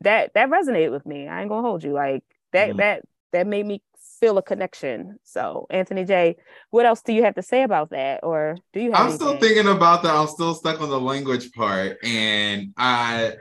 that 0.00 0.34
that 0.34 0.50
resonated 0.50 0.90
with 0.90 1.06
me. 1.06 1.28
I 1.28 1.40
ain't 1.40 1.48
gonna 1.48 1.66
hold 1.66 1.84
you. 1.84 1.92
Like 1.92 2.24
that 2.52 2.70
mm. 2.72 2.76
that 2.78 3.02
that 3.32 3.46
made 3.46 3.64
me 3.64 3.80
feel 4.20 4.38
a 4.38 4.42
connection. 4.42 5.18
So 5.24 5.66
Anthony 5.70 6.04
Jay, 6.04 6.36
what 6.70 6.86
else 6.86 7.02
do 7.02 7.12
you 7.12 7.24
have 7.24 7.34
to 7.34 7.42
say 7.42 7.62
about 7.62 7.90
that? 7.90 8.20
Or 8.22 8.56
do 8.72 8.80
you 8.80 8.92
I'm 8.92 9.08
anything? 9.08 9.16
still 9.16 9.36
thinking 9.38 9.68
about 9.68 10.02
that. 10.02 10.14
I'm 10.14 10.28
still 10.28 10.54
stuck 10.54 10.80
on 10.80 10.90
the 10.90 11.00
language 11.00 11.52
part. 11.52 11.98
And 12.04 12.72
I 12.76 13.34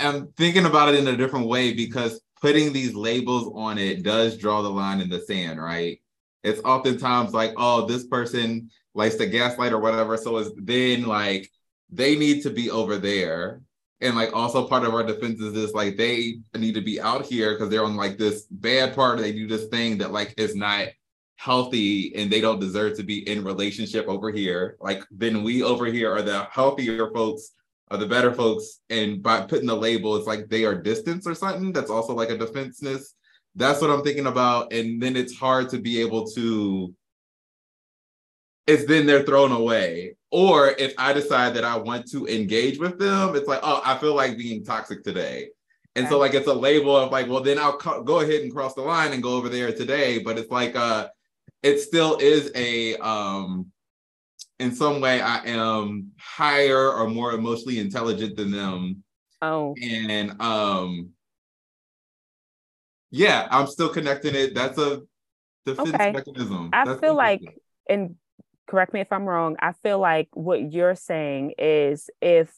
am 0.00 0.32
thinking 0.36 0.64
about 0.64 0.88
it 0.88 0.98
in 0.98 1.08
a 1.08 1.16
different 1.16 1.48
way 1.48 1.74
because 1.74 2.20
putting 2.40 2.72
these 2.72 2.94
labels 2.94 3.52
on 3.54 3.78
it 3.78 4.02
does 4.02 4.36
draw 4.38 4.62
the 4.62 4.70
line 4.70 5.00
in 5.00 5.08
the 5.08 5.20
sand, 5.20 5.60
right? 5.60 6.00
It's 6.42 6.60
oftentimes 6.62 7.32
like, 7.32 7.52
oh, 7.56 7.86
this 7.86 8.06
person 8.06 8.70
likes 8.94 9.14
to 9.16 9.26
gaslight 9.26 9.72
or 9.72 9.78
whatever. 9.78 10.16
So 10.16 10.38
it's 10.38 10.50
then 10.56 11.04
like 11.04 11.50
they 11.92 12.16
need 12.16 12.42
to 12.42 12.50
be 12.50 12.70
over 12.70 12.96
there. 12.96 13.60
And 14.00 14.16
like 14.16 14.34
also 14.34 14.66
part 14.66 14.82
of 14.82 14.94
our 14.94 15.04
defense 15.04 15.40
is 15.40 15.52
this 15.52 15.74
like 15.74 15.96
they 15.96 16.38
need 16.56 16.74
to 16.74 16.80
be 16.80 17.00
out 17.00 17.24
here 17.24 17.52
because 17.52 17.68
they're 17.68 17.84
on 17.84 17.94
like 17.94 18.18
this 18.18 18.46
bad 18.50 18.96
part. 18.96 19.18
They 19.18 19.32
do 19.32 19.46
this 19.46 19.66
thing 19.66 19.98
that 19.98 20.10
like 20.10 20.34
is 20.36 20.56
not 20.56 20.88
healthy 21.36 22.14
and 22.16 22.30
they 22.30 22.40
don't 22.40 22.60
deserve 22.60 22.96
to 22.96 23.02
be 23.04 23.28
in 23.28 23.44
relationship 23.44 24.08
over 24.08 24.30
here. 24.32 24.76
Like 24.80 25.04
then 25.12 25.44
we 25.44 25.62
over 25.62 25.86
here 25.86 26.12
are 26.12 26.22
the 26.22 26.44
healthier 26.44 27.12
folks 27.12 27.52
are 27.90 27.98
the 27.98 28.06
better 28.06 28.32
folks. 28.32 28.80
And 28.90 29.22
by 29.22 29.42
putting 29.42 29.66
the 29.66 29.76
label 29.76 30.16
it's 30.16 30.26
like 30.26 30.48
they 30.48 30.64
are 30.64 30.74
distance 30.74 31.26
or 31.26 31.34
something 31.34 31.72
that's 31.72 31.90
also 31.90 32.14
like 32.14 32.30
a 32.30 32.38
defenseness. 32.38 33.14
That's 33.54 33.82
what 33.82 33.90
i'm 33.90 34.02
thinking 34.02 34.26
about. 34.26 34.72
And 34.72 35.00
then 35.00 35.14
it's 35.14 35.36
hard 35.36 35.68
to 35.68 35.78
be 35.78 36.00
able 36.00 36.26
to 36.28 36.92
it's 38.66 38.86
then 38.86 39.06
they're 39.06 39.24
thrown 39.24 39.52
away. 39.52 40.16
Or 40.32 40.70
if 40.70 40.94
I 40.96 41.12
decide 41.12 41.52
that 41.54 41.64
I 41.64 41.76
want 41.76 42.10
to 42.12 42.26
engage 42.26 42.78
with 42.78 42.98
them, 42.98 43.36
it's 43.36 43.46
like, 43.46 43.60
oh, 43.62 43.82
I 43.84 43.98
feel 43.98 44.14
like 44.14 44.38
being 44.38 44.64
toxic 44.64 45.04
today. 45.04 45.50
And 45.94 46.06
okay. 46.06 46.10
so 46.10 46.18
like 46.18 46.32
it's 46.32 46.46
a 46.46 46.54
label 46.54 46.96
of 46.96 47.12
like, 47.12 47.28
well, 47.28 47.42
then 47.42 47.58
I'll 47.58 47.76
co- 47.76 48.02
go 48.02 48.20
ahead 48.20 48.40
and 48.40 48.50
cross 48.50 48.72
the 48.72 48.80
line 48.80 49.12
and 49.12 49.22
go 49.22 49.34
over 49.36 49.50
there 49.50 49.70
today. 49.72 50.20
But 50.20 50.38
it's 50.38 50.50
like 50.50 50.74
uh 50.74 51.08
it 51.62 51.80
still 51.80 52.16
is 52.16 52.50
a 52.54 52.96
um 52.96 53.66
in 54.58 54.74
some 54.74 55.02
way 55.02 55.20
I 55.20 55.44
am 55.44 56.12
higher 56.18 56.90
or 56.90 57.08
more 57.08 57.32
emotionally 57.32 57.78
intelligent 57.78 58.36
than 58.36 58.50
them. 58.50 59.04
Oh. 59.42 59.74
And 59.82 60.40
um 60.40 61.10
yeah, 63.10 63.46
I'm 63.50 63.66
still 63.66 63.90
connecting 63.90 64.34
it. 64.34 64.54
That's 64.54 64.78
a 64.78 65.02
defense 65.66 65.90
okay. 65.90 66.12
mechanism. 66.12 66.70
I 66.72 66.86
That's 66.86 67.00
feel 67.00 67.14
like 67.14 67.42
in 67.86 68.16
correct 68.66 68.92
me 68.92 69.00
if 69.00 69.12
I'm 69.12 69.24
wrong. 69.26 69.56
I 69.60 69.72
feel 69.72 69.98
like 69.98 70.28
what 70.32 70.72
you're 70.72 70.94
saying 70.94 71.54
is 71.58 72.10
if 72.20 72.52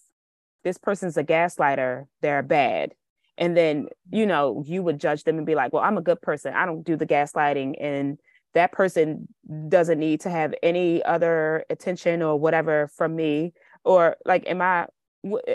this 0.62 0.78
person's 0.78 1.16
a 1.16 1.24
gaslighter, 1.24 2.06
they're 2.22 2.42
bad. 2.42 2.94
And 3.36 3.56
then, 3.56 3.88
you 4.10 4.22
mm-hmm. 4.22 4.28
know, 4.28 4.64
you 4.66 4.82
would 4.82 5.00
judge 5.00 5.24
them 5.24 5.38
and 5.38 5.46
be 5.46 5.54
like, 5.54 5.72
well, 5.72 5.82
I'm 5.82 5.98
a 5.98 6.02
good 6.02 6.22
person. 6.22 6.54
I 6.54 6.66
don't 6.66 6.84
do 6.84 6.96
the 6.96 7.06
gaslighting. 7.06 7.74
And 7.80 8.18
that 8.54 8.72
person 8.72 9.28
doesn't 9.68 9.98
need 9.98 10.20
to 10.20 10.30
have 10.30 10.54
any 10.62 11.02
other 11.02 11.64
attention 11.68 12.22
or 12.22 12.38
whatever 12.38 12.88
from 12.96 13.16
me. 13.16 13.52
Or 13.84 14.16
like, 14.24 14.48
am 14.48 14.62
I, 14.62 14.86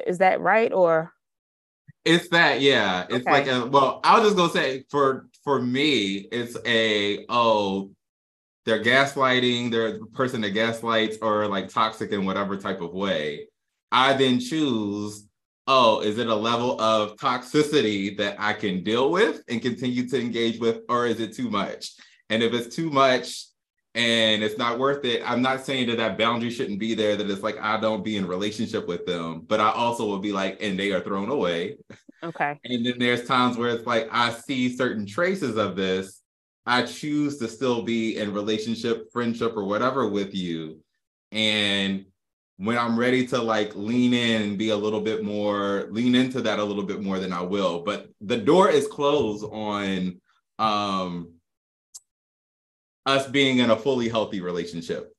is 0.06 0.18
that 0.18 0.42
right? 0.42 0.74
Or 0.74 1.14
it's 2.06 2.30
that, 2.30 2.62
yeah. 2.62 3.06
It's 3.10 3.28
okay. 3.28 3.32
like 3.32 3.48
a 3.48 3.66
well, 3.66 4.00
I 4.04 4.20
was 4.20 4.28
just 4.28 4.38
gonna 4.38 4.52
say 4.52 4.84
for 4.90 5.28
for 5.44 5.62
me, 5.62 6.28
it's 6.32 6.58
a 6.66 7.26
oh, 7.30 7.92
they're 8.70 8.84
gaslighting, 8.84 9.72
they're 9.72 9.98
the 9.98 10.06
person 10.06 10.42
that 10.42 10.52
gaslights 10.52 11.18
or 11.24 11.48
like 11.48 11.70
toxic 11.70 12.12
in 12.12 12.24
whatever 12.24 12.56
type 12.56 12.82
of 12.82 12.94
way. 12.94 13.48
I 13.92 14.14
then 14.14 14.40
choose, 14.40 15.28
oh, 15.66 16.02
is 16.02 16.20
it 16.20 16.28
a 16.28 16.36
level 16.36 16.80
of 16.80 17.16
toxicity 17.16 18.16
that 18.18 18.36
I 18.38 18.54
can 18.54 18.84
deal 18.84 19.10
with 19.10 19.42
and 19.50 19.60
continue 19.60 20.08
to 20.10 20.22
engage 20.22 20.60
with, 20.60 20.82
or 20.88 21.08
is 21.08 21.20
it 21.20 21.34
too 21.34 21.50
much? 21.50 21.96
And 22.30 22.44
if 22.44 22.54
it's 22.54 22.76
too 22.76 22.92
much 22.92 23.48
and 23.96 24.44
it's 24.44 24.60
not 24.60 24.78
worth 24.78 25.04
it, 25.04 25.24
I'm 25.26 25.42
not 25.42 25.66
saying 25.66 25.88
that 25.88 25.98
that 25.98 26.20
boundary 26.20 26.52
shouldn't 26.52 26.80
be 26.80 26.94
there, 26.94 27.16
that 27.16 27.28
it's 27.28 27.42
like 27.42 27.58
I 27.60 27.80
don't 27.80 28.04
be 28.04 28.18
in 28.18 28.28
relationship 28.28 28.88
with 28.88 29.08
them, 29.08 29.46
but 29.48 29.60
I 29.60 29.72
also 29.72 30.06
will 30.06 30.20
be 30.20 30.32
like, 30.32 30.62
and 30.62 30.78
they 30.78 30.92
are 30.92 31.02
thrown 31.02 31.32
away. 31.32 31.78
Okay. 32.22 32.60
And 32.66 32.86
then 32.86 33.00
there's 33.00 33.26
times 33.26 33.58
where 33.58 33.70
it's 33.70 33.88
like 33.88 34.10
I 34.12 34.32
see 34.32 34.76
certain 34.76 35.08
traces 35.08 35.58
of 35.58 35.76
this 35.76 36.19
I 36.70 36.84
choose 36.84 37.40
to 37.40 37.48
still 37.48 37.82
be 37.82 38.18
in 38.18 38.32
relationship, 38.32 39.12
friendship, 39.12 39.58
or 39.58 39.66
whatever 39.66 40.08
with 40.08 40.36
you. 40.36 40.82
And 41.32 42.06
when 42.58 42.78
I'm 42.78 42.98
ready 42.98 43.26
to 43.28 43.42
like 43.42 43.76
lean 43.76 44.14
in 44.14 44.44
and 44.44 44.58
be 44.58 44.70
a 44.70 44.76
little 44.76 45.02
bit 45.02 45.24
more, 45.24 45.88
lean 45.90 46.14
into 46.14 46.42
that 46.42 46.60
a 46.60 46.64
little 46.64 46.84
bit 46.84 47.02
more 47.02 47.18
than 47.18 47.34
I 47.34 47.42
will. 47.42 47.82
But 47.82 48.10
the 48.22 48.38
door 48.38 48.70
is 48.70 48.88
closed 48.88 49.44
on 49.46 50.22
um 50.60 51.34
us 53.08 53.26
being 53.26 53.58
in 53.58 53.72
a 53.72 53.76
fully 53.76 54.08
healthy 54.08 54.40
relationship 54.40 55.12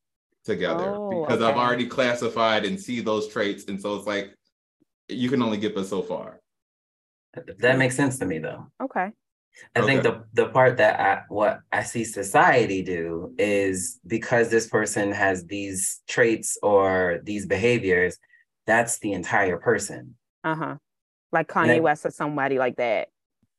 together 0.45 0.95
oh, 0.95 1.23
because 1.23 1.43
okay. 1.43 1.51
I've 1.51 1.59
already 1.59 1.87
classified 1.87 2.65
and 2.65 2.79
see 2.79 3.01
those 3.01 3.27
traits. 3.27 3.65
And 3.65 3.81
so 3.81 3.97
it's 3.97 4.07
like 4.07 4.37
you 5.09 5.29
can 5.29 5.43
only 5.43 5.59
get 5.59 5.77
us 5.77 5.89
so 5.89 6.01
far. 6.01 6.39
That 7.59 7.77
makes 7.77 7.97
sense 7.97 8.21
to 8.21 8.25
me 8.25 8.39
though. 8.39 8.71
Okay. 8.81 9.11
I 9.75 9.81
okay. 9.81 9.87
think 9.87 10.03
the 10.03 10.25
the 10.33 10.49
part 10.49 10.79
that 10.79 11.01
I 11.01 11.23
what 11.29 11.61
I 11.71 11.83
see 11.83 12.05
society 12.05 12.83
do 12.83 13.35
is 13.39 14.01
because 14.07 14.51
this 14.51 14.69
person 14.69 15.13
has 15.13 15.45
these 15.45 16.01
traits 16.09 16.59
or 16.63 17.21
these 17.23 17.47
behaviors, 17.47 18.19
that's 18.67 18.99
the 18.99 19.13
entire 19.13 19.59
person. 19.59 20.17
Uh-huh. 20.45 20.77
Like 21.33 21.49
Kanye 21.49 21.77
I, 21.77 21.81
West 21.81 22.07
or 22.07 22.11
somebody 22.11 22.59
like 22.59 22.77
that. 22.77 23.09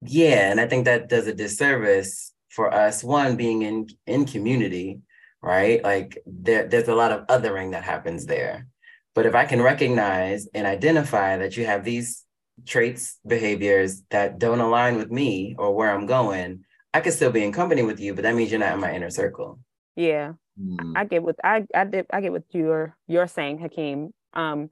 Yeah, 0.01 0.51
and 0.51 0.59
I 0.59 0.67
think 0.67 0.85
that 0.85 1.09
does 1.09 1.27
a 1.27 1.33
disservice 1.33 2.33
for 2.49 2.73
us 2.73 3.03
one 3.03 3.35
being 3.35 3.61
in 3.61 3.87
in 4.05 4.25
community, 4.25 5.01
right? 5.41 5.83
Like 5.83 6.17
there 6.25 6.67
there's 6.67 6.89
a 6.89 6.95
lot 6.95 7.11
of 7.11 7.27
othering 7.27 7.71
that 7.71 7.83
happens 7.83 8.25
there. 8.25 8.67
But 9.13 9.25
if 9.25 9.35
I 9.35 9.45
can 9.45 9.61
recognize 9.61 10.47
and 10.53 10.65
identify 10.65 11.37
that 11.37 11.57
you 11.57 11.65
have 11.65 11.83
these 11.83 12.23
traits, 12.65 13.19
behaviors 13.25 14.03
that 14.09 14.39
don't 14.39 14.59
align 14.59 14.97
with 14.97 15.11
me 15.11 15.55
or 15.57 15.73
where 15.75 15.91
I'm 15.91 16.05
going, 16.05 16.63
I 16.93 16.99
could 16.99 17.13
still 17.13 17.31
be 17.31 17.43
in 17.43 17.51
company 17.51 17.83
with 17.83 17.99
you, 17.99 18.13
but 18.13 18.23
that 18.23 18.35
means 18.35 18.51
you're 18.51 18.59
not 18.59 18.73
in 18.73 18.79
my 18.79 18.93
inner 18.93 19.09
circle. 19.09 19.59
Yeah. 19.95 20.33
Mm. 20.59 20.93
I 20.95 21.05
get 21.05 21.23
what 21.23 21.37
I 21.43 21.65
I 21.73 21.85
did 21.85 22.05
I 22.11 22.21
get 22.21 22.31
what 22.31 22.43
you're 22.51 22.95
you're 23.07 23.27
saying, 23.27 23.59
Hakim. 23.59 24.13
Um, 24.33 24.69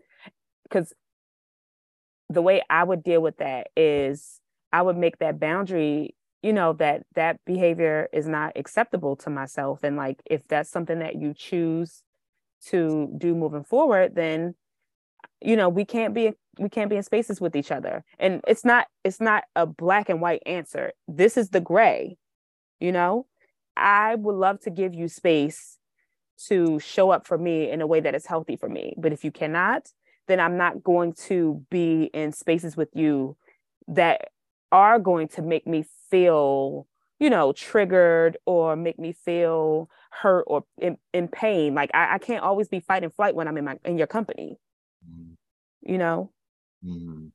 because 0.64 0.94
the 2.30 2.42
way 2.42 2.62
I 2.70 2.84
would 2.84 3.04
deal 3.04 3.22
with 3.22 3.38
that 3.38 3.70
is 3.76 4.40
I 4.72 4.82
would 4.82 4.98
make 4.98 5.18
that 5.18 5.40
boundary, 5.40 6.16
you 6.44 6.54
know, 6.54 6.74
that 6.74 7.04
that 7.16 7.40
behavior 7.46 8.08
is 8.14 8.28
not 8.28 8.54
acceptable 8.56 9.16
to 9.18 9.30
myself. 9.30 9.84
And 9.84 9.96
like 9.98 10.22
if 10.26 10.48
that's 10.48 10.70
something 10.70 11.00
that 11.00 11.20
you 11.20 11.34
choose 11.34 12.04
to 12.68 13.12
do 13.18 13.34
moving 13.34 13.64
forward, 13.64 14.16
then 14.16 14.56
you 15.42 15.56
know, 15.56 15.70
we 15.70 15.86
can't 15.86 16.14
be 16.14 16.34
we 16.60 16.70
can't 16.70 16.90
be 16.90 16.96
in 16.96 17.04
spaces 17.04 17.40
with 17.42 17.56
each 17.56 17.72
other. 17.72 18.04
And 18.20 18.42
it's 18.48 18.66
not 18.66 18.88
it's 19.04 19.22
not 19.22 19.44
a 19.56 19.66
black 19.66 20.10
and 20.10 20.22
white 20.22 20.44
answer. 20.46 20.92
This 21.08 21.38
is 21.38 21.50
the 21.50 21.62
gray 21.62 22.18
you 22.80 22.92
know? 22.92 23.26
I 23.76 24.16
would 24.16 24.36
love 24.36 24.60
to 24.62 24.70
give 24.70 24.94
you 24.94 25.08
space 25.08 25.78
to 26.48 26.80
show 26.80 27.12
up 27.12 27.28
for 27.28 27.38
me 27.38 27.70
in 27.70 27.82
a 27.82 27.88
way 27.88 28.00
that 28.00 28.16
is 28.16 28.26
healthy 28.26 28.56
for 28.56 28.70
me. 28.70 28.94
But 28.98 29.14
if 29.14 29.24
you 29.24 29.32
cannot 29.32 29.90
then 30.30 30.40
i'm 30.40 30.56
not 30.56 30.84
going 30.84 31.12
to 31.12 31.66
be 31.70 32.04
in 32.14 32.32
spaces 32.32 32.78
with 32.78 32.90
you 32.94 33.36
that 33.88 34.30
are 34.72 35.00
going 35.00 35.28
to 35.28 35.42
make 35.42 35.66
me 35.66 35.84
feel 36.10 36.88
you 37.20 37.30
know 37.30 37.52
triggered 37.52 38.38
or 38.46 38.76
make 38.76 39.00
me 39.00 39.12
feel 39.12 39.90
hurt 40.12 40.44
or 40.48 40.64
in, 40.80 40.98
in 41.14 41.28
pain. 41.28 41.76
Like 41.76 41.92
I, 41.94 42.16
I 42.16 42.18
can't 42.18 42.44
always 42.44 42.68
be 42.68 42.80
fight 42.80 43.04
and 43.04 43.14
flight 43.14 43.36
when 43.36 43.48
i'm 43.48 43.58
in 43.58 43.66
my 43.66 43.78
in 43.84 43.98
your 43.98 44.08
company. 44.08 44.58
Mm. 45.04 45.36
you 45.82 45.98
know 45.98 46.32
Mm-hmm. 46.86 47.28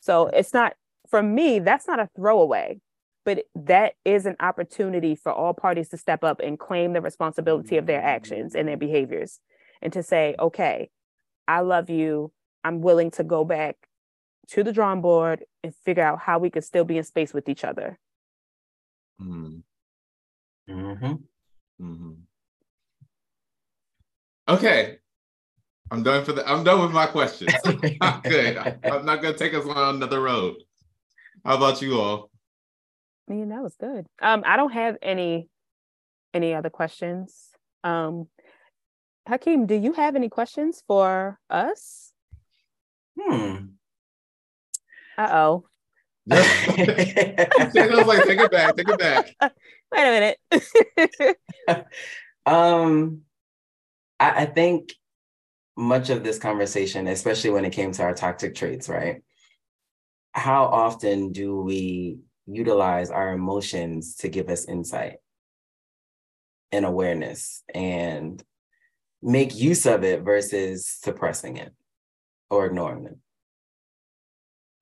So 0.00 0.26
it's 0.26 0.52
not, 0.52 0.74
for 1.08 1.22
me, 1.22 1.58
that's 1.58 1.86
not 1.86 2.00
a 2.00 2.08
throwaway, 2.16 2.80
but 3.24 3.44
that 3.54 3.94
is 4.04 4.26
an 4.26 4.36
opportunity 4.40 5.14
for 5.14 5.32
all 5.32 5.52
parties 5.52 5.90
to 5.90 5.98
step 5.98 6.24
up 6.24 6.40
and 6.40 6.58
claim 6.58 6.92
the 6.92 7.00
responsibility 7.00 7.76
of 7.76 7.86
their 7.86 8.02
actions 8.02 8.54
and 8.54 8.66
their 8.66 8.76
behaviors 8.76 9.40
and 9.82 9.92
to 9.92 10.02
say, 10.02 10.34
okay, 10.38 10.90
I 11.46 11.60
love 11.60 11.90
you. 11.90 12.32
I'm 12.64 12.80
willing 12.80 13.10
to 13.12 13.24
go 13.24 13.44
back 13.44 13.76
to 14.48 14.64
the 14.64 14.72
drawing 14.72 15.00
board 15.00 15.44
and 15.62 15.74
figure 15.74 16.02
out 16.02 16.20
how 16.20 16.38
we 16.38 16.50
could 16.50 16.64
still 16.64 16.84
be 16.84 16.98
in 16.98 17.04
space 17.04 17.32
with 17.32 17.48
each 17.48 17.64
other. 17.64 17.98
Mm-hmm. 19.20 19.60
Mm-hmm. 20.70 21.14
mm-hmm. 21.84 22.12
Okay, 24.48 24.98
I'm 25.90 26.02
done 26.02 26.24
for 26.24 26.32
the. 26.32 26.48
I'm 26.48 26.62
done 26.62 26.80
with 26.80 26.92
my 26.92 27.06
questions. 27.06 27.52
I'm 28.00 28.20
good. 28.22 28.56
I'm 28.84 29.04
not 29.04 29.22
gonna 29.22 29.36
take 29.36 29.54
us 29.54 29.66
on 29.66 29.96
another 29.96 30.20
road. 30.20 30.56
How 31.44 31.56
about 31.56 31.82
you 31.82 32.00
all? 32.00 32.30
I 33.28 33.32
mean, 33.32 33.48
that 33.48 33.62
was 33.62 33.74
good. 33.76 34.06
Um, 34.22 34.42
I 34.46 34.56
don't 34.56 34.72
have 34.72 34.96
any 35.02 35.48
any 36.32 36.54
other 36.54 36.70
questions. 36.70 37.48
Um, 37.82 38.28
Hakim, 39.26 39.66
do 39.66 39.74
you 39.74 39.92
have 39.92 40.16
any 40.16 40.28
questions 40.28 40.82
for 40.86 41.38
us? 41.48 42.12
Hmm. 43.18 43.56
Uh 45.18 45.28
oh. 45.32 45.64
was 46.26 46.38
like, 48.06 48.24
take 48.24 48.40
it 48.40 48.50
back, 48.50 48.76
take 48.76 48.88
it 48.88 48.98
back. 48.98 49.34
Wait 49.92 50.36
a 50.36 50.36
minute. 51.18 51.36
um, 52.46 53.22
I, 54.18 54.42
I 54.42 54.46
think 54.46 54.92
much 55.80 56.10
of 56.10 56.22
this 56.22 56.38
conversation, 56.38 57.08
especially 57.08 57.50
when 57.50 57.64
it 57.64 57.72
came 57.72 57.90
to 57.90 58.02
our 58.02 58.14
toxic 58.14 58.54
traits, 58.54 58.88
right? 58.88 59.22
How 60.32 60.64
often 60.64 61.32
do 61.32 61.60
we 61.62 62.18
utilize 62.46 63.10
our 63.10 63.32
emotions 63.32 64.16
to 64.16 64.28
give 64.28 64.50
us 64.50 64.68
insight 64.68 65.16
and 66.70 66.84
awareness 66.84 67.62
and 67.74 68.44
make 69.22 69.58
use 69.58 69.86
of 69.86 70.04
it 70.04 70.22
versus 70.22 70.86
suppressing 70.86 71.56
it 71.56 71.72
or 72.50 72.66
ignoring 72.66 73.06
it? 73.06 73.18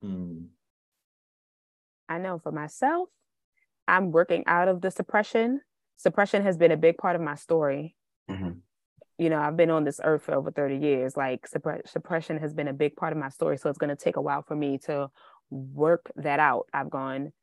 Hmm. 0.01 0.41
I 2.09 2.17
know 2.17 2.39
for 2.39 2.51
myself, 2.51 3.07
I'm 3.87 4.11
working 4.11 4.43
out 4.47 4.67
of 4.67 4.81
the 4.81 4.91
suppression. 4.91 5.61
Suppression 5.95 6.43
has 6.43 6.57
been 6.57 6.71
a 6.71 6.77
big 6.77 6.97
part 6.97 7.15
of 7.15 7.21
my 7.21 7.35
story. 7.35 7.95
Mm-hmm. 8.29 8.59
You 9.19 9.29
know, 9.29 9.39
I've 9.39 9.57
been 9.57 9.69
on 9.69 9.83
this 9.83 9.99
earth 10.03 10.23
for 10.23 10.33
over 10.33 10.49
30 10.49 10.77
years. 10.77 11.17
Like 11.17 11.47
suppre- 11.49 11.87
suppression 11.87 12.37
has 12.39 12.53
been 12.53 12.69
a 12.69 12.73
big 12.73 12.95
part 12.95 13.11
of 13.11 13.19
my 13.19 13.29
story. 13.29 13.57
So 13.57 13.69
it's 13.69 13.77
going 13.77 13.95
to 13.95 14.01
take 14.01 14.15
a 14.15 14.21
while 14.21 14.41
for 14.41 14.55
me 14.55 14.77
to 14.85 15.09
work 15.49 16.11
that 16.15 16.39
out. 16.39 16.67
I've 16.73 16.89
gone 16.89 17.33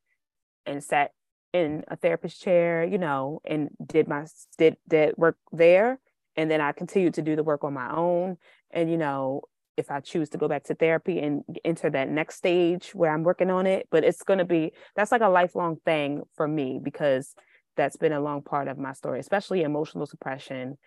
and 0.65 0.83
sat 0.83 1.11
in 1.53 1.83
a 1.87 1.95
therapist 1.95 2.41
chair, 2.41 2.83
you 2.83 2.97
know, 2.97 3.41
and 3.45 3.69
did 3.85 4.07
my 4.07 4.25
did 4.57 4.77
that 4.87 5.17
work 5.19 5.37
there. 5.51 5.99
And 6.35 6.51
then 6.51 6.61
I 6.61 6.71
continued 6.71 7.13
to 7.15 7.21
do 7.21 7.35
the 7.35 7.43
work 7.43 7.63
on 7.63 7.73
my 7.73 7.95
own. 7.95 8.37
And, 8.71 8.91
you 8.91 8.97
know, 8.97 9.41
if 9.77 9.91
I 9.91 9.99
choose 9.99 10.29
to 10.29 10.37
go 10.37 10.47
back 10.47 10.63
to 10.65 10.75
therapy 10.75 11.19
and 11.19 11.43
enter 11.63 11.89
that 11.91 12.09
next 12.09 12.35
stage 12.35 12.95
where 12.95 13.13
I'm 13.13 13.23
working 13.23 13.51
on 13.51 13.67
it. 13.67 13.87
But 13.91 14.03
it's 14.03 14.23
going 14.23 14.39
to 14.39 14.45
be, 14.45 14.73
that's 14.95 15.11
like 15.11 15.21
a 15.21 15.29
lifelong 15.29 15.77
thing 15.85 16.23
for 16.35 16.47
me 16.47 16.79
because 16.83 17.35
that's 17.75 17.95
been 17.95 18.11
a 18.11 18.19
long 18.19 18.41
part 18.41 18.67
of 18.67 18.79
my 18.79 18.93
story, 18.93 19.19
especially 19.19 19.61
emotional 19.61 20.07
suppression 20.07 20.77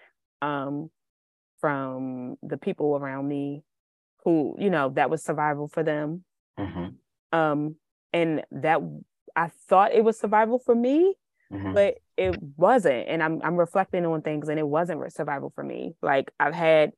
um, 0.43 0.91
from 1.61 2.37
the 2.43 2.57
people 2.57 2.97
around 2.97 3.29
me 3.29 3.63
who, 4.25 4.57
you 4.59 4.71
know, 4.71 4.91
that 4.91 5.11
was 5.11 5.23
survival 5.23 5.69
for 5.69 5.83
them. 5.83 6.25
Mm-hmm. 6.59 7.39
Um, 7.39 7.77
and 8.13 8.43
that 8.51 8.81
I 9.37 9.51
thought 9.69 9.93
it 9.93 10.05
was 10.05 10.19
survival 10.19 10.59
for 10.59 10.75
me, 10.75 11.15
mm-hmm. 11.53 11.75
but 11.75 11.95
it 12.17 12.37
wasn't. 12.57 13.09
And 13.09 13.23
I'm, 13.23 13.41
I'm 13.43 13.57
reflecting 13.57 14.05
on 14.05 14.23
things 14.23 14.49
and 14.49 14.59
it 14.59 14.67
wasn't 14.67 15.13
survival 15.13 15.53
for 15.55 15.65
me. 15.65 15.95
Like 16.03 16.31
I've 16.39 16.55
had 16.55 16.93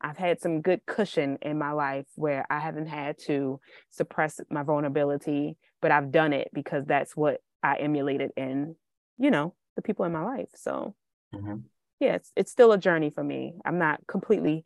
I've 0.00 0.16
had 0.16 0.40
some 0.40 0.62
good 0.62 0.80
cushion 0.86 1.38
in 1.42 1.58
my 1.58 1.72
life 1.72 2.06
where 2.14 2.46
I 2.48 2.58
haven't 2.58 2.86
had 2.86 3.18
to 3.26 3.60
suppress 3.90 4.40
my 4.50 4.62
vulnerability, 4.62 5.56
but 5.82 5.90
I've 5.90 6.10
done 6.10 6.32
it 6.32 6.48
because 6.54 6.86
that's 6.86 7.14
what 7.14 7.42
I 7.62 7.76
emulated 7.76 8.30
in, 8.36 8.76
you 9.18 9.30
know, 9.30 9.54
the 9.76 9.82
people 9.82 10.06
in 10.06 10.12
my 10.12 10.24
life. 10.24 10.48
So, 10.54 10.94
mm-hmm. 11.34 11.56
Yeah, 12.00 12.14
it's, 12.14 12.32
it's 12.34 12.50
still 12.50 12.72
a 12.72 12.78
journey 12.78 13.10
for 13.10 13.22
me. 13.22 13.54
I'm 13.64 13.78
not 13.78 14.00
completely 14.06 14.64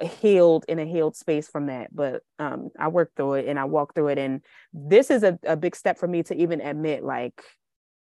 healed 0.00 0.64
in 0.68 0.78
a 0.78 0.84
healed 0.84 1.16
space 1.16 1.48
from 1.48 1.66
that, 1.66 1.94
but 1.94 2.22
um, 2.38 2.70
I 2.78 2.88
work 2.88 3.12
through 3.16 3.34
it 3.34 3.48
and 3.48 3.58
I 3.58 3.64
walk 3.64 3.94
through 3.94 4.08
it. 4.08 4.18
And 4.18 4.40
this 4.72 5.10
is 5.10 5.22
a, 5.22 5.38
a 5.44 5.56
big 5.56 5.76
step 5.76 5.98
for 5.98 6.06
me 6.06 6.22
to 6.24 6.34
even 6.34 6.60
admit, 6.60 7.04
like, 7.04 7.42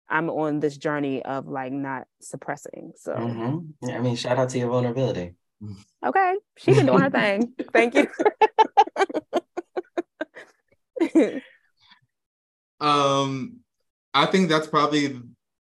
I'm 0.10 0.30
on 0.30 0.60
this 0.60 0.78
journey 0.78 1.24
of 1.24 1.47
like 1.47 1.72
not 1.74 2.04
suppressing. 2.22 2.93
So, 2.95 3.14
mm-hmm. 3.14 3.88
yeah, 3.88 3.97
I 3.97 3.99
mean, 3.99 4.16
shout 4.16 4.38
out 4.38 4.49
to 4.49 4.60
your 4.60 4.70
vulnerability. 4.70 5.36
Okay, 6.06 6.36
she's 6.58 6.76
been 6.76 6.88
doing 6.88 6.99
her 6.99 7.10
thing. 7.10 7.54
Thank 7.72 7.95
you. 7.95 8.08
um, 12.82 13.60
I 14.14 14.26
think 14.26 14.49
that's 14.49 14.68
probably 14.68 15.22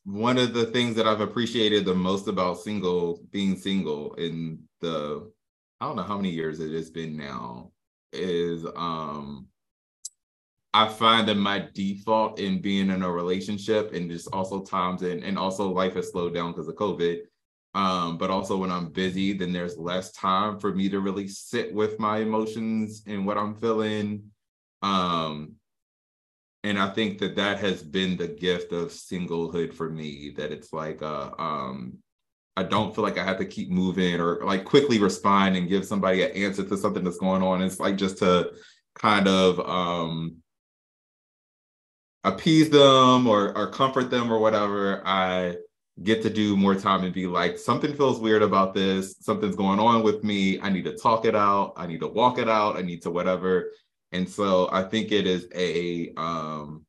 one 0.09 0.38
of 0.38 0.54
the 0.54 0.64
things 0.66 0.96
that 0.96 1.06
I've 1.06 1.20
appreciated 1.20 1.84
the 1.84 1.94
most 1.94 2.28
about 2.28 2.61
single 2.61 3.20
being 3.30 3.56
single 3.56 4.14
in 4.14 4.61
the 4.80 5.30
I 5.80 5.86
don't 5.86 5.96
know 5.96 6.02
how 6.02 6.16
many 6.16 6.30
years 6.30 6.61
it 6.61 6.72
has 6.72 6.90
been 6.90 7.16
now 7.16 7.72
is 8.12 8.64
um 8.74 9.48
I 10.72 10.88
find 10.88 11.28
that 11.28 11.34
my 11.34 11.68
default 11.74 12.40
in 12.40 12.62
being 12.62 12.90
in 12.90 13.02
a 13.02 13.11
relationship 13.11 13.92
and 13.92 14.11
just 14.11 14.28
also 14.32 14.62
times 14.62 15.02
and 15.02 15.22
and 15.22 15.38
also 15.38 15.70
life 15.70 15.94
has 15.94 16.11
slowed 16.11 16.32
down 16.32 16.52
because 16.52 16.68
of 16.68 16.76
COVID 16.76 17.20
um, 17.74 18.16
but 18.18 18.30
also 18.30 18.56
when 18.56 18.72
I'm 18.72 18.88
busy, 18.88 19.34
then 19.34 19.52
there's 19.52 19.76
less 19.76 20.11
time 20.12 20.59
for 20.59 20.74
me 20.74 20.88
to 20.88 21.00
really 21.00 21.28
sit 21.28 21.72
with 21.72 21.98
my 22.00 22.18
emotions 22.18 23.02
and 23.06 23.26
what 23.26 23.36
I'm 23.36 23.54
feeling. 23.54 24.30
Um, 24.82 25.57
and 26.64 26.78
I 26.78 26.90
think 26.90 27.18
that 27.18 27.36
that 27.36 27.59
has 27.61 27.82
been 27.82 28.16
the 28.16 28.28
gift 28.28 28.72
of 28.72 28.88
singlehood 28.88 29.74
for 29.74 29.88
me. 29.88 30.34
That 30.36 30.52
it's 30.52 30.72
like, 30.72 31.02
uh, 31.02 31.30
um, 31.38 31.98
I 32.56 32.64
don't 32.64 32.94
feel 32.94 33.04
like 33.04 33.18
I 33.18 33.24
have 33.24 33.38
to 33.38 33.44
keep 33.44 33.70
moving 33.70 34.20
or 34.20 34.44
like 34.44 34.64
quickly 34.64 34.98
respond 34.98 35.56
and 35.56 35.68
give 35.68 35.84
somebody 35.84 36.22
an 36.22 36.32
answer 36.32 36.64
to 36.64 36.76
something 36.76 37.04
that's 37.04 37.18
going 37.18 37.42
on. 37.42 37.62
It's 37.62 37.78
like 37.78 37.96
just 37.96 38.18
to 38.18 38.52
kind 38.96 39.28
of 39.28 39.61
um, 39.61 40.38
appease 42.24 42.70
them 42.70 43.26
or 43.28 43.56
or 43.56 43.70
comfort 43.70 44.11
them 44.11 44.32
or 44.32 44.38
whatever. 44.40 45.02
I 45.06 45.56
get 46.02 46.22
to 46.22 46.30
do 46.30 46.56
more 46.56 46.74
time 46.74 47.04
and 47.04 47.12
be 47.12 47.26
like, 47.26 47.59
something 47.59 47.94
feels 47.94 48.20
weird 48.20 48.42
about 48.42 48.74
this. 48.74 49.16
Something's 49.20 49.56
going 49.56 49.80
on 49.80 50.02
with 50.02 50.22
me. 50.22 50.61
I 50.61 50.70
need 50.70 50.84
to 50.84 50.96
talk 50.96 51.24
it 51.24 51.34
out. 51.34 51.74
I 51.76 51.86
need 51.86 52.00
to 52.00 52.09
walk 52.09 52.38
it 52.38 52.48
out. 52.48 52.76
I 52.76 52.82
need 52.82 53.02
to 53.02 53.11
whatever. 53.11 53.70
And 54.12 54.28
so 54.28 54.68
I 54.72 54.82
think 54.84 55.12
it 55.12 55.26
is 55.26 55.48
a 55.54 56.12
um 56.16 56.84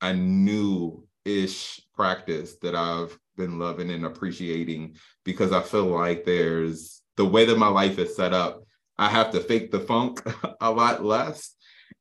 a 0.00 0.12
new 0.12 1.06
ish 1.24 1.80
practice 1.94 2.56
that 2.62 2.74
I've 2.74 3.16
been 3.36 3.58
loving 3.58 3.90
and 3.90 4.04
appreciating 4.04 4.96
because 5.24 5.52
I 5.52 5.62
feel 5.62 5.86
like 5.86 6.24
there's 6.24 7.02
the 7.16 7.24
way 7.24 7.44
that 7.44 7.58
my 7.58 7.68
life 7.68 7.98
is 7.98 8.16
set 8.16 8.32
up, 8.32 8.62
I 8.98 9.08
have 9.08 9.30
to 9.32 9.40
fake 9.40 9.70
the 9.70 9.80
funk 9.80 10.22
a 10.60 10.70
lot 10.70 11.04
less. 11.04 11.54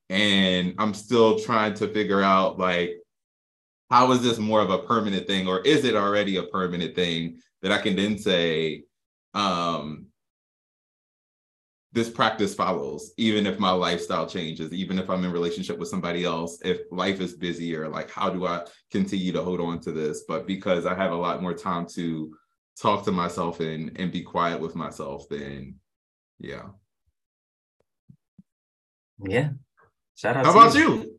And 0.10 0.76
I'm 0.78 0.94
still 0.94 1.40
trying 1.40 1.74
to 1.76 1.88
figure 1.88 2.22
out 2.22 2.60
like 2.60 2.92
how 3.90 4.12
is 4.12 4.22
this 4.22 4.40
more 4.40 4.62
of 4.62 4.70
a 4.70 4.80
permanent 4.80 5.28
thing 5.28 5.48
or 5.48 5.60
is 5.62 5.84
it 5.86 5.96
already 5.96 6.38
a 6.38 6.44
permanent 6.44 6.96
thing 6.96 7.40
that 7.62 7.72
I 7.72 7.78
can 7.78 7.96
then 7.96 8.18
say, 8.18 8.84
um, 9.34 10.08
this 11.94 12.10
practice 12.10 12.56
follows, 12.56 13.12
even 13.18 13.46
if 13.46 13.60
my 13.60 13.72
lifestyle 13.72 14.26
changes, 14.26 14.72
even 14.74 14.98
if 14.98 15.10
I'm 15.10 15.26
in 15.26 15.32
relationship 15.32 15.78
with 15.78 15.90
somebody 15.90 16.24
else, 16.24 16.60
if 16.64 16.80
life 16.90 17.20
is 17.20 17.34
busier, 17.34 17.90
like 17.90 18.10
how 18.10 18.30
do 18.30 18.46
I 18.46 18.66
continue 18.92 19.34
to 19.34 19.44
hold 19.44 19.60
on 19.60 19.80
to 19.82 19.92
this? 19.92 20.24
But 20.28 20.48
because 20.48 20.86
I 20.86 20.96
have 20.96 21.12
a 21.12 21.16
lot 21.16 21.42
more 21.42 21.54
time 21.54 21.86
to 21.96 22.34
talk 22.80 23.04
to 23.06 23.12
myself 23.12 23.60
and 23.60 23.98
and 24.00 24.12
be 24.12 24.22
quiet 24.22 24.62
with 24.62 24.76
myself, 24.76 25.28
then 25.30 25.76
yeah. 26.40 26.70
Yeah. 29.20 29.50
Shout 30.16 30.38
out. 30.38 30.46
How 30.46 30.52
about 30.52 30.76
you? 30.76 31.18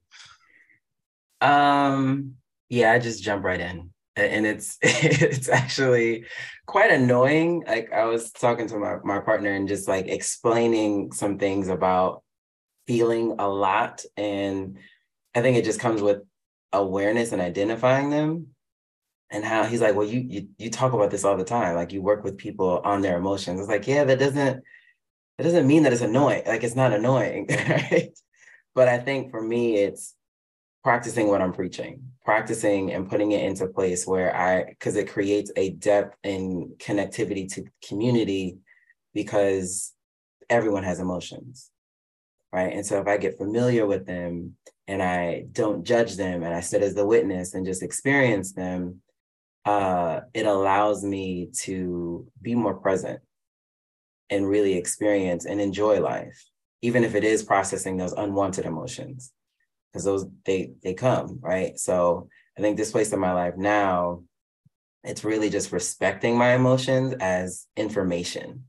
you? 1.43 1.47
Um, 1.47 2.35
yeah, 2.69 2.93
I 2.93 2.99
just 2.99 3.23
jump 3.23 3.45
right 3.45 3.61
in. 3.61 3.92
And 4.17 4.47
it's 4.47 4.79
it's 4.83 5.49
actually 5.49 6.27
quite 6.67 6.91
annoying. 6.91 7.65
Like 7.67 7.93
I 7.93 8.05
was 8.05 8.31
talking 8.33 8.67
to 8.69 8.79
my, 8.79 8.97
my 9.05 9.21
partner 9.21 9.53
and 9.53 9.69
just 9.69 9.89
like 9.89 10.07
explaining 10.07 11.13
some 11.13 11.39
things 11.39 11.69
about 11.69 12.23
feeling 12.87 13.37
a 13.39 13.49
lot. 13.49 14.05
And 14.17 14.79
I 15.35 15.41
think 15.41 15.57
it 15.57 15.65
just 15.65 15.81
comes 15.81 16.03
with 16.03 16.23
awareness 16.73 17.33
and 17.33 17.41
identifying 17.41 18.11
them 18.11 18.49
and 19.31 19.45
how 19.45 19.65
he's 19.65 19.81
like, 19.81 19.95
well, 19.95 20.07
you, 20.07 20.21
you 20.21 20.49
you 20.59 20.71
talk 20.71 20.93
about 20.93 21.11
this 21.11 21.25
all 21.25 21.37
the 21.37 21.45
time. 21.45 21.75
Like 21.75 21.93
you 21.93 22.03
work 22.03 22.23
with 22.23 22.37
people 22.37 22.81
on 22.85 23.01
their 23.01 23.17
emotions. 23.17 23.61
It's 23.61 23.69
like, 23.69 23.87
yeah, 23.87 24.05
that 24.05 24.19
doesn't 24.19 24.63
that 25.39 25.45
doesn't 25.45 25.67
mean 25.67 25.83
that 25.85 25.93
it's 25.93 26.03
annoying. 26.03 26.43
Like 26.47 26.63
it's 26.63 26.77
not 26.77 26.93
annoying, 26.93 27.47
right? 27.51 28.11
But 28.75 28.89
I 28.89 28.99
think 28.99 29.31
for 29.31 29.43
me, 29.43 29.77
it's 29.77 30.15
practicing 30.85 31.29
what 31.29 31.41
I'm 31.41 31.53
preaching, 31.53 32.12
practicing 32.25 32.93
and 32.93 33.09
putting 33.09 33.33
it 33.33 33.45
into 33.45 33.67
place 33.67 34.07
where 34.07 34.35
I, 34.35 34.65
because 34.65 34.97
it 34.97 35.11
creates 35.11 35.51
a 35.57 35.71
depth 35.71 36.17
and 36.23 36.71
connectivity 36.79 37.53
to 37.55 37.65
community 37.87 38.59
because 39.15 39.93
everyone 40.49 40.85
has 40.85 41.01
emotions, 41.01 41.71
right? 42.53 42.73
And 42.73 42.87
so 42.87 43.01
if 43.01 43.07
I 43.07 43.17
get 43.17 43.39
familiar 43.39 43.87
with 43.87 44.07
them 44.07 44.57
and 44.87 45.03
I 45.03 45.47
don't 45.53 45.85
judge 45.85 46.17
them 46.17 46.43
and 46.43 46.55
I 46.55 46.61
sit 46.61 46.83
as 46.83 46.95
the 46.95 47.07
witness 47.07 47.55
and 47.55 47.67
just 47.67 47.83
experience 47.83 48.53
them, 48.53 49.01
uh, 49.65 50.21
it 50.35 50.47
allows 50.47 51.05
me 51.05 51.51
to 51.63 52.27
be 52.41 52.55
more 52.55 52.75
present 52.75 53.21
and 54.31 54.49
really 54.49 54.75
experience 54.75 55.45
and 55.45 55.61
enjoy 55.61 56.01
life, 56.01 56.45
even 56.83 57.05
if 57.05 57.15
it 57.15 57.25
is 57.25 57.43
processing 57.43 57.97
those 57.97 58.13
unwanted 58.13 58.65
emotions 58.65 59.33
because 59.93 60.05
those 60.05 60.27
they 60.45 60.73
they 60.83 60.95
come 60.95 61.39
right 61.41 61.79
so 61.79 62.29
i 62.59 62.61
think 62.61 62.77
this 62.77 62.93
place 62.93 63.13
in 63.13 63.21
my 63.21 63.33
life 63.33 63.55
now 63.57 64.23
it's 65.05 65.25
really 65.25 65.51
just 65.51 65.73
respecting 65.73 66.37
my 66.37 66.55
emotions 66.55 67.15
as 67.21 67.67
information 67.77 68.65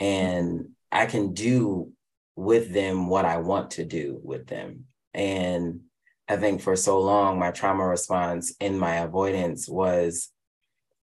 and 0.00 0.68
i 0.90 1.06
can 1.06 1.32
do 1.32 1.90
with 2.36 2.72
them 2.72 3.08
what 3.08 3.24
i 3.24 3.36
want 3.38 3.72
to 3.72 3.84
do 3.84 4.20
with 4.22 4.46
them 4.46 4.84
and 5.14 5.80
I 6.28 6.36
think 6.36 6.62
for 6.62 6.76
so 6.76 7.00
long, 7.00 7.38
my 7.38 7.50
trauma 7.50 7.86
response 7.86 8.54
in 8.60 8.78
my 8.78 8.96
avoidance 8.96 9.68
was 9.68 10.30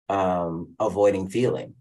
um, 0.07 0.76
avoiding 0.80 1.30
feeling, 1.30 1.76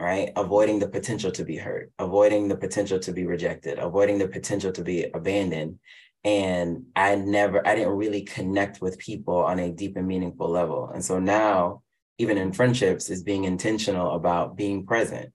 right? 0.00 0.32
Avoiding 0.36 0.78
the 0.78 0.88
potential 0.88 1.30
to 1.32 1.44
be 1.44 1.56
hurt, 1.56 1.92
avoiding 1.98 2.48
the 2.48 2.56
potential 2.56 2.98
to 3.00 3.12
be 3.12 3.26
rejected, 3.26 3.78
avoiding 3.78 4.18
the 4.18 4.28
potential 4.28 4.72
to 4.72 4.82
be 4.82 5.04
abandoned. 5.12 5.78
And 6.24 6.86
I 6.96 7.14
never, 7.14 7.66
I 7.66 7.74
didn't 7.74 7.96
really 7.96 8.22
connect 8.22 8.80
with 8.82 8.98
people 8.98 9.36
on 9.36 9.58
a 9.58 9.70
deep 9.70 9.96
and 9.96 10.06
meaningful 10.06 10.48
level. 10.48 10.90
And 10.92 11.04
so 11.04 11.18
now, 11.18 11.82
even 12.18 12.36
in 12.36 12.52
friendships, 12.52 13.08
is 13.08 13.22
being 13.22 13.44
intentional 13.44 14.12
about 14.12 14.56
being 14.56 14.84
present 14.84 15.32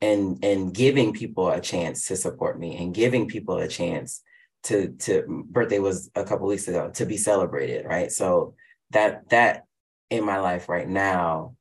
and 0.00 0.44
and 0.44 0.72
giving 0.72 1.12
people 1.12 1.50
a 1.50 1.60
chance 1.60 2.06
to 2.06 2.16
support 2.16 2.58
me 2.58 2.76
and 2.76 2.94
giving 2.94 3.26
people 3.26 3.58
a 3.58 3.68
chance 3.68 4.22
to 4.64 4.88
to 4.98 5.44
birthday 5.48 5.78
was 5.78 6.10
a 6.14 6.24
couple 6.24 6.46
weeks 6.46 6.68
ago 6.68 6.90
to 6.94 7.04
be 7.04 7.16
celebrated 7.16 7.84
right 7.84 8.12
so 8.12 8.54
that 8.90 9.28
that 9.30 9.64
in 10.10 10.24
my 10.24 10.38
life 10.38 10.68
right 10.68 10.88
now 10.88 11.54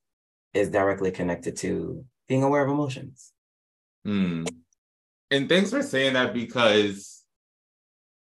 is 0.53 0.69
directly 0.69 1.11
connected 1.11 1.55
to 1.57 2.03
being 2.27 2.43
aware 2.43 2.63
of 2.63 2.69
emotions 2.69 3.31
mm. 4.05 4.47
and 5.31 5.49
thanks 5.49 5.71
for 5.71 5.81
saying 5.81 6.13
that 6.13 6.33
because 6.33 7.16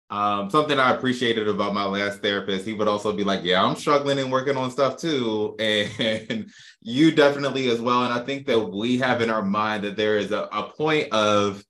um, 0.09 0.49
something 0.49 0.79
I 0.79 0.93
appreciated 0.93 1.47
about 1.47 1.73
my 1.73 1.85
last 1.85 2.21
therapist, 2.21 2.65
he 2.65 2.73
would 2.73 2.87
also 2.87 3.13
be 3.13 3.23
like, 3.23 3.43
Yeah, 3.43 3.63
I'm 3.63 3.75
struggling 3.75 4.19
and 4.19 4.31
working 4.31 4.57
on 4.57 4.71
stuff 4.71 4.97
too. 4.97 5.55
And 5.59 6.51
you 6.81 7.11
definitely 7.11 7.69
as 7.69 7.81
well. 7.81 8.03
And 8.03 8.13
I 8.13 8.23
think 8.23 8.45
that 8.47 8.59
we 8.59 8.97
have 8.99 9.21
in 9.21 9.29
our 9.29 9.43
mind 9.43 9.83
that 9.83 9.95
there 9.95 10.17
is 10.17 10.31
a, 10.31 10.43
a 10.51 10.71
point 10.71 11.11
of 11.11 11.63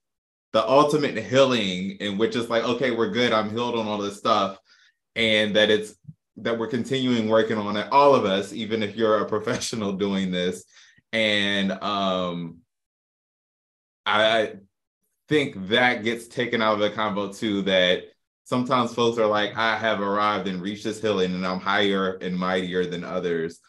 the 0.52 0.68
ultimate 0.68 1.18
healing 1.18 1.92
in 2.00 2.18
which 2.18 2.36
it's 2.36 2.50
like, 2.50 2.64
okay, 2.64 2.92
we're 2.92 3.12
good. 3.12 3.32
I'm 3.32 3.50
healed 3.50 3.76
on 3.76 3.88
all 3.88 3.98
this 3.98 4.18
stuff. 4.18 4.60
And 5.16 5.56
that 5.56 5.70
it's 5.70 5.96
that 6.38 6.58
we're 6.58 6.68
continuing 6.68 7.30
working 7.30 7.58
on 7.58 7.78
it, 7.78 7.88
all 7.92 8.16
of 8.16 8.26
us, 8.26 8.54
even 8.54 8.82
if 8.82 8.96
you're 8.96 9.20
a 9.20 9.26
professional 9.30 9.94
doing 9.94 10.32
this. 10.32 10.66
And 11.12 11.72
um 11.72 12.58
I 14.06 14.56
think 15.30 15.70
that 15.70 16.04
gets 16.04 16.28
taken 16.28 16.62
out 16.62 16.74
of 16.74 16.80
the 16.80 16.90
combo 16.90 17.32
too, 17.32 17.62
that 17.64 18.04
sometimes 18.44 18.94
folks 18.94 19.18
are 19.18 19.28
like, 19.28 19.56
I 19.56 19.78
have 19.78 20.02
arrived 20.02 20.48
and 20.48 20.62
reached 20.62 20.84
this 20.84 21.02
healing 21.02 21.34
and 21.34 21.46
I'm 21.46 21.60
higher 21.60 22.18
and 22.22 22.38
mightier 22.38 22.86
than 22.86 23.04
others. 23.04 23.60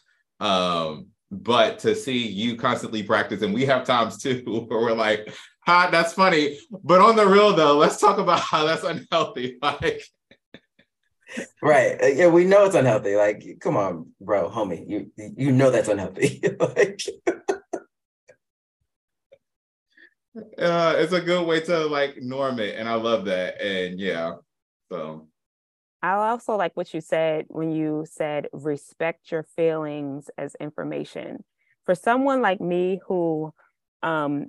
Um, 0.40 1.08
but 1.30 1.80
to 1.80 1.94
see 1.94 2.26
you 2.26 2.56
constantly 2.56 3.02
practice, 3.02 3.42
and 3.42 3.54
we 3.54 3.66
have 3.66 3.84
times 3.84 4.18
too 4.18 4.42
where 4.68 4.80
we're 4.80 4.92
like, 4.92 5.34
ha, 5.60 5.88
that's 5.90 6.12
funny. 6.12 6.58
But 6.70 7.00
on 7.00 7.16
the 7.16 7.26
real 7.26 7.54
though, 7.54 7.76
let's 7.76 8.00
talk 8.00 8.18
about 8.18 8.40
how 8.40 8.64
that's 8.64 8.84
unhealthy. 8.84 9.58
Like 9.62 10.02
right. 11.62 12.00
Uh, 12.00 12.06
yeah, 12.06 12.28
we 12.28 12.44
know 12.44 12.64
it's 12.64 12.76
unhealthy. 12.76 13.16
Like, 13.16 13.44
come 13.60 13.76
on, 13.76 14.10
bro, 14.20 14.48
homie. 14.50 14.88
You 14.88 15.10
you 15.36 15.50
know 15.50 15.70
that's 15.70 15.88
unhealthy. 15.88 16.40
like 16.60 17.00
uh, 20.58 20.94
it's 20.98 21.12
a 21.12 21.20
good 21.20 21.46
way 21.46 21.60
to 21.60 21.86
like 21.86 22.18
norm 22.18 22.60
it, 22.60 22.76
and 22.76 22.88
I 22.88 22.94
love 22.94 23.24
that. 23.24 23.60
And 23.60 23.98
yeah, 23.98 24.34
so 24.90 25.28
I 26.02 26.12
also 26.28 26.56
like 26.56 26.76
what 26.76 26.92
you 26.92 27.00
said 27.00 27.46
when 27.48 27.70
you 27.70 28.04
said 28.06 28.48
respect 28.52 29.32
your 29.32 29.42
feelings 29.56 30.28
as 30.36 30.54
information. 30.60 31.44
For 31.86 31.94
someone 31.94 32.42
like 32.42 32.60
me 32.60 33.00
who 33.06 33.54
um 34.02 34.46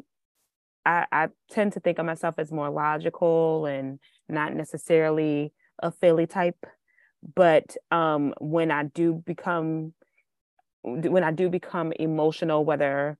I, 0.85 1.05
I 1.11 1.27
tend 1.49 1.73
to 1.73 1.79
think 1.79 1.97
of 1.97 2.05
myself 2.05 2.35
as 2.37 2.51
more 2.51 2.69
logical 2.69 3.65
and 3.65 3.99
not 4.27 4.53
necessarily 4.53 5.53
a 5.81 5.91
feely 5.91 6.27
type. 6.27 6.65
But 7.35 7.77
um 7.89 8.33
when 8.41 8.69
I 8.69 8.83
do 8.83 9.13
become 9.13 9.93
when 10.83 11.23
I 11.23 11.31
do 11.31 11.49
become 11.49 11.93
emotional, 11.93 12.65
whether 12.65 13.17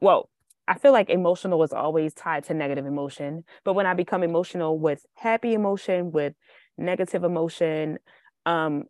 well, 0.00 0.28
I 0.68 0.76
feel 0.76 0.92
like 0.92 1.08
emotional 1.08 1.62
is 1.62 1.72
always 1.72 2.12
tied 2.12 2.44
to 2.44 2.54
negative 2.54 2.84
emotion. 2.84 3.44
But 3.64 3.72
when 3.72 3.86
I 3.86 3.94
become 3.94 4.22
emotional 4.22 4.78
with 4.78 5.04
happy 5.14 5.54
emotion, 5.54 6.12
with 6.12 6.34
negative 6.76 7.24
emotion, 7.24 7.98
um, 8.44 8.84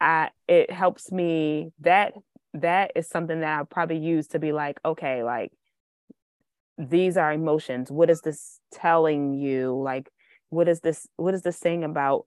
I 0.00 0.30
it 0.48 0.72
helps 0.72 1.12
me 1.12 1.70
that 1.80 2.14
that 2.54 2.92
is 2.96 3.08
something 3.08 3.40
that 3.40 3.60
I 3.60 3.62
probably 3.62 3.98
use 3.98 4.26
to 4.28 4.40
be 4.40 4.52
like, 4.52 4.80
okay, 4.84 5.22
like 5.22 5.52
these 6.78 7.16
are 7.16 7.32
emotions. 7.32 7.92
What 7.92 8.10
is 8.10 8.20
this 8.22 8.58
telling 8.72 9.34
you? 9.34 9.80
Like, 9.80 10.10
what 10.50 10.68
is 10.68 10.80
this, 10.80 11.06
what 11.16 11.34
is 11.34 11.42
this 11.42 11.58
saying 11.58 11.84
about 11.84 12.26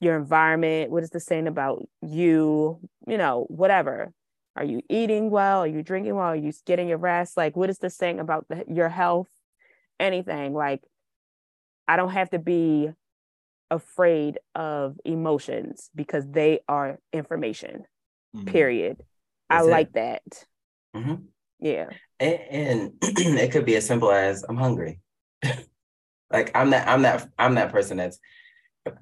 your 0.00 0.16
environment? 0.16 0.90
What 0.90 1.04
is 1.04 1.10
this 1.10 1.24
saying 1.24 1.46
about 1.46 1.86
you? 2.02 2.80
You 3.06 3.18
know, 3.18 3.46
whatever 3.48 4.12
are 4.60 4.64
you 4.66 4.82
eating 4.90 5.30
well? 5.30 5.60
Are 5.60 5.66
you 5.66 5.82
drinking 5.82 6.14
well? 6.16 6.26
Are 6.26 6.36
you 6.36 6.52
getting 6.66 6.86
your 6.86 6.98
rest? 6.98 7.34
Like, 7.34 7.56
what 7.56 7.70
is 7.70 7.78
this 7.78 7.96
saying 7.96 8.20
about 8.20 8.46
the, 8.50 8.62
your 8.68 8.90
health? 8.90 9.28
Anything. 9.98 10.52
Like, 10.52 10.82
I 11.88 11.96
don't 11.96 12.10
have 12.10 12.28
to 12.30 12.38
be 12.38 12.90
afraid 13.70 14.38
of 14.54 14.98
emotions 15.02 15.88
because 15.94 16.28
they 16.28 16.60
are 16.68 16.98
information, 17.10 17.84
mm-hmm. 18.36 18.44
period. 18.44 18.98
That's 19.48 19.64
I 19.64 19.66
it. 19.66 19.70
like 19.70 19.92
that. 19.94 20.22
Mm-hmm. 20.94 21.14
Yeah. 21.60 21.86
And, 22.18 22.40
and 22.50 22.92
it 23.02 23.52
could 23.52 23.64
be 23.64 23.76
as 23.76 23.86
simple 23.86 24.10
as 24.10 24.44
I'm 24.46 24.58
hungry. 24.58 25.00
like 26.30 26.50
I'm 26.54 26.68
that 26.70 26.86
I'm 26.86 27.00
that 27.02 27.26
I'm 27.38 27.54
that 27.54 27.72
person 27.72 27.96
that's 27.96 28.18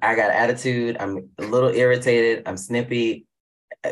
I 0.01 0.15
got 0.15 0.31
attitude, 0.31 0.95
I'm 1.01 1.29
a 1.37 1.43
little 1.43 1.69
irritated, 1.69 2.43
I'm 2.45 2.55
snippy, 2.55 3.25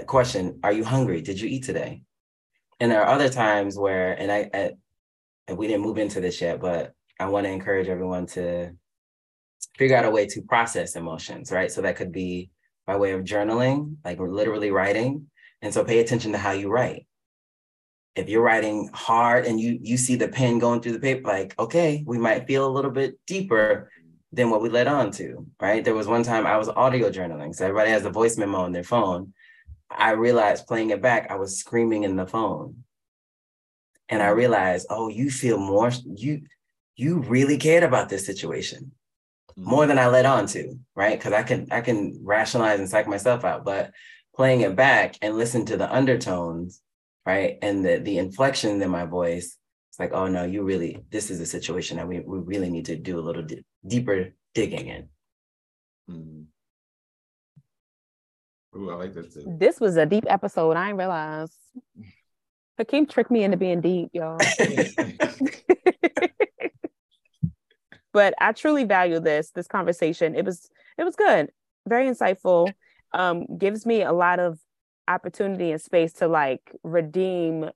question 0.05 0.59
are 0.63 0.73
you 0.73 0.83
hungry? 0.83 1.21
Did 1.21 1.39
you 1.39 1.49
eat 1.49 1.63
today? 1.63 2.03
And 2.79 2.91
there 2.91 3.01
are 3.01 3.13
other 3.13 3.29
times 3.29 3.77
where 3.77 4.13
and 4.13 4.31
i, 4.31 4.49
I 4.53 4.71
and 5.47 5.57
we 5.57 5.67
didn't 5.67 5.81
move 5.81 5.97
into 5.97 6.21
this 6.21 6.41
yet 6.41 6.59
but 6.59 6.93
i 7.19 7.25
want 7.25 7.45
to 7.45 7.51
encourage 7.51 7.87
everyone 7.87 8.27
to 8.27 8.71
figure 9.77 9.95
out 9.95 10.05
a 10.05 10.11
way 10.11 10.25
to 10.25 10.41
process 10.41 10.95
emotions 10.95 11.51
right? 11.51 11.71
So 11.71 11.81
that 11.81 11.95
could 11.95 12.11
be 12.11 12.49
by 12.85 12.95
way 12.97 13.11
of 13.11 13.23
journaling 13.23 13.97
like 14.03 14.19
literally 14.19 14.71
writing. 14.71 15.27
And 15.61 15.73
so 15.73 15.83
pay 15.83 15.99
attention 15.99 16.31
to 16.33 16.37
how 16.37 16.51
you 16.51 16.69
write. 16.69 17.07
If 18.15 18.29
you're 18.29 18.41
writing 18.41 18.89
hard 18.93 19.45
and 19.45 19.59
you 19.59 19.77
you 19.81 19.97
see 19.97 20.15
the 20.15 20.27
pen 20.27 20.59
going 20.59 20.81
through 20.81 20.93
the 20.93 20.99
paper 20.99 21.27
like 21.27 21.53
okay 21.59 22.03
we 22.05 22.17
might 22.17 22.47
feel 22.47 22.65
a 22.65 22.75
little 22.75 22.91
bit 22.91 23.19
deeper 23.27 23.91
than 24.33 24.49
what 24.49 24.61
we 24.61 24.69
led 24.69 24.87
on 24.87 25.11
to 25.11 25.45
right? 25.61 25.83
There 25.83 25.95
was 25.95 26.07
one 26.07 26.23
time 26.23 26.47
i 26.47 26.57
was 26.57 26.69
audio 26.69 27.09
journaling 27.11 27.53
so 27.53 27.65
everybody 27.65 27.91
has 27.91 28.05
a 28.05 28.09
voice 28.09 28.37
memo 28.37 28.59
on 28.59 28.71
their 28.71 28.83
phone 28.83 29.33
I 29.89 30.11
realized 30.11 30.67
playing 30.67 30.89
it 30.91 31.01
back, 31.01 31.31
I 31.31 31.35
was 31.35 31.57
screaming 31.57 32.03
in 32.03 32.15
the 32.15 32.27
phone. 32.27 32.83
And 34.09 34.21
I 34.23 34.29
realized, 34.29 34.87
oh, 34.89 35.09
you 35.09 35.29
feel 35.29 35.57
more, 35.57 35.91
you 36.05 36.43
you 36.95 37.19
really 37.19 37.57
cared 37.57 37.83
about 37.83 38.09
this 38.09 38.25
situation 38.25 38.91
mm-hmm. 39.51 39.69
more 39.69 39.85
than 39.85 39.99
I 39.99 40.07
let 40.07 40.25
on 40.25 40.47
to, 40.47 40.79
right? 40.95 41.17
Because 41.17 41.33
I 41.33 41.43
can 41.43 41.67
I 41.71 41.81
can 41.81 42.19
rationalize 42.23 42.79
and 42.79 42.89
psych 42.89 43.07
myself 43.07 43.45
out, 43.45 43.63
but 43.63 43.91
playing 44.35 44.61
it 44.61 44.75
back 44.75 45.15
and 45.21 45.37
listen 45.37 45.65
to 45.65 45.77
the 45.77 45.93
undertones, 45.93 46.81
right? 47.25 47.57
And 47.61 47.85
the 47.85 47.97
the 47.99 48.17
inflection 48.17 48.81
in 48.81 48.89
my 48.89 49.05
voice, 49.05 49.57
it's 49.89 49.99
like, 49.99 50.13
oh 50.13 50.27
no, 50.27 50.43
you 50.43 50.63
really, 50.63 51.03
this 51.09 51.29
is 51.29 51.39
a 51.39 51.45
situation 51.45 51.97
that 51.97 52.07
we, 52.07 52.19
we 52.19 52.39
really 52.39 52.69
need 52.69 52.85
to 52.85 52.95
do 52.95 53.19
a 53.19 53.25
little 53.27 53.43
di- 53.43 53.65
deeper 53.85 54.33
digging 54.53 54.87
in. 54.87 55.09
Mm-hmm. 56.09 56.41
Ooh, 58.77 58.91
I 58.91 58.95
like 58.95 59.13
that 59.13 59.33
too. 59.33 59.43
This 59.57 59.79
was 59.79 59.97
a 59.97 60.05
deep 60.05 60.25
episode. 60.27 60.77
I 60.77 60.85
didn't 60.87 60.99
realize. 60.99 61.51
Hakim 62.77 63.07
tricked 63.07 63.31
me 63.31 63.43
into 63.43 63.57
being 63.57 63.81
deep, 63.81 64.09
y'all. 64.13 64.37
but 68.13 68.35
I 68.39 68.51
truly 68.51 68.83
value 68.83 69.19
this 69.19 69.49
this 69.51 69.67
conversation. 69.67 70.35
It 70.35 70.45
was 70.45 70.69
it 70.97 71.03
was 71.03 71.15
good, 71.15 71.51
very 71.87 72.07
insightful. 72.07 72.71
Um, 73.13 73.45
gives 73.57 73.85
me 73.85 74.03
a 74.03 74.11
lot 74.11 74.39
of 74.39 74.59
opportunity 75.07 75.71
and 75.71 75.81
space 75.81 76.13
to 76.13 76.27
like 76.27 76.61
redeem 76.83 77.69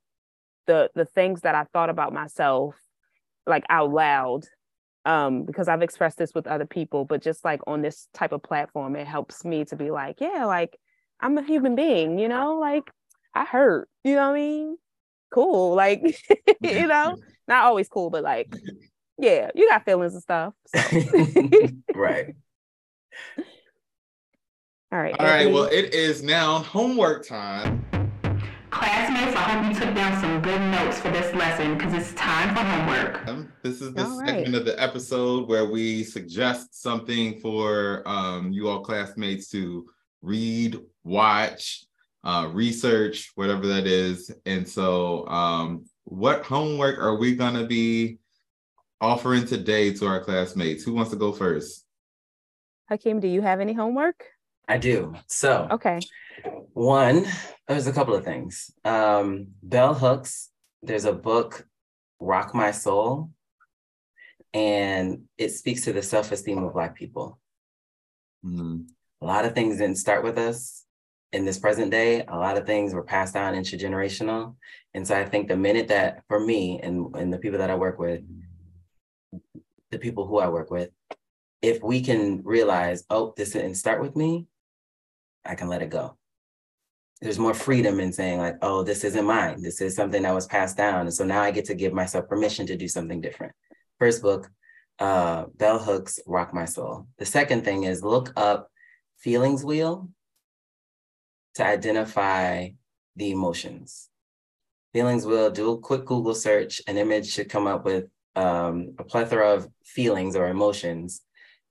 the 0.66 0.90
the 0.94 1.04
things 1.04 1.40
that 1.40 1.54
I 1.54 1.64
thought 1.72 1.90
about 1.90 2.12
myself 2.12 2.76
like 3.46 3.64
out 3.68 3.90
loud 3.90 4.44
um 5.04 5.44
because 5.44 5.68
I've 5.68 5.82
expressed 5.82 6.18
this 6.18 6.34
with 6.34 6.46
other 6.46 6.66
people 6.66 7.04
but 7.04 7.22
just 7.22 7.44
like 7.44 7.60
on 7.66 7.82
this 7.82 8.08
type 8.14 8.32
of 8.32 8.42
platform 8.42 8.94
it 8.94 9.06
helps 9.06 9.44
me 9.44 9.64
to 9.64 9.76
be 9.76 9.90
like 9.90 10.20
yeah 10.20 10.44
like 10.44 10.78
I'm 11.22 11.38
a 11.38 11.42
human 11.42 11.76
being, 11.76 12.18
you 12.18 12.28
know, 12.28 12.58
like 12.58 12.90
I 13.32 13.44
hurt, 13.44 13.88
you 14.02 14.16
know 14.16 14.28
what 14.28 14.36
I 14.36 14.40
mean? 14.40 14.76
Cool. 15.32 15.74
Like, 15.76 16.02
you 16.60 16.86
know, 16.88 17.16
not 17.46 17.64
always 17.64 17.88
cool, 17.88 18.10
but 18.10 18.24
like, 18.24 18.52
yeah, 19.18 19.50
you 19.54 19.68
got 19.68 19.84
feelings 19.84 20.14
and 20.14 20.22
stuff. 20.22 20.54
So. 20.66 20.80
right. 21.94 22.34
All 24.90 24.98
right. 24.98 25.14
All 25.18 25.26
right. 25.26 25.50
Well, 25.50 25.64
it 25.64 25.94
is 25.94 26.24
now 26.24 26.58
homework 26.58 27.26
time. 27.26 27.86
Classmates, 28.70 29.36
I 29.36 29.40
hope 29.42 29.72
you 29.72 29.80
took 29.80 29.94
down 29.94 30.20
some 30.20 30.42
good 30.42 30.60
notes 30.60 30.98
for 30.98 31.10
this 31.10 31.32
lesson 31.36 31.76
because 31.76 31.94
it's 31.94 32.12
time 32.14 32.54
for 32.54 32.62
homework. 32.62 33.28
Um, 33.28 33.52
this 33.62 33.80
is 33.80 33.94
the 33.94 34.04
all 34.04 34.18
segment 34.18 34.48
right. 34.48 34.54
of 34.54 34.64
the 34.64 34.82
episode 34.82 35.48
where 35.48 35.66
we 35.66 36.02
suggest 36.02 36.82
something 36.82 37.38
for 37.40 38.02
um, 38.06 38.50
you 38.50 38.68
all 38.68 38.80
classmates 38.80 39.48
to 39.50 39.86
read, 40.22 40.78
watch, 41.04 41.84
uh, 42.24 42.48
research, 42.52 43.32
whatever 43.34 43.66
that 43.66 43.86
is. 43.86 44.30
And 44.46 44.66
so, 44.68 45.26
um, 45.28 45.84
what 46.04 46.44
homework 46.44 46.98
are 46.98 47.16
we 47.16 47.34
going 47.34 47.54
to 47.54 47.66
be 47.66 48.18
offering 49.00 49.44
today 49.44 49.92
to 49.94 50.06
our 50.06 50.20
classmates? 50.20 50.84
Who 50.84 50.94
wants 50.94 51.10
to 51.10 51.16
go 51.16 51.32
first? 51.32 51.84
Hakim, 52.88 53.20
do 53.20 53.28
you 53.28 53.40
have 53.42 53.60
any 53.60 53.72
homework? 53.72 54.24
I 54.68 54.78
do. 54.78 55.14
So, 55.26 55.68
okay. 55.70 56.00
One, 56.72 57.26
there's 57.68 57.86
a 57.86 57.92
couple 57.92 58.14
of 58.14 58.24
things. 58.24 58.70
Um, 58.84 59.48
Bell 59.62 59.94
Hooks, 59.94 60.50
there's 60.82 61.04
a 61.04 61.12
book, 61.12 61.66
Rock 62.20 62.54
My 62.54 62.70
Soul, 62.70 63.30
and 64.54 65.24
it 65.38 65.50
speaks 65.50 65.82
to 65.82 65.92
the 65.92 66.02
self 66.02 66.30
esteem 66.32 66.62
of 66.62 66.72
Black 66.72 66.94
people. 66.94 67.40
Mm-hmm. 68.44 68.82
A 69.22 69.24
lot 69.24 69.44
of 69.44 69.54
things 69.54 69.78
didn't 69.78 69.98
start 69.98 70.24
with 70.24 70.36
us 70.36 70.84
in 71.32 71.44
this 71.44 71.58
present 71.58 71.92
day. 71.92 72.24
A 72.26 72.36
lot 72.36 72.58
of 72.58 72.66
things 72.66 72.92
were 72.92 73.04
passed 73.04 73.34
down 73.34 73.54
intergenerational. 73.54 74.56
And 74.94 75.06
so 75.06 75.16
I 75.16 75.24
think 75.24 75.46
the 75.46 75.56
minute 75.56 75.88
that, 75.88 76.24
for 76.26 76.40
me 76.40 76.80
and, 76.82 77.14
and 77.14 77.32
the 77.32 77.38
people 77.38 77.60
that 77.60 77.70
I 77.70 77.76
work 77.76 78.00
with, 78.00 78.22
the 79.92 79.98
people 79.98 80.26
who 80.26 80.38
I 80.38 80.48
work 80.48 80.72
with, 80.72 80.90
if 81.62 81.80
we 81.84 82.00
can 82.00 82.42
realize, 82.42 83.04
oh, 83.10 83.32
this 83.36 83.50
didn't 83.50 83.76
start 83.76 84.02
with 84.02 84.16
me, 84.16 84.48
I 85.44 85.54
can 85.54 85.68
let 85.68 85.82
it 85.82 85.90
go. 85.90 86.16
There's 87.20 87.38
more 87.38 87.54
freedom 87.54 88.00
in 88.00 88.12
saying, 88.12 88.40
like, 88.40 88.56
oh, 88.60 88.82
this 88.82 89.04
isn't 89.04 89.24
mine. 89.24 89.62
This 89.62 89.80
is 89.80 89.94
something 89.94 90.22
that 90.22 90.34
was 90.34 90.46
passed 90.46 90.76
down. 90.76 91.02
And 91.02 91.14
so 91.14 91.24
now 91.24 91.42
I 91.42 91.52
get 91.52 91.66
to 91.66 91.74
give 91.76 91.92
myself 91.92 92.28
permission 92.28 92.66
to 92.66 92.76
do 92.76 92.88
something 92.88 93.20
different. 93.20 93.52
First 94.00 94.20
book, 94.20 94.50
uh, 94.98 95.44
Bell 95.54 95.78
Hooks, 95.78 96.18
Rock 96.26 96.52
My 96.52 96.64
Soul. 96.64 97.06
The 97.18 97.24
second 97.24 97.64
thing 97.64 97.84
is 97.84 98.02
look 98.02 98.32
up 98.34 98.71
Feelings 99.22 99.64
Wheel 99.64 100.08
to 101.54 101.66
identify 101.66 102.68
the 103.16 103.30
emotions. 103.30 104.08
Feelings 104.92 105.26
Wheel, 105.26 105.50
do 105.50 105.72
a 105.72 105.78
quick 105.78 106.04
Google 106.04 106.34
search, 106.34 106.82
an 106.86 106.98
image 106.98 107.30
should 107.30 107.48
come 107.48 107.66
up 107.66 107.84
with 107.84 108.06
um, 108.36 108.94
a 108.98 109.04
plethora 109.04 109.54
of 109.54 109.68
feelings 109.84 110.36
or 110.36 110.48
emotions 110.48 111.22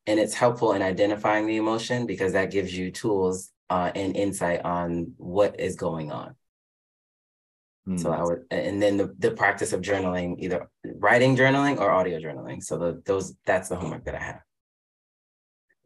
and 0.08 0.20
it's 0.20 0.34
helpful 0.34 0.74
in 0.74 0.82
identifying 0.82 1.46
the 1.46 1.58
emotion 1.58 2.06
because 2.06 2.34
that 2.34 2.52
gives 2.52 2.76
you 2.76 2.92
tools 2.92 3.52
uh, 3.70 3.92
and 3.94 4.16
insight 4.16 4.64
on 4.66 5.14
what 5.18 5.60
is 5.60 5.76
going 5.76 6.12
on. 6.12 6.36
Mm. 7.88 8.00
So 8.00 8.12
I 8.12 8.24
would, 8.24 8.40
and 8.52 8.82
then 8.82 8.98
the, 8.98 9.14
the 9.20 9.32
practice 9.32 9.74
of 9.74 9.82
journaling, 9.82 10.36
either 10.40 10.70
writing 10.84 11.36
journaling 11.36 11.78
or 11.78 11.92
audio 11.92 12.20
journaling. 12.20 12.64
So 12.64 12.78
the, 12.78 13.02
those, 13.06 13.36
that's 13.46 13.70
the 13.70 13.76
homework 13.76 14.06
that 14.06 14.16
I 14.16 14.24
have. 14.24 14.42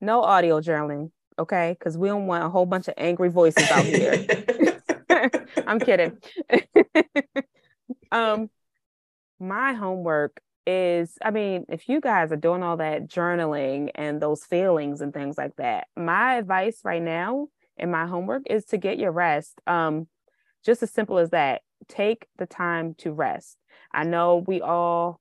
No 0.01 0.21
audio 0.23 0.59
journaling, 0.61 1.11
okay? 1.37 1.75
Because 1.77 1.97
we 1.97 2.07
don't 2.07 2.27
want 2.27 2.43
a 2.43 2.49
whole 2.49 2.65
bunch 2.65 2.87
of 2.87 2.93
angry 2.97 3.29
voices 3.29 3.69
out 3.69 3.85
here. 3.85 4.25
I'm 5.67 5.79
kidding. 5.79 6.17
um, 8.11 8.49
my 9.39 9.73
homework 9.73 10.41
is 10.67 11.17
I 11.23 11.31
mean, 11.31 11.65
if 11.69 11.87
you 11.87 12.01
guys 12.01 12.31
are 12.31 12.37
doing 12.37 12.63
all 12.63 12.77
that 12.77 13.07
journaling 13.07 13.91
and 13.93 14.19
those 14.19 14.43
feelings 14.43 15.01
and 15.01 15.13
things 15.13 15.37
like 15.37 15.55
that, 15.57 15.87
my 15.95 16.35
advice 16.35 16.81
right 16.83 17.01
now 17.01 17.47
in 17.77 17.91
my 17.91 18.07
homework 18.07 18.43
is 18.49 18.65
to 18.65 18.77
get 18.77 18.97
your 18.97 19.11
rest. 19.11 19.61
Um, 19.67 20.07
just 20.65 20.81
as 20.81 20.91
simple 20.91 21.19
as 21.19 21.29
that. 21.29 21.61
Take 21.87 22.25
the 22.37 22.47
time 22.47 22.95
to 22.99 23.11
rest. 23.11 23.57
I 23.91 24.05
know 24.05 24.43
we 24.47 24.61
all 24.61 25.19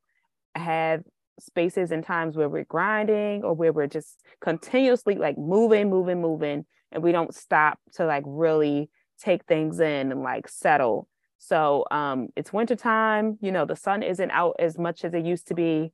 have 0.55 1.03
spaces 1.41 1.91
and 1.91 2.05
times 2.05 2.37
where 2.37 2.49
we're 2.49 2.65
grinding 2.65 3.43
or 3.43 3.55
where 3.55 3.73
we're 3.73 3.87
just 3.87 4.23
continuously 4.41 5.17
like 5.17 5.37
moving, 5.39 5.91
moving, 5.91 6.21
moving, 6.21 6.65
and 6.93 7.03
we 7.03 7.13
don't 7.13 7.35
stop 7.35 7.79
to 7.95 8.07
like 8.07 8.25
really 8.27 8.91
take 9.21 9.45
things 9.45 9.81
in 9.81 10.13
and 10.13 10.23
like 10.23 10.49
settle. 10.49 11.09
So 11.39 11.85
um, 11.91 12.29
it's 12.37 12.53
wintertime, 12.53 13.39
you 13.41 13.53
know, 13.53 13.67
the 13.67 13.77
sun 13.77 14.03
isn't 14.03 14.31
out 14.31 14.57
as 14.59 14.79
much 14.79 15.05
as 15.05 15.13
it 15.13 15.25
used 15.25 15.49
to 15.49 15.55
be. 15.55 15.93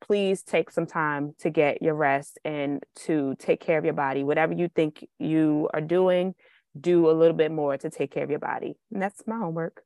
Please 0.00 0.42
take 0.42 0.70
some 0.70 0.86
time 0.86 1.34
to 1.40 1.50
get 1.50 1.82
your 1.82 1.94
rest 1.94 2.38
and 2.44 2.82
to 3.04 3.34
take 3.38 3.60
care 3.60 3.78
of 3.78 3.84
your 3.84 3.94
body. 3.94 4.24
Whatever 4.24 4.54
you 4.54 4.68
think 4.68 5.06
you 5.18 5.68
are 5.74 5.80
doing, 5.80 6.34
do 6.78 7.10
a 7.10 7.12
little 7.12 7.36
bit 7.36 7.50
more 7.50 7.76
to 7.76 7.90
take 7.90 8.10
care 8.12 8.24
of 8.24 8.30
your 8.30 8.38
body. 8.38 8.74
And 8.92 9.02
that's 9.02 9.26
my 9.26 9.36
homework. 9.36 9.82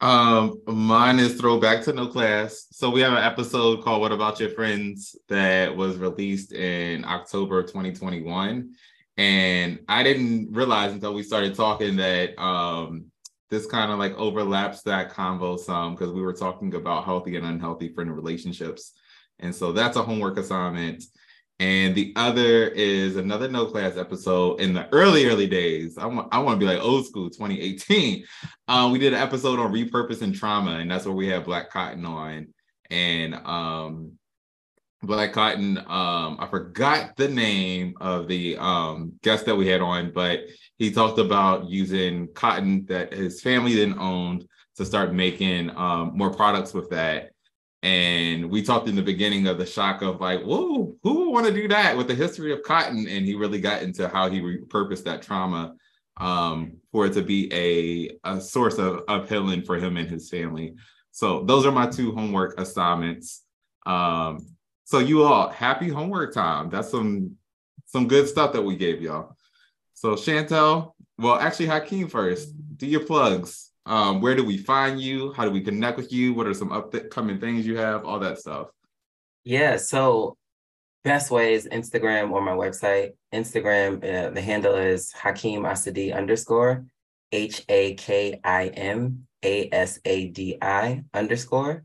Um, 0.00 0.62
mine 0.66 1.18
is 1.18 1.34
throwback 1.34 1.82
to 1.84 1.92
no 1.92 2.06
class. 2.06 2.66
So 2.72 2.88
we 2.90 3.02
have 3.02 3.12
an 3.12 3.22
episode 3.22 3.82
called 3.82 4.00
What 4.00 4.12
About 4.12 4.40
Your 4.40 4.48
Friends 4.50 5.14
that 5.28 5.76
was 5.76 5.98
released 5.98 6.52
in 6.52 7.04
October 7.04 7.62
2021. 7.62 8.72
And 9.18 9.80
I 9.88 10.02
didn't 10.02 10.52
realize 10.52 10.92
until 10.92 11.12
we 11.12 11.22
started 11.22 11.54
talking 11.54 11.96
that 11.96 12.40
um 12.40 13.06
this 13.50 13.66
kind 13.66 13.90
of 13.90 13.98
like 13.98 14.16
overlaps 14.16 14.82
that 14.82 15.12
convo 15.12 15.58
some 15.58 15.94
because 15.94 16.12
we 16.12 16.22
were 16.22 16.32
talking 16.32 16.74
about 16.74 17.04
healthy 17.04 17.36
and 17.36 17.44
unhealthy 17.44 17.92
friend 17.92 18.14
relationships. 18.14 18.92
And 19.40 19.54
so 19.54 19.72
that's 19.72 19.96
a 19.96 20.02
homework 20.02 20.38
assignment. 20.38 21.04
And 21.60 21.94
the 21.94 22.14
other 22.16 22.68
is 22.68 23.16
another 23.16 23.46
no 23.46 23.66
class 23.66 23.98
episode 23.98 24.62
in 24.62 24.72
the 24.72 24.88
early, 24.94 25.26
early 25.26 25.46
days. 25.46 25.98
I 25.98 26.06
want, 26.06 26.28
I 26.32 26.38
want 26.38 26.58
to 26.58 26.66
be 26.66 26.72
like 26.72 26.82
old 26.82 27.06
school 27.06 27.28
2018. 27.28 28.24
Um, 28.66 28.92
we 28.92 28.98
did 28.98 29.12
an 29.12 29.20
episode 29.20 29.58
on 29.58 29.70
repurposing 29.70 30.34
trauma, 30.34 30.78
and 30.78 30.90
that's 30.90 31.04
where 31.04 31.14
we 31.14 31.28
have 31.28 31.44
Black 31.44 31.68
Cotton 31.68 32.06
on. 32.06 32.48
And 32.88 33.34
um, 33.34 34.12
Black 35.02 35.34
Cotton, 35.34 35.76
um, 35.76 36.38
I 36.40 36.48
forgot 36.50 37.14
the 37.16 37.28
name 37.28 37.92
of 38.00 38.26
the 38.26 38.56
um, 38.56 39.12
guest 39.22 39.44
that 39.44 39.56
we 39.56 39.66
had 39.66 39.82
on, 39.82 40.12
but 40.12 40.40
he 40.78 40.90
talked 40.90 41.18
about 41.18 41.68
using 41.68 42.28
cotton 42.28 42.86
that 42.86 43.12
his 43.12 43.42
family 43.42 43.74
then 43.74 43.98
owned 43.98 44.48
to 44.76 44.86
start 44.86 45.12
making 45.12 45.68
um, 45.76 46.12
more 46.14 46.32
products 46.32 46.72
with 46.72 46.88
that. 46.88 47.32
And 47.82 48.50
we 48.50 48.62
talked 48.62 48.88
in 48.88 48.96
the 48.96 49.02
beginning 49.02 49.46
of 49.46 49.56
the 49.56 49.64
shock 49.64 50.02
of 50.02 50.20
like, 50.20 50.42
whoa, 50.42 50.94
who 51.02 51.14
would 51.14 51.30
want 51.30 51.46
to 51.46 51.52
do 51.52 51.66
that 51.68 51.96
with 51.96 52.08
the 52.08 52.14
history 52.14 52.52
of 52.52 52.62
cotton? 52.62 53.06
And 53.08 53.24
he 53.24 53.34
really 53.34 53.60
got 53.60 53.82
into 53.82 54.08
how 54.08 54.28
he 54.28 54.40
repurposed 54.40 55.04
that 55.04 55.22
trauma 55.22 55.74
um, 56.18 56.76
for 56.92 57.06
it 57.06 57.14
to 57.14 57.22
be 57.22 57.50
a, 57.52 58.28
a 58.30 58.40
source 58.40 58.78
of, 58.78 59.02
of 59.08 59.28
healing 59.28 59.62
for 59.62 59.76
him 59.76 59.96
and 59.96 60.10
his 60.10 60.28
family. 60.28 60.74
So 61.10 61.44
those 61.44 61.64
are 61.64 61.72
my 61.72 61.86
two 61.86 62.12
homework 62.12 62.60
assignments. 62.60 63.42
Um, 63.86 64.46
so 64.84 64.98
you 64.98 65.22
all 65.22 65.48
happy 65.48 65.88
homework 65.88 66.34
time. 66.34 66.68
That's 66.68 66.90
some 66.90 67.36
some 67.86 68.06
good 68.06 68.28
stuff 68.28 68.52
that 68.52 68.62
we 68.62 68.76
gave 68.76 69.02
y'all. 69.02 69.36
So 69.94 70.14
Chantel, 70.14 70.92
well, 71.18 71.36
actually 71.36 71.66
Hakim 71.66 72.08
first. 72.08 72.52
Do 72.76 72.86
your 72.86 73.04
plugs. 73.04 73.69
Um, 73.90 74.20
where 74.20 74.36
do 74.36 74.44
we 74.44 74.56
find 74.56 75.00
you? 75.00 75.32
How 75.32 75.44
do 75.44 75.50
we 75.50 75.60
connect 75.60 75.96
with 75.96 76.12
you? 76.12 76.32
What 76.32 76.46
are 76.46 76.54
some 76.54 76.70
upcoming 76.70 77.40
things 77.40 77.66
you 77.66 77.76
have? 77.76 78.04
All 78.04 78.20
that 78.20 78.38
stuff. 78.38 78.68
Yeah. 79.42 79.78
So 79.78 80.36
best 81.02 81.32
way 81.32 81.54
is 81.54 81.66
Instagram 81.66 82.30
or 82.30 82.40
my 82.40 82.52
website. 82.52 83.14
Instagram, 83.34 83.96
uh, 83.96 84.30
the 84.30 84.40
handle 84.40 84.76
is 84.76 85.10
Hakim 85.10 85.64
Asadi 85.64 86.14
underscore 86.14 86.84
H 87.32 87.64
A 87.68 87.94
K 87.94 88.38
I 88.44 88.68
M 88.68 89.26
A 89.44 89.68
S 89.72 89.98
A 90.04 90.28
D 90.28 90.56
I 90.62 91.02
underscore. 91.12 91.82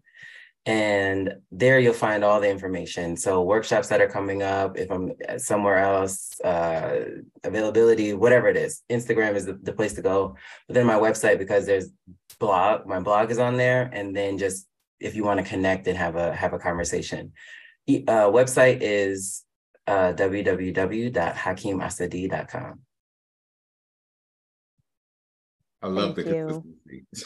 And 0.68 1.36
there 1.52 1.80
you'll 1.80 1.94
find 1.94 2.24
all 2.24 2.42
the 2.42 2.50
information. 2.50 3.16
So 3.18 3.44
workshops 3.44 3.88
that 3.90 4.02
are 4.02 4.08
coming 4.08 4.42
up, 4.42 4.78
if 4.78 4.92
I'm 4.92 5.12
somewhere 5.38 5.78
else, 5.78 6.42
uh, 6.42 7.02
availability, 7.44 8.14
whatever 8.14 8.48
it 8.48 8.58
is, 8.58 8.82
Instagram 8.90 9.36
is 9.36 9.46
the, 9.46 9.60
the 9.62 9.74
place 9.74 9.94
to 9.94 10.02
go. 10.02 10.36
But 10.68 10.74
then 10.74 10.88
my 10.88 10.96
website, 10.96 11.38
because 11.38 11.68
there's 11.68 11.90
blog, 12.40 12.88
my 12.88 13.00
blog 13.00 13.30
is 13.30 13.38
on 13.38 13.58
there. 13.58 13.92
And 13.94 14.16
then 14.16 14.40
just 14.40 14.68
if 15.00 15.16
you 15.16 15.24
want 15.24 15.40
to 15.40 15.46
connect 15.46 15.88
and 15.88 15.98
have 15.98 16.16
a 16.16 16.32
have 16.34 16.54
a 16.54 16.60
conversation. 16.60 17.34
Uh, 17.88 18.30
website 18.30 18.80
is 18.82 19.44
uh, 19.88 20.14
www.hakimasadi.com. 20.14 22.80
I 25.82 25.88
love 25.88 26.16
Thank 26.16 26.28
the 26.28 26.36
you. 26.36 26.48
consistency. 26.48 27.06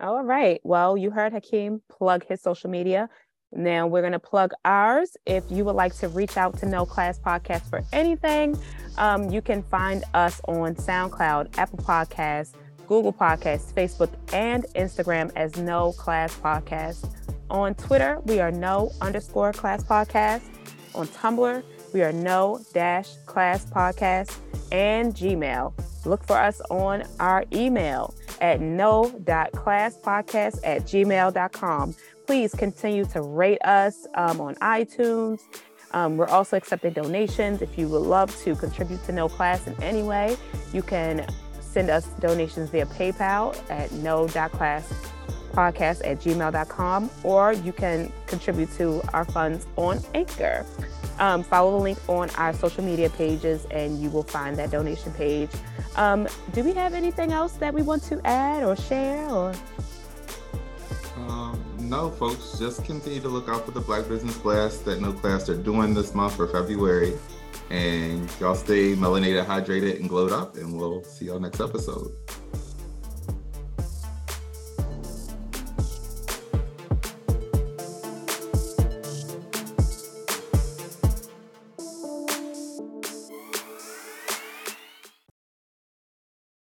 All 0.00 0.22
right. 0.22 0.60
Well, 0.62 0.96
you 0.96 1.10
heard 1.10 1.32
Hakim 1.32 1.80
plug 1.90 2.26
his 2.28 2.42
social 2.42 2.68
media. 2.68 3.08
Now 3.52 3.86
we're 3.86 4.02
going 4.02 4.12
to 4.12 4.18
plug 4.18 4.52
ours. 4.64 5.16
If 5.24 5.44
you 5.50 5.64
would 5.64 5.76
like 5.76 5.94
to 5.96 6.08
reach 6.08 6.36
out 6.36 6.58
to 6.58 6.66
No 6.66 6.84
Class 6.84 7.18
Podcast 7.18 7.70
for 7.70 7.82
anything, 7.92 8.58
um, 8.98 9.30
you 9.30 9.40
can 9.40 9.62
find 9.62 10.04
us 10.12 10.40
on 10.48 10.74
SoundCloud, 10.74 11.56
Apple 11.56 11.78
Podcasts, 11.78 12.52
Google 12.86 13.12
Podcasts, 13.12 13.72
Facebook, 13.72 14.10
and 14.34 14.64
Instagram 14.74 15.32
as 15.34 15.56
No 15.56 15.92
Class 15.92 16.34
Podcast. 16.36 17.10
On 17.48 17.74
Twitter, 17.74 18.20
we 18.26 18.40
are 18.40 18.50
No 18.50 18.90
underscore 19.00 19.52
Class 19.52 19.82
Podcast. 19.82 20.42
On 20.94 21.06
Tumblr, 21.06 21.62
We 21.92 22.02
are 22.02 22.12
no 22.12 22.60
dash 22.74 23.14
class 23.24 23.64
podcast 23.64 24.36
and 24.72 25.14
Gmail. 25.14 25.72
Look 26.04 26.26
for 26.26 26.36
us 26.36 26.60
on 26.68 27.04
our 27.20 27.44
email 27.52 28.14
at 28.40 28.60
no.classpodcast 28.60 30.60
at 30.64 30.82
gmail.com. 30.82 31.94
Please 32.26 32.54
continue 32.54 33.04
to 33.06 33.22
rate 33.22 33.62
us 33.64 34.06
um, 34.14 34.40
on 34.40 34.54
iTunes. 34.56 35.40
Um, 35.92 36.16
we're 36.16 36.28
also 36.28 36.56
accepting 36.56 36.92
donations. 36.92 37.62
If 37.62 37.78
you 37.78 37.88
would 37.88 38.02
love 38.02 38.36
to 38.42 38.54
contribute 38.56 39.04
to 39.04 39.12
No 39.12 39.28
Class 39.28 39.66
in 39.66 39.80
any 39.82 40.02
way, 40.02 40.36
you 40.72 40.82
can 40.82 41.26
send 41.60 41.90
us 41.90 42.06
donations 42.20 42.70
via 42.70 42.86
PayPal 42.86 43.56
at 43.70 43.90
no.classpodcast 45.56 46.02
at 46.04 46.20
gmail.com, 46.20 47.10
or 47.22 47.52
you 47.52 47.72
can 47.72 48.12
contribute 48.26 48.70
to 48.72 49.02
our 49.12 49.24
funds 49.24 49.66
on 49.76 50.00
Anchor. 50.14 50.64
Um, 51.18 51.42
follow 51.42 51.78
the 51.78 51.82
link 51.82 51.98
on 52.08 52.28
our 52.30 52.52
social 52.52 52.84
media 52.84 53.08
pages 53.08 53.66
and 53.70 53.98
you 53.98 54.10
will 54.10 54.22
find 54.22 54.56
that 54.58 54.70
donation 54.70 55.12
page. 55.12 55.50
Um, 55.96 56.28
do 56.52 56.62
we 56.62 56.74
have 56.74 56.92
anything 56.92 57.32
else 57.32 57.52
that 57.54 57.72
we 57.72 57.80
want 57.80 58.02
to 58.04 58.20
add 58.26 58.64
or 58.64 58.76
share 58.76 59.26
or? 59.30 59.54
Um, 61.16 61.64
no, 61.78 62.10
folks, 62.10 62.58
just 62.58 62.84
continue 62.84 63.20
to 63.20 63.28
look 63.28 63.48
out 63.48 63.64
for 63.64 63.70
the 63.70 63.80
Black 63.80 64.06
Business 64.08 64.36
Blast 64.36 64.84
that 64.84 65.00
No 65.00 65.12
Class 65.12 65.48
are 65.48 65.56
doing 65.56 65.94
this 65.94 66.14
month 66.14 66.36
for 66.36 66.46
February. 66.46 67.14
And 67.70 68.30
y'all 68.38 68.54
stay 68.54 68.94
melanated, 68.94 69.44
hydrated, 69.46 69.98
and 69.98 70.08
glowed 70.08 70.30
up, 70.30 70.56
and 70.56 70.76
we'll 70.76 71.02
see 71.02 71.24
y'all 71.24 71.40
next 71.40 71.60
episode. 71.60 72.12